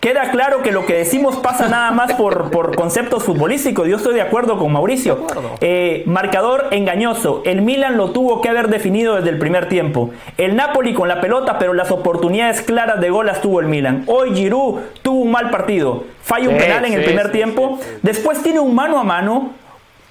[0.00, 3.86] queda claro que lo que decimos pasa nada más por, por conceptos futbolísticos.
[3.88, 5.16] Yo estoy de acuerdo con Mauricio.
[5.16, 5.50] De acuerdo.
[5.60, 7.42] Eh, marcador engañoso.
[7.44, 10.10] El Milan lo tuvo que haber definido desde el primer tiempo.
[10.38, 14.04] El Napoli con la pelota, pero las oportunidades claras de gol las tuvo el Milan.
[14.06, 16.04] Hoy Giroud tuvo un mal partido.
[16.22, 17.78] Falla un Sí, penal en el primer sí, tiempo.
[17.82, 17.98] sí, sí.
[18.02, 19.50] Después tiene un mano a mano.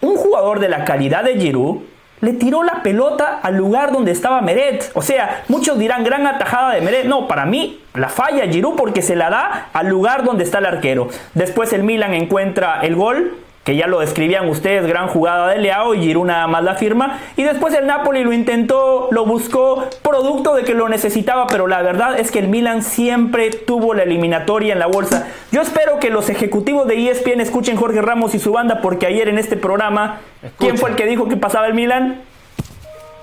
[0.03, 1.77] Un jugador de la calidad de Giroud
[2.19, 4.91] le tiró la pelota al lugar donde estaba Meret.
[4.95, 7.05] O sea, muchos dirán gran atajada de Meret.
[7.05, 10.65] No, para mí la falla Giroud porque se la da al lugar donde está el
[10.65, 11.07] arquero.
[11.35, 15.95] Después el Milan encuentra el gol, que ya lo describían ustedes, gran jugada de Leao
[15.95, 17.19] y Giroud nada más la firma.
[17.38, 21.81] Y después el Napoli lo intentó, lo buscó, producto de que lo necesitaba, pero la
[21.81, 25.27] verdad es que el Milan siempre tuvo la eliminatoria en la bolsa.
[25.52, 29.30] Yo espero que los ejecutivos de ESPN escuchen Jorge Ramos y su banda, porque ayer
[29.30, 30.19] en este programa,
[30.60, 32.22] ¿quién fue el que dijo que pasaba el Milan?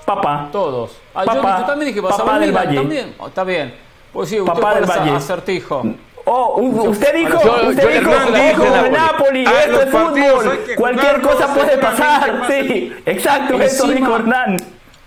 [0.05, 0.49] Papá.
[0.51, 0.97] Todos.
[1.13, 1.35] Ah, Papá.
[1.35, 2.77] yo, yo también dije que pasaba Papá el del Milan, Valle.
[2.79, 3.15] también.
[3.19, 3.73] Oh, está bien.
[4.11, 5.11] Pues sí, Papá del Valle.
[5.11, 5.83] acertijo.
[6.33, 8.89] Oh, u- usted dijo, Yo- usted yo- dijo, Hernán dijo Napoli.
[8.91, 14.57] Napoli, Ah, esto es fútbol, cualquier cosa puede pasar, sí, exacto, eso Encima- dijo Hernán.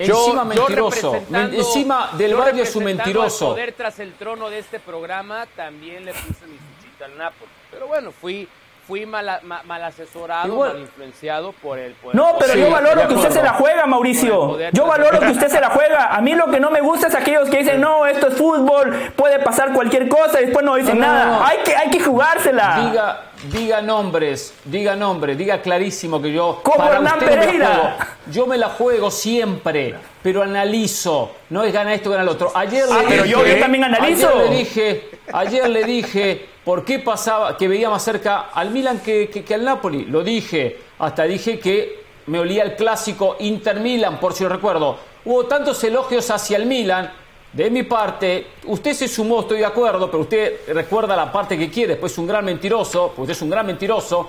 [0.00, 1.14] Yo- mentiroso.
[1.32, 3.46] encima del Valle es un mentiroso.
[3.46, 7.50] al poder tras el trono de este programa, también le puse mi fichita al Napoli.
[7.70, 8.46] Pero bueno, fui,
[8.86, 12.52] fui mal, a- ma- mal asesorado, Igual- mal influenciado por el por el No, pero
[12.52, 14.42] poder- yo valoro que usted se la juega, Mauricio.
[14.44, 16.14] el poder Yo valoro que usted se la juega.
[16.14, 19.12] A mí lo que no me gusta es aquellos que dicen, no, esto es fútbol,
[19.16, 21.38] puede pasar cualquier cosa y después no dicen No, no, nada.
[21.38, 21.44] no.
[21.46, 22.88] Hay, que, hay que jugársela.
[22.90, 26.60] Diga, diga nombres, diga nombres, diga clarísimo que yo.
[26.62, 27.66] Como para Hernán me Pereira.
[27.68, 27.90] juego.
[28.30, 31.32] Yo me la juego siempre, pero analizo.
[31.50, 32.50] No es gana esto, gana lo otro.
[32.54, 34.28] Ayer Ah, le pero dije, yo- yo también analizo.
[34.28, 39.00] Ayer le dije, ayer le dije por qué pasaba, que veía más cerca al Milan
[39.00, 40.04] que, que- que al Napoli.
[40.06, 40.78] Lo dije.
[40.98, 44.96] Hasta dije que me olía el clásico Inter-Milan, por si recuerdo.
[45.24, 47.10] Hubo tantos elogios hacia el Milan.
[47.52, 51.70] De mi parte, usted se sumó, estoy de acuerdo, pero usted recuerda la parte que
[51.70, 54.28] quiere, después es un gran mentiroso, porque usted es un gran mentiroso,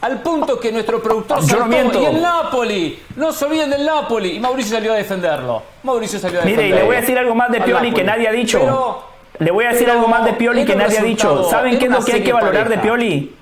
[0.00, 2.00] al punto que nuestro productor no saltó, miento.
[2.00, 5.62] y el Napoli, no se olviden del Napoli, y Mauricio salió a defenderlo.
[5.82, 6.80] Mauricio salió a Mire, y defenderlo.
[6.80, 8.60] le voy a decir algo más de Pioli que nadie ha dicho.
[8.60, 11.44] Pero- Le voy a decir pero algo más de Pioli que nadie ha dicho.
[11.50, 12.78] ¿Saben qué es lo que hay que valorar de.
[12.78, 13.34] Pioli?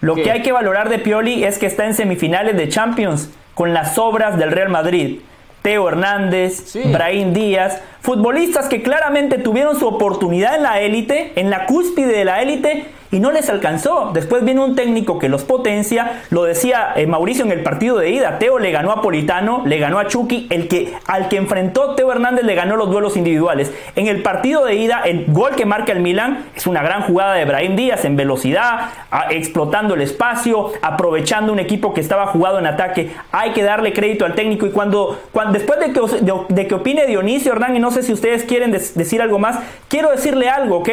[0.00, 0.22] Lo ¿Qué?
[0.22, 3.98] que hay que valorar de Pioli es que está en semifinales de Champions con las
[3.98, 5.20] obras del Real Madrid.
[5.62, 6.82] Teo Hernández, Sí.
[6.92, 12.24] Brahim Díaz, futbolistas que claramente tuvieron su oportunidad en la élite, en la cúspide de
[12.24, 14.10] la élite, y no les alcanzó.
[14.12, 18.10] Después viene un técnico que los potencia, lo decía eh, Mauricio en el partido de
[18.10, 21.94] ida, Teo le ganó a Politano, le ganó a Chucky, el que, al que enfrentó
[21.94, 23.70] Teo Hernández le ganó los duelos individuales.
[23.94, 27.34] En el partido de ida, el gol que marca el Milan es una gran jugada
[27.34, 28.88] de Brahim Díaz en velocidad,
[29.28, 33.12] explotando el espacio, aprovechando un equipo que estaba jugado en ataque.
[33.30, 35.20] Hay que darle crédito al técnico y cuando,
[35.52, 38.72] después de que, de, de que opine Dionisio Hernán, y no sé si ustedes quieren
[38.72, 40.88] des- decir algo más, quiero decirle algo, ¿ok?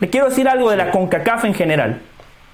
[0.00, 2.00] Le quiero decir algo de la CONCACAF en general.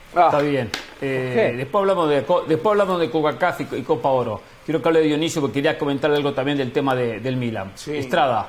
[0.09, 0.70] Está bien.
[1.01, 2.16] Eh, después, hablamos de,
[2.48, 4.40] después hablamos de CONCACAF y, y Copa Oro.
[4.64, 7.72] Quiero que hable de Dionisio porque quería comentar algo también del tema de- del Milan.
[7.74, 7.97] Sí.
[7.97, 8.48] Estrada.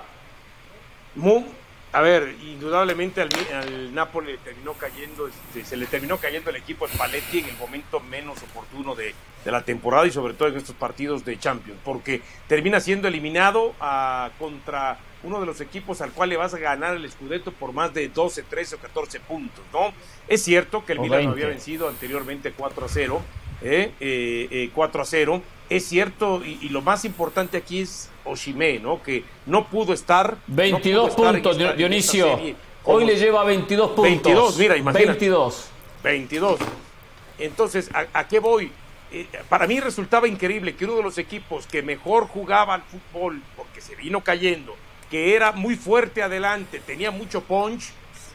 [1.16, 1.46] Muy,
[1.92, 6.58] A ver, indudablemente al, al Napoli le terminó cayendo, este, se le terminó cayendo el
[6.58, 10.50] equipo de Paletti en el momento menos oportuno de, de, la temporada y sobre todo
[10.50, 16.02] en estos partidos de Champions, porque termina siendo eliminado a, contra uno de los equipos
[16.02, 19.20] al cual le vas a ganar el Scudetto por más de 12, 13 o 14
[19.22, 19.92] puntos, ¿no?
[20.28, 23.22] Es cierto que el Milan había vencido anteriormente 4 a 0,
[23.64, 23.92] ¿eh?
[24.00, 28.80] Eh, eh, 4 a 0, es cierto, y, y, lo más importante aquí es Oshime,
[28.80, 29.02] ¿no?
[29.04, 30.38] Que no pudo estar.
[30.48, 32.36] 22 no pudo puntos, estar esta, Dionisio.
[32.36, 32.56] Serie.
[32.86, 34.04] Hoy le lleva 22 puntos.
[34.04, 35.10] 22, mira, imagínate.
[35.10, 35.70] 22.
[36.04, 36.60] 22.
[37.38, 38.72] Entonces, ¿a, a qué voy?
[39.12, 43.42] Eh, para mí resultaba increíble que uno de los equipos que mejor jugaba al fútbol,
[43.56, 44.76] porque se vino cayendo,
[45.10, 47.92] que era muy fuerte adelante, tenía mucho punch,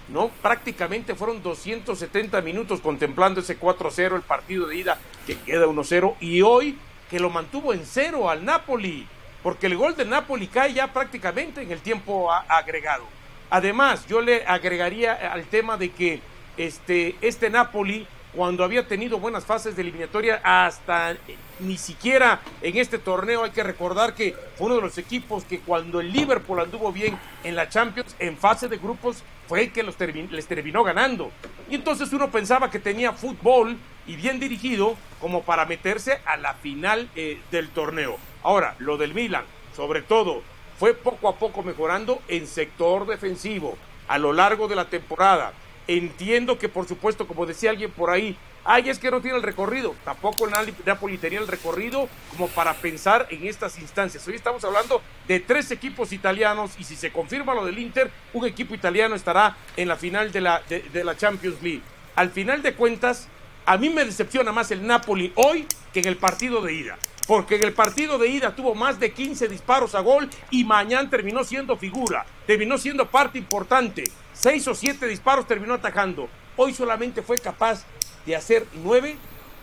[0.09, 0.31] ¿no?
[0.43, 6.43] Prácticamente fueron 270 minutos contemplando ese 4-0, el partido de ida que queda 1-0, y
[6.43, 6.77] hoy
[7.10, 9.06] que lo mantuvo en cero al Napoli,
[9.43, 13.05] porque el gol de Napoli cae ya prácticamente en el tiempo agregado.
[13.51, 16.20] Además, yo le agregaría al tema de que
[16.56, 21.16] este, este Napoli, cuando había tenido buenas fases de eliminatoria, hasta
[21.60, 25.60] ni siquiera en este torneo hay que recordar que fue uno de los equipos que
[25.60, 29.82] cuando el Liverpool anduvo bien en la Champions, en fase de grupos, fue el que
[29.82, 31.31] los les terminó ganando.
[31.70, 33.76] Y entonces uno pensaba que tenía fútbol
[34.06, 38.18] y bien dirigido como para meterse a la final eh, del torneo.
[38.43, 39.44] Ahora, lo del Milan,
[39.74, 40.43] sobre todo,
[40.78, 43.76] fue poco a poco mejorando en sector defensivo
[44.09, 45.52] a lo largo de la temporada.
[45.86, 49.43] Entiendo que, por supuesto, como decía alguien por ahí, ay, es que no tiene el
[49.43, 49.94] recorrido.
[50.05, 50.47] Tampoco
[50.85, 54.26] Napoli tenía el recorrido como para pensar en estas instancias.
[54.26, 58.47] Hoy estamos hablando de tres equipos italianos y si se confirma lo del Inter, un
[58.47, 61.82] equipo italiano estará en la final de la, de la Champions League.
[62.16, 63.28] Al final de cuentas,
[63.66, 67.57] a mí me decepciona más el Napoli hoy que en el partido de ida porque
[67.57, 71.45] en el partido de ida tuvo más de 15 disparos a gol y mañana terminó
[71.45, 74.05] siendo figura, terminó siendo parte importante.
[74.32, 76.28] Seis o siete disparos terminó atajando.
[76.57, 77.85] Hoy solamente fue capaz
[78.27, 79.16] de hacer nueve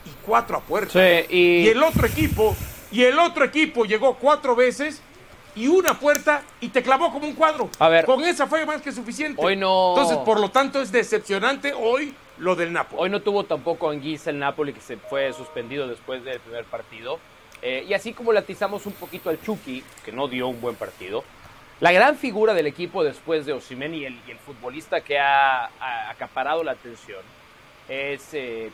[0.06, 0.94] y cuatro a puerta.
[0.94, 1.38] Sí, y...
[1.64, 2.56] y el otro equipo,
[2.92, 5.02] y el otro equipo llegó cuatro veces
[5.56, 7.70] y una puerta y te clavó como un cuadro.
[7.80, 9.42] A ver, con esa fue más que suficiente.
[9.44, 9.96] Hoy no.
[9.96, 13.02] Entonces, por lo tanto, es decepcionante hoy lo del Napoli.
[13.02, 17.20] Hoy no tuvo tampoco Anguissa el Napoli que se fue suspendido después del primer partido.
[17.62, 21.24] Eh, y así como latizamos un poquito al Chucky, que no dio un buen partido,
[21.80, 25.66] la gran figura del equipo después de Osimhen y el, y el futbolista que ha,
[25.66, 27.22] ha, acaparado la atención
[27.88, 28.72] es eh.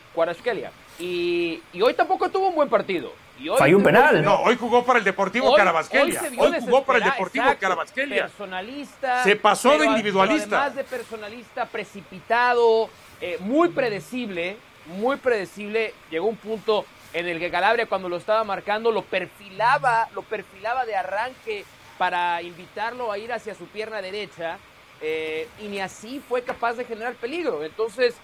[0.99, 3.13] Y, y, hoy tampoco tuvo un buen partido.
[3.39, 4.23] Y hoy Falló un penal.
[4.23, 6.21] No, hoy jugó para el Deportivo Carabasquelia.
[6.21, 8.23] Hoy, hoy, jugó para el Deportivo Carabasquelia.
[8.23, 9.23] Personalista.
[9.23, 10.61] Se pasó pero, de individualista.
[10.61, 12.89] Además de personalista, precipitado,
[13.21, 15.93] eh, muy predecible, muy predecible.
[16.09, 20.85] Llegó un punto en el que Calabria cuando lo estaba marcando lo perfilaba, lo perfilaba
[20.85, 21.65] de arranque
[21.97, 24.57] para invitarlo a ir hacia su pierna derecha
[25.01, 27.63] eh, y ni así fue capaz de generar peligro.
[27.63, 28.15] Entonces,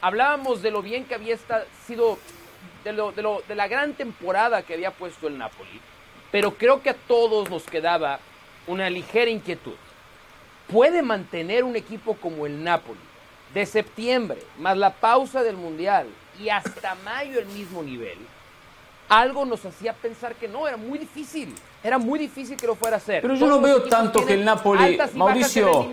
[0.00, 1.36] hablábamos de lo bien que había
[1.86, 2.18] sido,
[2.84, 5.80] de, lo, de, lo, de la gran temporada que había puesto el Napoli,
[6.30, 8.20] pero creo que a todos nos quedaba
[8.66, 9.74] una ligera inquietud.
[10.70, 13.00] ¿Puede mantener un equipo como el Napoli
[13.52, 16.06] de septiembre, más la pausa del Mundial,
[16.40, 18.18] y hasta mayo el mismo nivel,
[19.08, 22.96] algo nos hacía pensar que no, era muy difícil, era muy difícil que lo fuera
[22.96, 23.22] a hacer.
[23.22, 25.86] Pero yo no veo tanto que el Napoli, Mauricio,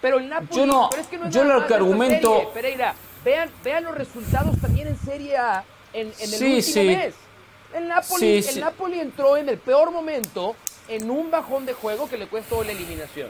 [0.00, 2.52] pero el Napoli, yo no, pero es que no es yo lo que argumento, serie,
[2.54, 2.94] Pereira,
[3.24, 5.64] vean, vean los resultados también en Serie A
[6.00, 6.86] en, en el sí, último sí.
[6.86, 7.14] mes.
[7.74, 8.60] El Napoli, Sí, el sí.
[8.60, 10.56] Napoli entró en el peor momento
[10.88, 13.28] en un bajón de juego que le cuesta la eliminación.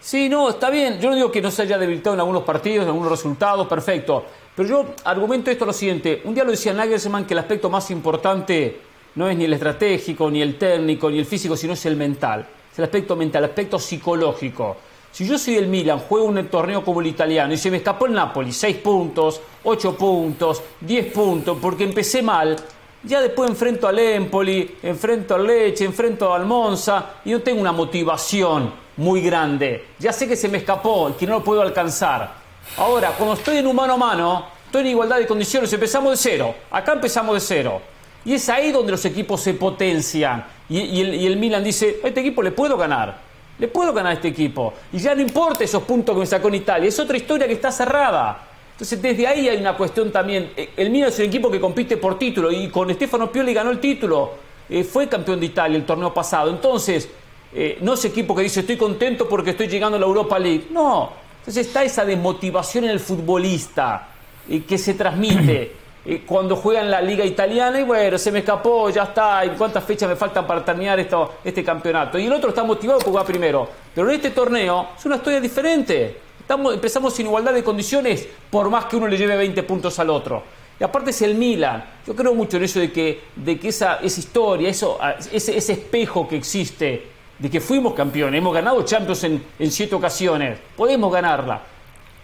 [0.00, 1.00] Sí, no, está bien.
[1.00, 4.26] Yo no digo que no se haya debilitado en algunos partidos, en algunos resultados, perfecto.
[4.54, 6.20] Pero yo argumento esto lo siguiente.
[6.24, 8.80] Un día lo decía Nagelsmann que el aspecto más importante
[9.14, 12.46] no es ni el estratégico, ni el técnico, ni el físico, sino es el mental.
[12.70, 14.76] Es el aspecto mental, el aspecto psicológico.
[15.14, 18.06] Si yo soy el Milan, juego un torneo como el italiano y se me escapó
[18.06, 22.56] el Napoli, 6 puntos, 8 puntos, 10 puntos, porque empecé mal,
[23.04, 27.70] ya después enfrento al Empoli, enfrento al Leche, enfrento al Monza y no tengo una
[27.70, 29.84] motivación muy grande.
[30.00, 32.32] Ya sé que se me escapó que no lo puedo alcanzar.
[32.76, 36.16] Ahora, cuando estoy en un mano a mano, estoy en igualdad de condiciones, empezamos de
[36.16, 36.56] cero.
[36.72, 37.80] Acá empezamos de cero.
[38.24, 40.44] Y es ahí donde los equipos se potencian.
[40.68, 43.23] Y, y, el, y el, Milan dice, a este equipo le puedo ganar.
[43.58, 44.74] Le puedo ganar a este equipo.
[44.92, 46.88] Y ya no importa esos puntos que me sacó en Italia.
[46.88, 48.48] Es otra historia que está cerrada.
[48.72, 50.52] Entonces, desde ahí hay una cuestión también.
[50.76, 52.50] El Milan es un equipo que compite por título.
[52.50, 54.32] Y con Stefano Pioli ganó el título.
[54.68, 56.50] Eh, fue campeón de Italia el torneo pasado.
[56.50, 57.08] Entonces,
[57.52, 60.66] eh, no es equipo que dice, estoy contento porque estoy llegando a la Europa League.
[60.70, 61.12] No.
[61.38, 64.08] Entonces está esa desmotivación en el futbolista
[64.48, 65.83] eh, que se transmite.
[66.26, 70.08] Cuando juegan la liga italiana y bueno, se me escapó, ya está, y cuántas fechas
[70.08, 72.18] me faltan para terminar esto, este campeonato.
[72.18, 73.68] Y el otro está motivado porque va primero.
[73.94, 76.18] Pero en este torneo es una historia diferente.
[76.38, 80.10] Estamos, empezamos sin igualdad de condiciones por más que uno le lleve 20 puntos al
[80.10, 80.42] otro.
[80.78, 81.82] Y aparte es el Milan.
[82.06, 84.98] Yo creo mucho en eso de que, de que esa, esa historia, eso,
[85.32, 87.06] ese, ese espejo que existe,
[87.38, 91.73] de que fuimos campeones, hemos ganado Champions en, en siete ocasiones, podemos ganarla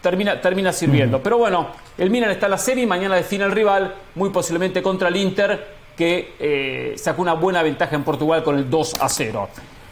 [0.01, 1.23] termina, termina sirviendo.
[1.23, 1.69] Pero bueno,
[1.99, 5.17] el Milan está en la serie y mañana define el rival, muy posiblemente contra el
[5.17, 9.49] Inter, que eh, sacó una buena ventaja en Portugal con el 2 a 0.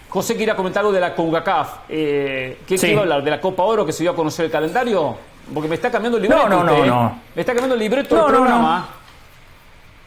[0.09, 1.69] José quería comentar algo de la CONCACAF.
[1.89, 3.23] Eh, ¿Qué quiero hablar?
[3.23, 5.17] ¿De la Copa Oro que se dio a conocer el calendario?
[5.53, 6.49] Porque me está cambiando el libreto.
[6.49, 7.21] No, no, no, no.
[7.35, 8.89] Me está cambiando el libreto del programa.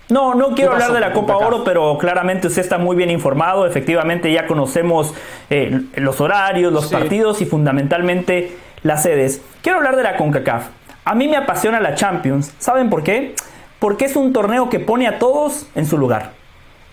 [0.09, 3.65] No, no quiero hablar de la Copa Oro, pero claramente usted está muy bien informado.
[3.65, 5.13] Efectivamente, ya conocemos
[5.49, 9.41] eh, los horarios, los partidos y fundamentalmente las sedes.
[9.61, 10.67] Quiero hablar de la CONCACAF.
[11.03, 12.53] A mí me apasiona la Champions.
[12.59, 13.35] ¿Saben por qué?
[13.79, 16.31] Porque es un torneo que pone a todos en su lugar.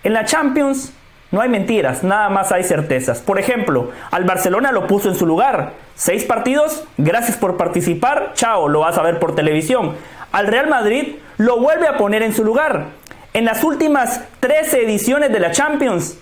[0.03, 0.93] En la Champions
[1.31, 3.19] no hay mentiras, nada más hay certezas.
[3.19, 5.73] Por ejemplo, al Barcelona lo puso en su lugar.
[5.95, 9.95] Seis partidos, gracias por participar, chao, lo vas a ver por televisión.
[10.31, 12.85] Al Real Madrid lo vuelve a poner en su lugar.
[13.33, 16.17] En las últimas 13 ediciones de la Champions,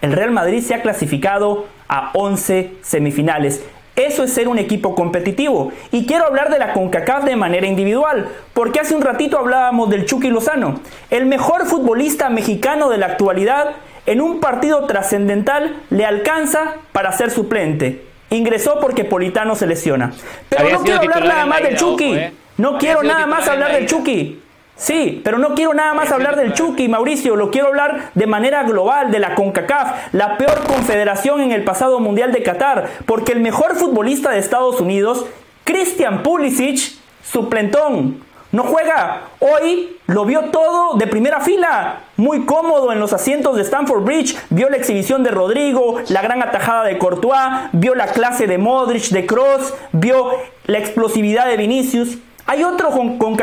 [0.00, 3.64] el Real Madrid se ha clasificado a 11 semifinales.
[3.96, 5.72] Eso es ser un equipo competitivo.
[5.92, 10.04] Y quiero hablar de la CONCACAF de manera individual, porque hace un ratito hablábamos del
[10.04, 10.80] Chucky Lozano,
[11.10, 13.76] el mejor futbolista mexicano de la actualidad,
[14.06, 18.04] en un partido trascendental le alcanza para ser suplente.
[18.30, 20.12] Ingresó porque Politano se lesiona.
[20.48, 22.14] Pero no quiero hablar nada más del Chucky.
[22.14, 22.32] ¿eh?
[22.56, 24.40] No quiero nada más hablar del Chucky.
[24.76, 28.64] Sí, pero no quiero nada más hablar del Chucky, Mauricio, lo quiero hablar de manera
[28.64, 33.40] global, de la CONCACAF, la peor confederación en el pasado Mundial de Qatar, porque el
[33.40, 35.26] mejor futbolista de Estados Unidos,
[35.62, 39.22] Christian Pulisic, suplentón, no juega.
[39.40, 44.36] Hoy lo vio todo de primera fila, muy cómodo en los asientos de Stanford Bridge,
[44.50, 49.08] vio la exhibición de Rodrigo, la gran atajada de Courtois, vio la clase de Modric,
[49.10, 50.30] de Cross, vio
[50.66, 52.18] la explosividad de Vinicius.
[52.46, 53.36] Hay otro con, con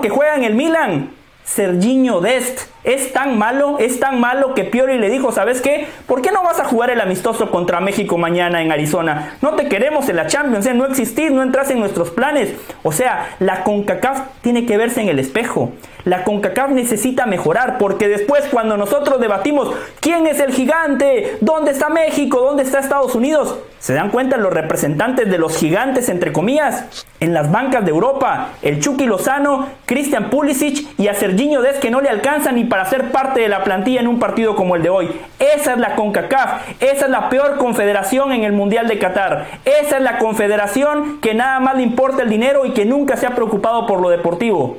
[0.00, 1.10] que juega en el Milan,
[1.44, 5.86] Serginho Dest es tan malo, es tan malo que Piori le dijo, ¿sabes qué?
[6.06, 9.36] ¿Por qué no vas a jugar el amistoso contra México mañana en Arizona?
[9.42, 10.72] No te queremos en la Champions, ¿eh?
[10.72, 12.54] no existís, no entras en nuestros planes.
[12.82, 15.72] O sea, la CONCACAF tiene que verse en el espejo.
[16.04, 21.90] La CONCACAF necesita mejorar porque después cuando nosotros debatimos quién es el gigante, dónde está
[21.90, 27.04] México, dónde está Estados Unidos, se dan cuenta los representantes de los gigantes, entre comillas,
[27.20, 31.90] en las bancas de Europa, el Chucky Lozano, Christian Pulisic y a Serginho Des que
[31.90, 34.76] no le alcanza ni para para ser parte de la plantilla en un partido como
[34.76, 35.10] el de hoy.
[35.40, 39.58] Esa es la CONCACAF, esa es la peor confederación en el Mundial de Qatar.
[39.64, 43.26] Esa es la confederación que nada más le importa el dinero y que nunca se
[43.26, 44.78] ha preocupado por lo deportivo.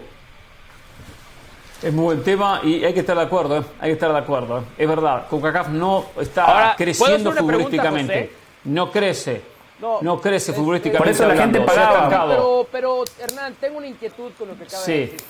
[1.84, 3.63] Es muy buen tema y hay que estar de acuerdo, ¿eh?
[3.81, 4.59] hay que estar de acuerdo.
[4.59, 4.63] ¿eh?
[4.77, 8.31] Es verdad, CONCACAF no está creciendo futbolísticamente.
[8.63, 9.41] no crece.
[9.81, 11.03] No, crece futbolísticamente.
[11.03, 12.30] Por eso la gente pagaba.
[12.30, 15.21] Pero, pero, Hernán, tengo una inquietud con lo que acaba sí, de decir.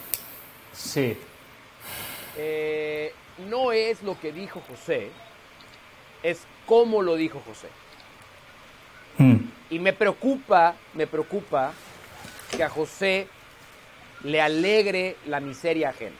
[0.71, 1.17] Sí.
[2.41, 3.13] Eh,
[3.49, 5.09] no es lo que dijo José,
[6.23, 7.67] es cómo lo dijo José.
[9.17, 9.49] Hmm.
[9.69, 11.73] Y me preocupa, me preocupa
[12.55, 13.27] que a José
[14.23, 16.15] le alegre la miseria ajena.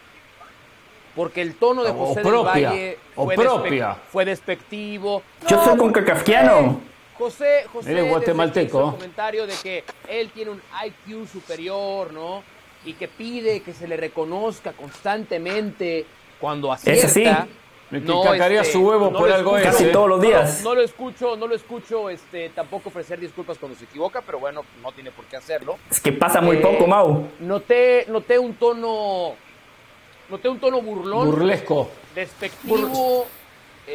[1.16, 3.96] Porque el tono de José del Valle fue, propia.
[4.12, 5.24] fue despectivo.
[5.48, 6.82] Yo soy con cacafiano.
[7.18, 8.92] José, José, Eres guatemalteco.
[8.92, 12.44] comentario de que él tiene un IQ superior, ¿no?
[12.86, 16.06] Y que pide que se le reconozca constantemente
[16.40, 17.00] cuando acierta.
[17.00, 17.26] Es así.
[17.92, 20.62] Me no, cacaría este, su huevo por algo Casi todos los días.
[20.64, 24.64] No, lo escucho, no lo escucho este, tampoco ofrecer disculpas cuando se equivoca, pero bueno,
[24.84, 25.78] no tiene por qué hacerlo.
[25.90, 27.30] Es que pasa muy poco, Mau.
[27.40, 29.34] Noté, noté un tono.
[30.30, 31.32] Noté un tono burlón.
[31.32, 31.90] Burlesco.
[32.14, 33.26] Despectivo.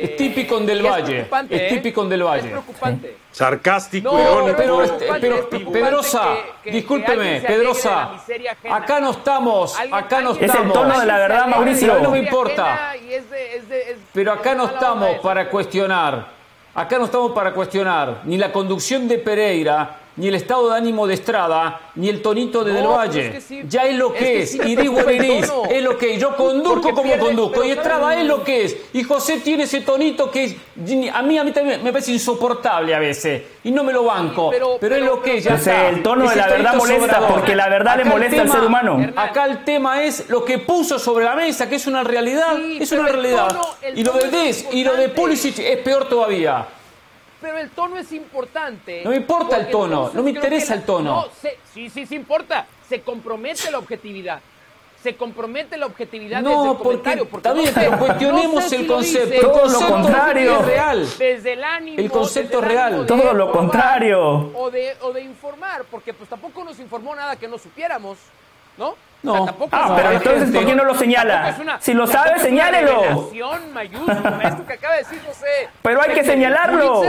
[0.00, 1.20] Es eh, típico del Valle.
[1.20, 1.66] Es, ¿eh?
[1.70, 2.46] típico del Valle.
[2.46, 3.16] Es preocupante.
[3.30, 8.12] Sarcástico, no, Pero, este, pero Pedrosa, discúlpeme, Pedrosa.
[8.70, 10.54] Acá no estamos, acá no estamos.
[10.54, 11.98] Es el tono de la verdad, Mauricio.
[12.00, 12.92] No me importa.
[14.12, 16.34] Pero acá no estamos para cuestionar.
[16.74, 21.06] Acá no estamos para cuestionar ni la conducción de Pereira, ni el estado de ánimo
[21.06, 23.40] de Estrada, ni el tonito de Del Valle.
[23.68, 24.54] ya es lo que es.
[24.54, 26.20] y digo Iris, es lo que es.
[26.20, 27.64] Yo conduzco como conduzco.
[27.64, 28.76] Y Estrada es lo que es.
[28.92, 30.56] Y José tiene ese tonito que
[31.12, 33.42] a mí, a mí también me parece insoportable a veces.
[33.64, 34.50] Y no me lo banco.
[34.50, 35.44] pero, es lo que es.
[35.44, 39.12] Ya El tono de la verdad molesta porque la verdad le molesta al ser humano.
[39.16, 42.56] Acá el tema es lo que puso sobre la mesa, que es una realidad.
[42.78, 43.56] es una realidad.
[43.94, 46.66] y lo de Des y lo de Pulisic es peor todavía
[47.44, 49.02] pero el tono es importante.
[49.04, 51.26] No me importa el tono, no me interesa el tono.
[51.74, 52.66] sí, sí, sí importa.
[52.88, 54.40] Se compromete la objetividad.
[55.02, 57.28] se compromete la objetividad No, desde el porque- comentario.
[57.28, 59.26] Porque no pero cuestionemos no sé si el concepto.
[59.28, 60.60] dice Todo lo contrario.
[60.60, 61.08] es real.
[61.18, 61.98] Desde el ánimo.
[61.98, 63.00] El concepto real.
[63.00, 64.50] de Todo lo contrario.
[64.54, 68.16] O de, o de informar, porque pues tampoco nos informó nada que no supiéramos,
[68.78, 68.94] ¿no?
[69.22, 69.32] No.
[69.32, 71.56] O sea, tampoco Ah, pero entonces, ¿por qué no lo señala?
[71.60, 73.00] una- Si lo sabe, es una señálelo.
[73.02, 75.68] revelación mayúscula, esto que acaba de decir José.
[75.82, 77.02] Pero hay que ¿Qué- señalarlo.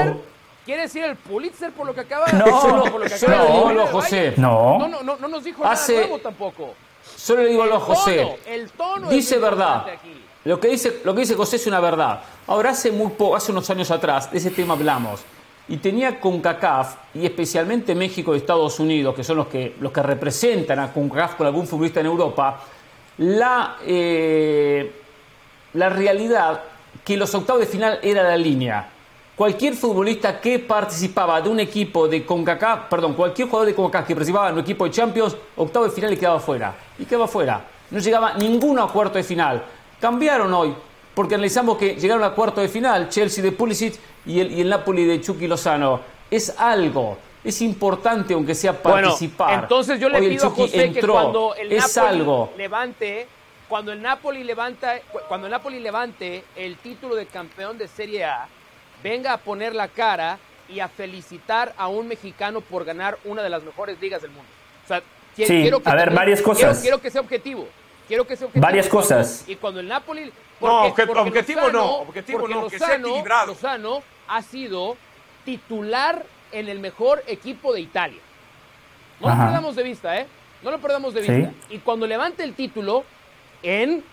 [0.64, 2.46] ¿Quiere decir el Pulitzer por lo que acaba No.
[2.46, 3.76] por lo que Solo acaba de digo decir?
[3.78, 4.34] lo, José.
[4.38, 4.80] No.
[4.80, 6.74] No, no, no, no nos dijo Hace- nada nuevo tampoco.
[7.18, 8.16] Solo le digo a José.
[8.18, 9.86] tono, el tono dice verdad.
[9.90, 10.24] aquí.
[10.46, 12.22] Lo que, dice, lo que dice José es una verdad.
[12.48, 15.22] Ahora, hace, muy po- hace unos años atrás, de ese tema hablamos.
[15.68, 20.04] Y tenía CONCACAF, y especialmente México y Estados Unidos, que son los que, los que
[20.04, 22.62] representan a CONCACAF con algún futbolista en Europa,
[23.18, 24.92] la, eh,
[25.74, 26.62] la realidad
[27.04, 28.90] que los octavos de final era la línea.
[29.36, 34.16] Cualquier futbolista que participaba de un equipo de CONCACAF, perdón, cualquier jugador de CONCACAF que
[34.16, 36.74] participaba en un equipo de Champions, octavo de final le quedaba fuera.
[36.98, 37.62] Y quedaba fuera.
[37.92, 39.64] No llegaba ninguno a cuarto de final.
[40.00, 40.74] Cambiaron hoy,
[41.14, 43.96] porque analizamos que llegaron a cuarto de final Chelsea de Pulisic
[44.26, 46.02] y el, y el Napoli de Chucky Lozano.
[46.32, 49.48] Es algo, es importante aunque sea participar.
[49.48, 52.54] Bueno, entonces yo le Hoy pido a Chucky José que cuando el es Napoli algo.
[52.58, 53.28] levante,
[53.70, 58.26] cuando el Napoli levanta, cu- cuando el Napoli levante el título de campeón de Serie
[58.26, 58.48] A,
[59.04, 63.50] venga a poner la cara y a felicitar a un mexicano por ganar una de
[63.50, 64.50] las mejores ligas del mundo.
[64.84, 65.00] O sea,
[65.38, 66.82] qui- Sí, quiero que a ver, también- varias quiero- cosas.
[66.82, 67.68] Quiero, que sea objetivo.
[68.08, 68.62] Quiero que sea objetivo.
[68.64, 69.44] Varias cosas.
[69.48, 73.48] Y cuando el Napoli No, porque- porque objetivo no, objetivo no, que sea Lozano- equilibrado.
[73.48, 74.96] Lozano ha sido
[75.44, 78.20] titular en el mejor equipo de Italia.
[79.20, 79.38] No Ajá.
[79.44, 80.28] lo perdamos de vista, ¿eh?
[80.64, 81.32] No lo perdamos de Sí.
[81.32, 81.52] vista.
[81.70, 83.04] Y cuando levante el título,
[83.64, 84.04] en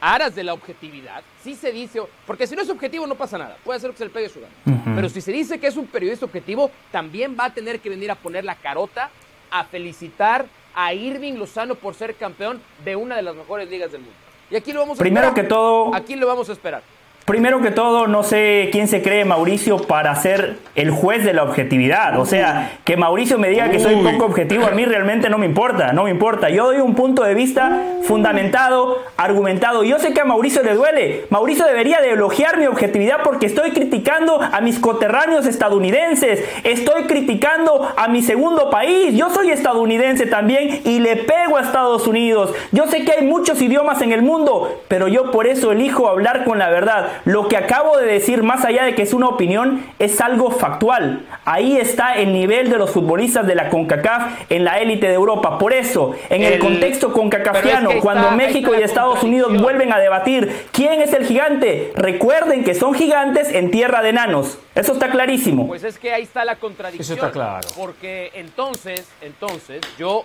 [0.00, 3.56] aras de la objetividad, sí se dice, porque si no es objetivo no pasa nada,
[3.64, 4.82] puede ser que se le pegue su gana.
[4.94, 8.10] Pero si se dice que es un periodista objetivo, también va a tener que venir
[8.10, 9.10] a poner la carota,
[9.50, 14.00] a felicitar a Irving Lozano por ser campeón de una de las mejores ligas del
[14.02, 14.16] mundo.
[14.50, 15.44] Y aquí lo vamos a Primero esperar.
[15.46, 16.82] que todo- Aquí lo vamos a esperar.
[17.30, 21.44] Primero que todo, no sé quién se cree Mauricio para ser el juez de la
[21.44, 22.18] objetividad.
[22.18, 25.46] O sea, que Mauricio me diga que soy poco objetivo, a mí realmente no me
[25.46, 26.50] importa, no me importa.
[26.50, 29.84] Yo doy un punto de vista fundamentado, argumentado.
[29.84, 31.26] Yo sé que a Mauricio le duele.
[31.30, 36.44] Mauricio debería de elogiar mi objetividad porque estoy criticando a mis coterráneos estadounidenses.
[36.64, 39.14] Estoy criticando a mi segundo país.
[39.16, 42.52] Yo soy estadounidense también y le pego a Estados Unidos.
[42.72, 46.42] Yo sé que hay muchos idiomas en el mundo, pero yo por eso elijo hablar
[46.42, 47.19] con la verdad.
[47.24, 51.26] Lo que acabo de decir, más allá de que es una opinión, es algo factual.
[51.44, 55.58] Ahí está el nivel de los futbolistas de la CONCACAF en la élite de Europa.
[55.58, 59.60] Por eso, en el, El- contexto concacafiano, pero es que cuando México y Estados Unidos
[59.60, 64.58] vuelven a debatir quién es el gigante, recuerden que son gigantes en tierra de enanos.
[64.74, 65.66] Eso está clarísimo.
[65.66, 67.02] Pues es que ahí está la contradicción.
[67.02, 67.68] Eso está claro.
[67.76, 70.24] Porque entonces, entonces, yo,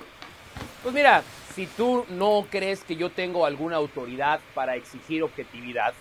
[0.84, 1.24] pues mira,
[1.56, 5.94] si tú no crees que yo tengo alguna autoridad para exigir objetividad,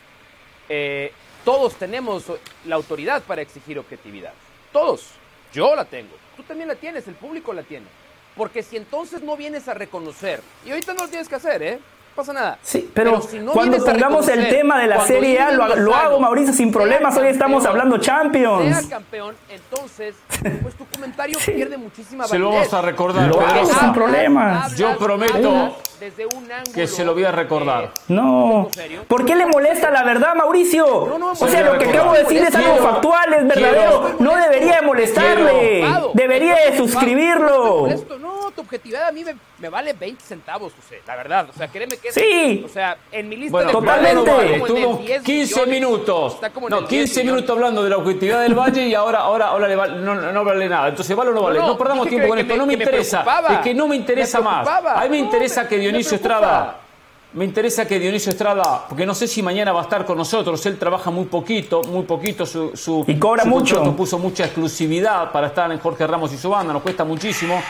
[0.68, 1.12] eh,
[1.44, 2.24] todos tenemos
[2.64, 4.32] la autoridad para exigir objetividad.
[4.72, 5.10] Todos.
[5.52, 6.14] Yo la tengo.
[6.36, 7.86] Tú también la tienes, el público la tiene.
[8.36, 11.78] Porque si entonces no vienes a reconocer, y ahorita no lo tienes que hacer, ¿eh?
[12.16, 12.58] No pasa nada.
[12.62, 16.20] Sí, pero, si no cuando pongamos el tema de la Serie A, lo, lo hago,
[16.20, 17.16] Mauricio, sin sea problemas.
[17.16, 18.86] Hoy estamos hablando sea Champions.
[18.86, 20.14] campeón, entonces,
[20.62, 22.70] pues tu comentario pierde muchísima Se lo validez.
[22.70, 24.76] vamos a recordar, Lo hago sin problemas.
[24.76, 27.84] Yo prometo desde un ángulo, que se lo voy a recordar.
[27.84, 28.68] eh, No.
[29.08, 30.86] ¿Por qué le molesta la verdad, Mauricio?
[31.08, 34.00] No, no, o sea, lo que acabo de decir es algo Quiero- factual, es verdadero.
[34.02, 35.84] quiero- no debería de molestarle.
[36.14, 37.88] Debería de suscribirlo.
[38.54, 41.48] Tu objetividad a mí me, me vale 20 centavos, José, la verdad.
[41.50, 42.62] O sea, créeme que es- Sí.
[42.64, 44.30] O sea, en mi lista Bueno, de totalmente.
[44.30, 45.74] está Estuvo como en el 10 15 millones.
[45.80, 46.34] minutos.
[46.34, 47.34] Está como en No, el 10 15 millones.
[47.42, 50.44] minutos hablando de la objetividad del Valle y ahora, ahora, ahora le vale- no, no
[50.44, 50.88] vale nada.
[50.88, 51.58] Entonces, ¿vale o no vale?
[51.58, 52.54] No, no, perdamos tiempo que- con que esto.
[52.54, 53.24] me- no me interesa.
[53.50, 54.68] es que no me interesa Me más.
[54.68, 56.14] A mí me interesa que Dionisio.
[56.16, 56.78] Estrada.
[57.32, 60.64] Me interesa que Dionisio Estrada, porque no sé si mañana va a estar con nosotros.
[60.66, 62.46] Él trabaja muy poquito, muy poquito.
[62.46, 63.74] Su, su, Y cobra su mucho.
[63.74, 66.72] contrato puso mucha exclusividad para estar en Jorge Ramos y su banda.
[66.72, 67.60] Nos cuesta muchísimo.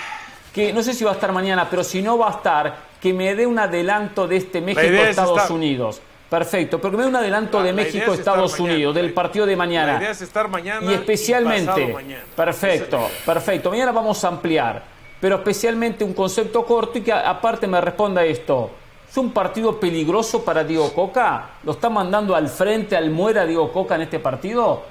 [0.54, 3.12] Que no sé si va a estar mañana, pero si no va a estar, que
[3.12, 5.50] me dé un adelanto de este es México-Estados.
[5.50, 6.00] Unidos.
[6.30, 8.74] Perfecto, pero que me dé un adelanto La- de es México-Estados mañana.
[8.74, 9.92] Unidos, del partido de mañana.
[9.94, 12.22] La idea es estar mañana Y especialmente, mañana.
[12.36, 13.70] perfecto, perfecto.
[13.70, 14.82] Mañana vamos a ampliar,
[15.20, 18.70] pero especialmente un concepto corto y que aparte me responda esto.
[19.10, 21.50] ¿Es un partido peligroso para Diego Coca?
[21.62, 24.82] ¿Lo está mandando al frente, al muera Diego Coca en este partido?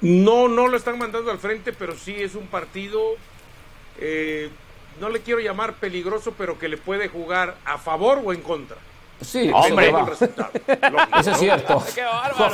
[0.00, 3.00] No, no lo están mandando al frente, pero sí es un partido,
[4.00, 4.50] eh,
[5.00, 8.76] no le quiero llamar peligroso, pero que le puede jugar a favor o en contra.
[9.20, 10.00] Sí, Hombre, eso va.
[10.02, 10.50] el resultado.
[10.92, 11.34] lógico, Eso es ¿no?
[11.38, 11.84] cierto.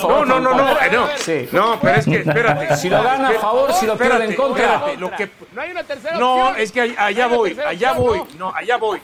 [0.08, 1.08] No, no, no, no, fue eh, no.
[1.16, 1.48] Sí.
[1.52, 2.76] No, pero es que, espérate.
[2.76, 4.64] Si lo gana a favor, si lo pierde en contra.
[4.76, 6.60] espérate, lo que, No hay una tercera no, opción.
[6.62, 8.50] es que allá, No voy, allá voy, ¿no?
[8.50, 8.98] no, allá voy.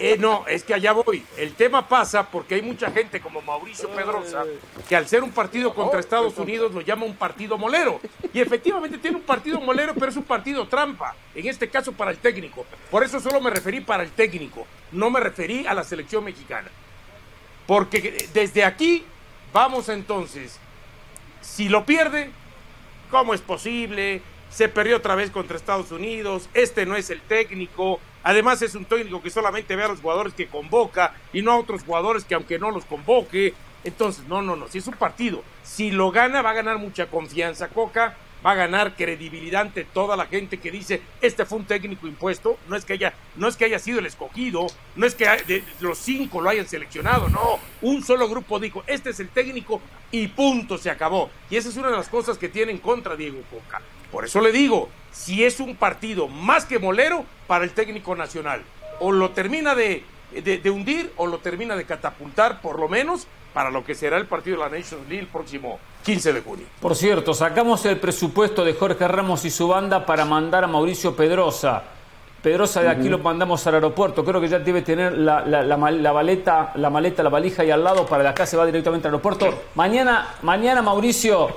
[0.00, 1.24] Eh, no, es que allá voy.
[1.36, 4.44] El tema pasa porque hay mucha gente como Mauricio Pedrosa
[4.88, 8.00] que al ser un partido contra Estados Unidos lo llama un partido molero.
[8.32, 11.14] Y efectivamente tiene un partido molero, pero es un partido trampa.
[11.34, 12.64] En este caso para el técnico.
[12.90, 14.66] Por eso solo me referí para el técnico.
[14.92, 16.68] No me referí a la selección mexicana.
[17.66, 19.04] Porque desde aquí
[19.52, 20.58] vamos entonces.
[21.40, 22.30] Si lo pierde,
[23.10, 24.22] ¿cómo es posible?
[24.52, 26.48] Se perdió otra vez contra Estados Unidos.
[26.54, 30.34] Este no es el técnico Además es un técnico que solamente ve a los jugadores
[30.34, 33.54] que convoca y no a otros jugadores que aunque no los convoque.
[33.84, 37.06] Entonces, no, no, no, si es un partido, si lo gana va a ganar mucha
[37.06, 38.16] confianza Coca,
[38.46, 42.58] va a ganar credibilidad ante toda la gente que dice, este fue un técnico impuesto,
[42.68, 45.98] no es que haya, no es que haya sido el escogido, no es que los
[45.98, 49.80] cinco lo hayan seleccionado, no, un solo grupo dijo, este es el técnico
[50.12, 51.28] y punto, se acabó.
[51.50, 53.82] Y esa es una de las cosas que tiene en contra Diego Coca.
[54.12, 58.62] Por eso le digo, si es un partido más que molero para el técnico nacional.
[59.00, 63.70] O lo termina de, de, hundir o lo termina de catapultar, por lo menos, para
[63.70, 66.66] lo que será el partido de la Nations League el próximo 15 de junio.
[66.80, 71.16] Por cierto, sacamos el presupuesto de Jorge Ramos y su banda para mandar a Mauricio
[71.16, 71.82] Pedrosa.
[72.42, 74.24] Pedrosa de aquí lo mandamos al aeropuerto.
[74.24, 77.84] Creo que ya debe tener la, la, la, maleta, la maleta, la valija ahí al
[77.84, 79.62] lado para de acá se va directamente al aeropuerto.
[79.76, 81.50] Mañana, mañana Mauricio,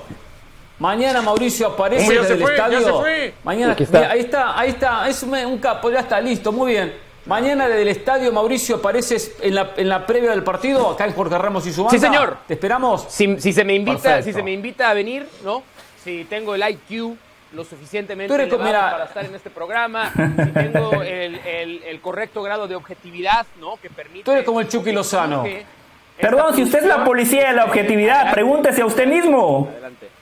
[0.80, 3.03] Mañana Mauricio aparece desde el estadio.
[3.43, 3.76] Mañana,
[4.10, 6.93] ahí está, ahí está, es un, capo, ya está listo, muy bien.
[7.26, 11.14] Mañana desde el estadio Mauricio apareces en la, en la previa del partido, acá en
[11.14, 11.97] Jorge Ramos y su banda.
[11.97, 12.38] Sí, señor.
[12.47, 13.06] ¿Te esperamos?
[13.10, 15.64] Si, se me invita, si se me invita a venir, ¿no?
[16.03, 17.15] Si tengo el IQ
[17.53, 21.39] lo suficientemente elevado para estar en este programa, si tengo el,
[21.88, 23.77] el, correcto grado de objetividad, ¿no?
[23.77, 24.26] Que permite.
[24.26, 25.45] Tú eres como el Chucky Lozano.
[26.19, 29.69] Perdón, si usted es la policía de la objetividad, pregúntese a usted mismo.
[29.72, 30.15] Adelante.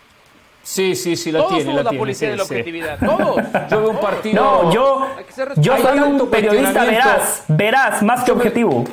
[0.63, 1.65] Sí, sí, sí, la Todos tiene.
[1.65, 2.99] Somos la, la policía tiene, de la objetividad.
[2.99, 3.35] Todos.
[3.69, 4.41] Yo veo un partido.
[4.41, 5.07] No, yo,
[5.57, 8.85] yo soy un periodista veraz, veraz, más que objetivo.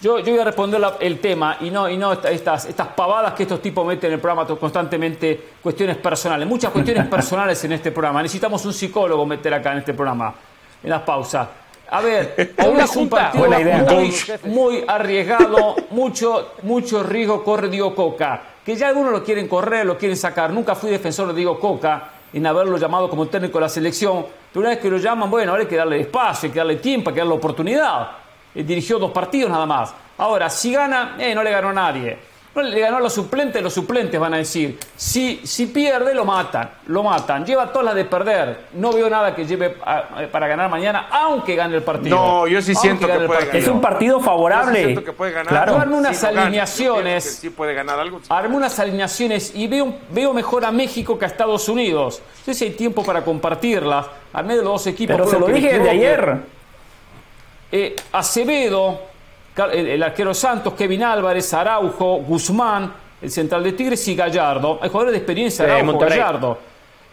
[0.00, 3.42] Yo, yo voy a responder el tema y no, y no estas, estas pavadas que
[3.42, 6.48] estos tipos meten en el programa constantemente, cuestiones personales.
[6.48, 8.22] Muchas cuestiones personales en este programa.
[8.22, 10.34] Necesitamos un psicólogo meter acá en este programa,
[10.82, 11.48] en las pausas.
[11.90, 14.14] A ver, hoy es un partido muy,
[14.44, 19.96] muy arriesgado, mucho, mucho riesgo corre Diego Coca que ya algunos lo quieren correr, lo
[19.96, 20.52] quieren sacar.
[20.52, 24.60] Nunca fui defensor de Diego Coca en haberlo llamado como técnico de la selección, pero
[24.60, 27.08] una vez que lo llaman, bueno, ahora hay que darle espacio, hay que darle tiempo,
[27.08, 28.10] hay que darle oportunidad.
[28.54, 29.94] Él dirigió dos partidos nada más.
[30.18, 32.18] Ahora, si gana, eh, no le ganó a nadie
[32.62, 34.78] le ganó a los suplentes, los suplentes van a decir.
[34.96, 37.44] Si, si pierde, lo matan, lo matan.
[37.44, 38.66] Lleva todas las de perder.
[38.74, 39.70] No veo nada que lleve
[40.30, 42.16] para ganar mañana, aunque gane el partido.
[42.16, 43.56] No, yo sí siento que puede ganar.
[43.56, 44.84] Es un partido favorable.
[44.84, 45.48] siento que puede ganar.
[45.48, 45.76] Claro.
[45.76, 47.24] Arme unas alineaciones.
[47.24, 48.20] sí puede ganar algo.
[48.28, 52.20] Arme unas alineaciones y veo, veo mejor a México que a Estados Unidos.
[52.20, 54.06] No sé si hay tiempo para compartirlas.
[54.32, 55.16] Al medio de los dos equipos.
[55.16, 56.38] Pero se lo dije desde ayer.
[57.70, 59.00] Eh, Acevedo,
[59.66, 64.78] el, arquero Santos, Kevin Álvarez, Araujo, Guzmán, el central de Tigres y Gallardo.
[64.80, 66.58] Hay jugadores de experiencia, Araujo, Gallardo.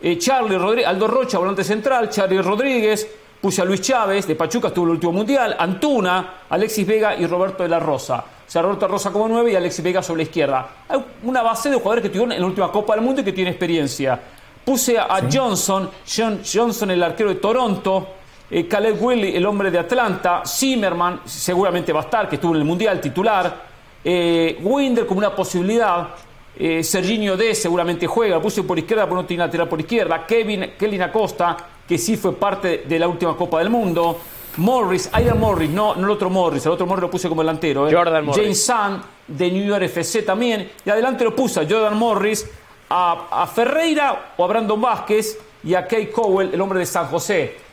[0.02, 3.08] Eh, Charlie Rodríguez, Aldo Rocha, volante central, Charlie Rodríguez,
[3.42, 7.64] puse a Luis Chávez, de Pachuca estuvo el último mundial, Antuna, Alexis Vega y Roberto
[7.64, 8.24] de la Rosa.
[8.48, 10.70] O sea, Roberto de la Rosa como nueve y Alexis Vega sobre la izquierda.
[10.90, 13.34] Hay una base de jugadores que tuvieron en la última Copa del Mundo y que
[13.34, 14.20] tiene experiencia.
[14.64, 18.08] Puse a, Johnson, John, Johnson, el arquero de Toronto,
[18.50, 22.62] eh, Caleb Willy, el hombre de Atlanta, Zimmerman, seguramente va a estar, que estuvo en
[22.62, 23.64] el Mundial titular,
[24.04, 26.10] eh, Winder como una posibilidad,
[26.58, 30.74] eh, Serginho D seguramente juega, puse por izquierda, pero no tiene lateral por izquierda, Kevin,
[30.78, 31.58] Kelly Acosta,
[31.88, 34.20] que sí fue parte de la última Copa del Mundo,
[34.58, 37.90] Morris, Aidan Morris, no, no el otro Morris, el otro Morris lo puse como delantero,
[37.90, 37.94] eh.
[37.94, 38.42] Jordan Morris.
[38.42, 42.48] James Sand de New York FC también, y adelante lo puse a Jordan Morris,
[42.90, 47.08] a, a Ferreira o a Brandon Vázquez y a Kay Cowell, el hombre de San
[47.08, 47.65] José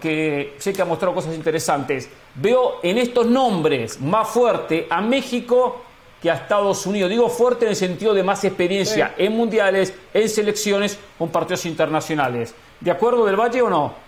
[0.00, 2.08] que sé que ha mostrado cosas interesantes.
[2.34, 5.82] Veo en estos nombres más fuerte a México
[6.22, 7.10] que a Estados Unidos.
[7.10, 12.54] Digo fuerte en el sentido de más experiencia en mundiales, en selecciones, con partidos internacionales.
[12.80, 14.06] ¿De acuerdo del Valle o no?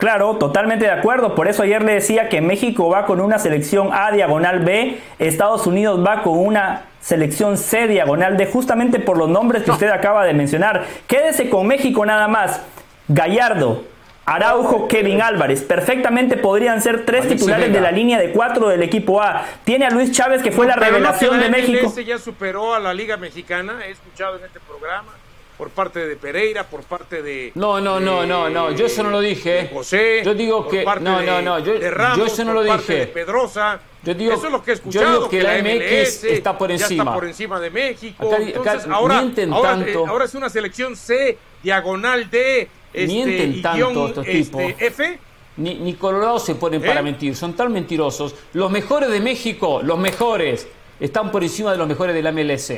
[0.00, 1.34] Claro, totalmente de acuerdo.
[1.34, 5.66] Por eso ayer le decía que México va con una selección A diagonal B, Estados
[5.66, 10.24] Unidos va con una selección C diagonal D, justamente por los nombres que usted acaba
[10.24, 10.86] de mencionar.
[11.06, 12.62] Quédese con México nada más.
[13.08, 13.84] Gallardo,
[14.30, 15.62] Araujo, Kevin Álvarez.
[15.62, 19.44] Perfectamente podrían ser tres titulares de la línea de cuatro del equipo A.
[19.64, 21.88] Tiene a Luis Chávez, que fue la revelación de México.
[21.88, 25.10] Ese ya superó a la Liga Mexicana, he escuchado en este programa,
[25.58, 27.50] por parte de Pereira, por parte de.
[27.56, 29.68] No, no, no, no, no, yo eso no lo dije.
[29.72, 30.22] José.
[30.24, 30.84] Yo digo que.
[30.84, 32.94] No, no, no, yo, yo eso no lo dije.
[32.94, 33.80] De Pedrosa.
[34.04, 35.04] Yo digo, eso es lo que he escuchado.
[35.04, 36.88] Yo digo que, la, MX está por encima.
[36.88, 38.36] Ya está por encima de México.
[38.38, 40.06] Entonces, ahora, ahora, tanto.
[40.06, 44.82] ahora es una selección C, diagonal D este, Mienten tanto estos este, tipos.
[44.82, 45.18] F.
[45.56, 47.02] ni, ni Colorado se ponen para ¿Eh?
[47.02, 48.34] mentir, son tan mentirosos.
[48.52, 50.66] Los mejores de México, los mejores,
[50.98, 52.72] están por encima de los mejores de la MLS.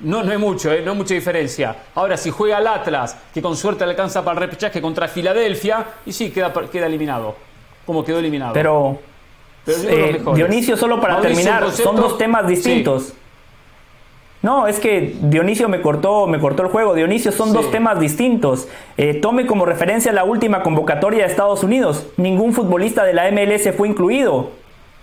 [0.00, 0.82] No, no hay mucho, ¿eh?
[0.84, 1.76] no hay mucha diferencia.
[1.94, 6.12] Ahora, si juega el Atlas, que con suerte alcanza para el repechaje contra Filadelfia, y
[6.12, 7.36] sí, queda, queda eliminado.
[7.86, 8.52] Como quedó eliminado.
[8.52, 8.98] Pero,
[9.64, 10.20] Pero eh.
[10.34, 11.90] Dionisio, solo para Mauricio, terminar, concepto.
[11.92, 13.04] son dos temas distintos.
[13.04, 13.14] Sí.
[14.42, 16.94] No, es que Dionisio me cortó, me cortó el juego.
[16.94, 17.54] Dionisio son Sí.
[17.54, 18.68] dos temas distintos.
[18.96, 22.06] Eh, tome como referencia la última convocatoria de Estados Unidos.
[22.16, 24.50] Ningún futbolista de la MLS fue incluido.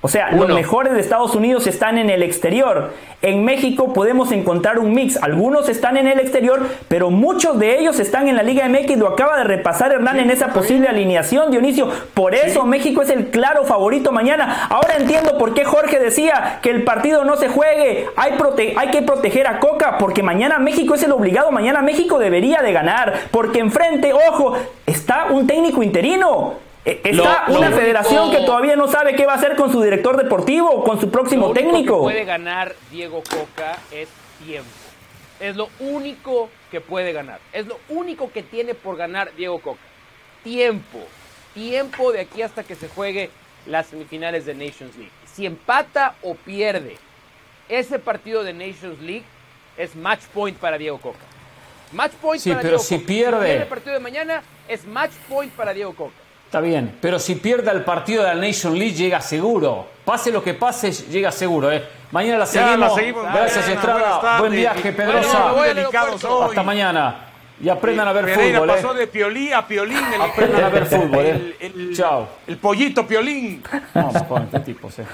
[0.01, 2.93] O sea, los mejores de Estados Unidos están en el exterior.
[3.21, 5.17] En México podemos encontrar un mix.
[5.21, 8.97] Algunos están en el exterior, pero muchos de ellos están en la Liga MX.
[8.97, 11.89] Lo acaba de repasar Hernán en esa posible alineación, Dionisio.
[12.13, 14.67] Por eso México es el claro favorito mañana.
[14.69, 18.07] Ahora entiendo por qué Jorge decía que el partido no se juegue.
[18.15, 21.51] Hay, prote- hay que proteger a Coca, porque mañana México es el obligado.
[21.51, 23.13] Mañana México debería de ganar.
[23.31, 24.53] Porque enfrente, ojo,
[24.85, 26.53] está un técnico interino.
[26.89, 29.55] Eh, Está Lo- lo una único- federación que todavía no sabe qué va a hacer
[29.55, 31.95] con su director deportivo, con su próximo Lo único técnico.
[31.97, 34.09] que puede ganar Diego Coca es
[34.43, 34.69] tiempo.
[35.39, 37.39] Es lo único que puede ganar.
[37.53, 39.79] Es lo único que tiene por ganar Diego Coca.
[40.43, 40.99] Tiempo.
[41.53, 43.29] Tiempo de aquí hasta que se juegue
[43.65, 45.11] las semifinales de Nations League.
[45.31, 46.97] Si empata o pierde
[47.67, 49.23] ese partido de Nations League,
[49.77, 51.19] es match point para Diego Coca.
[51.91, 53.07] Match point Sí, para pero Diego si Coca.
[53.07, 56.13] pierde- el partido de mañana, es match point para Diego Coca.
[56.49, 59.85] Está bien, pero si pierde el partido de la Nation League llega seguro.
[60.03, 61.71] Pase lo que pase, llega seguro.
[61.71, 61.83] ¿eh?
[62.09, 62.79] Mañana la Ya, seguimos.
[62.79, 63.73] la seguimos Gracias mañana.
[63.79, 64.39] Estrada.
[64.39, 65.51] Buen viaje, Pedrosa.
[66.45, 67.15] Hasta mañana.
[67.61, 68.75] Y aprendan a ver Pereira fútbol.
[68.75, 68.99] pasó ¿eh?
[68.99, 69.97] de piolín a piolín.
[70.11, 71.25] El, Aprendan a ver fútbol.
[71.25, 71.71] el- ¿eh?
[71.75, 72.27] el- Chao.
[72.47, 73.61] el pollito piolín.
[73.93, 75.05] No, joder, qué tipos, eh.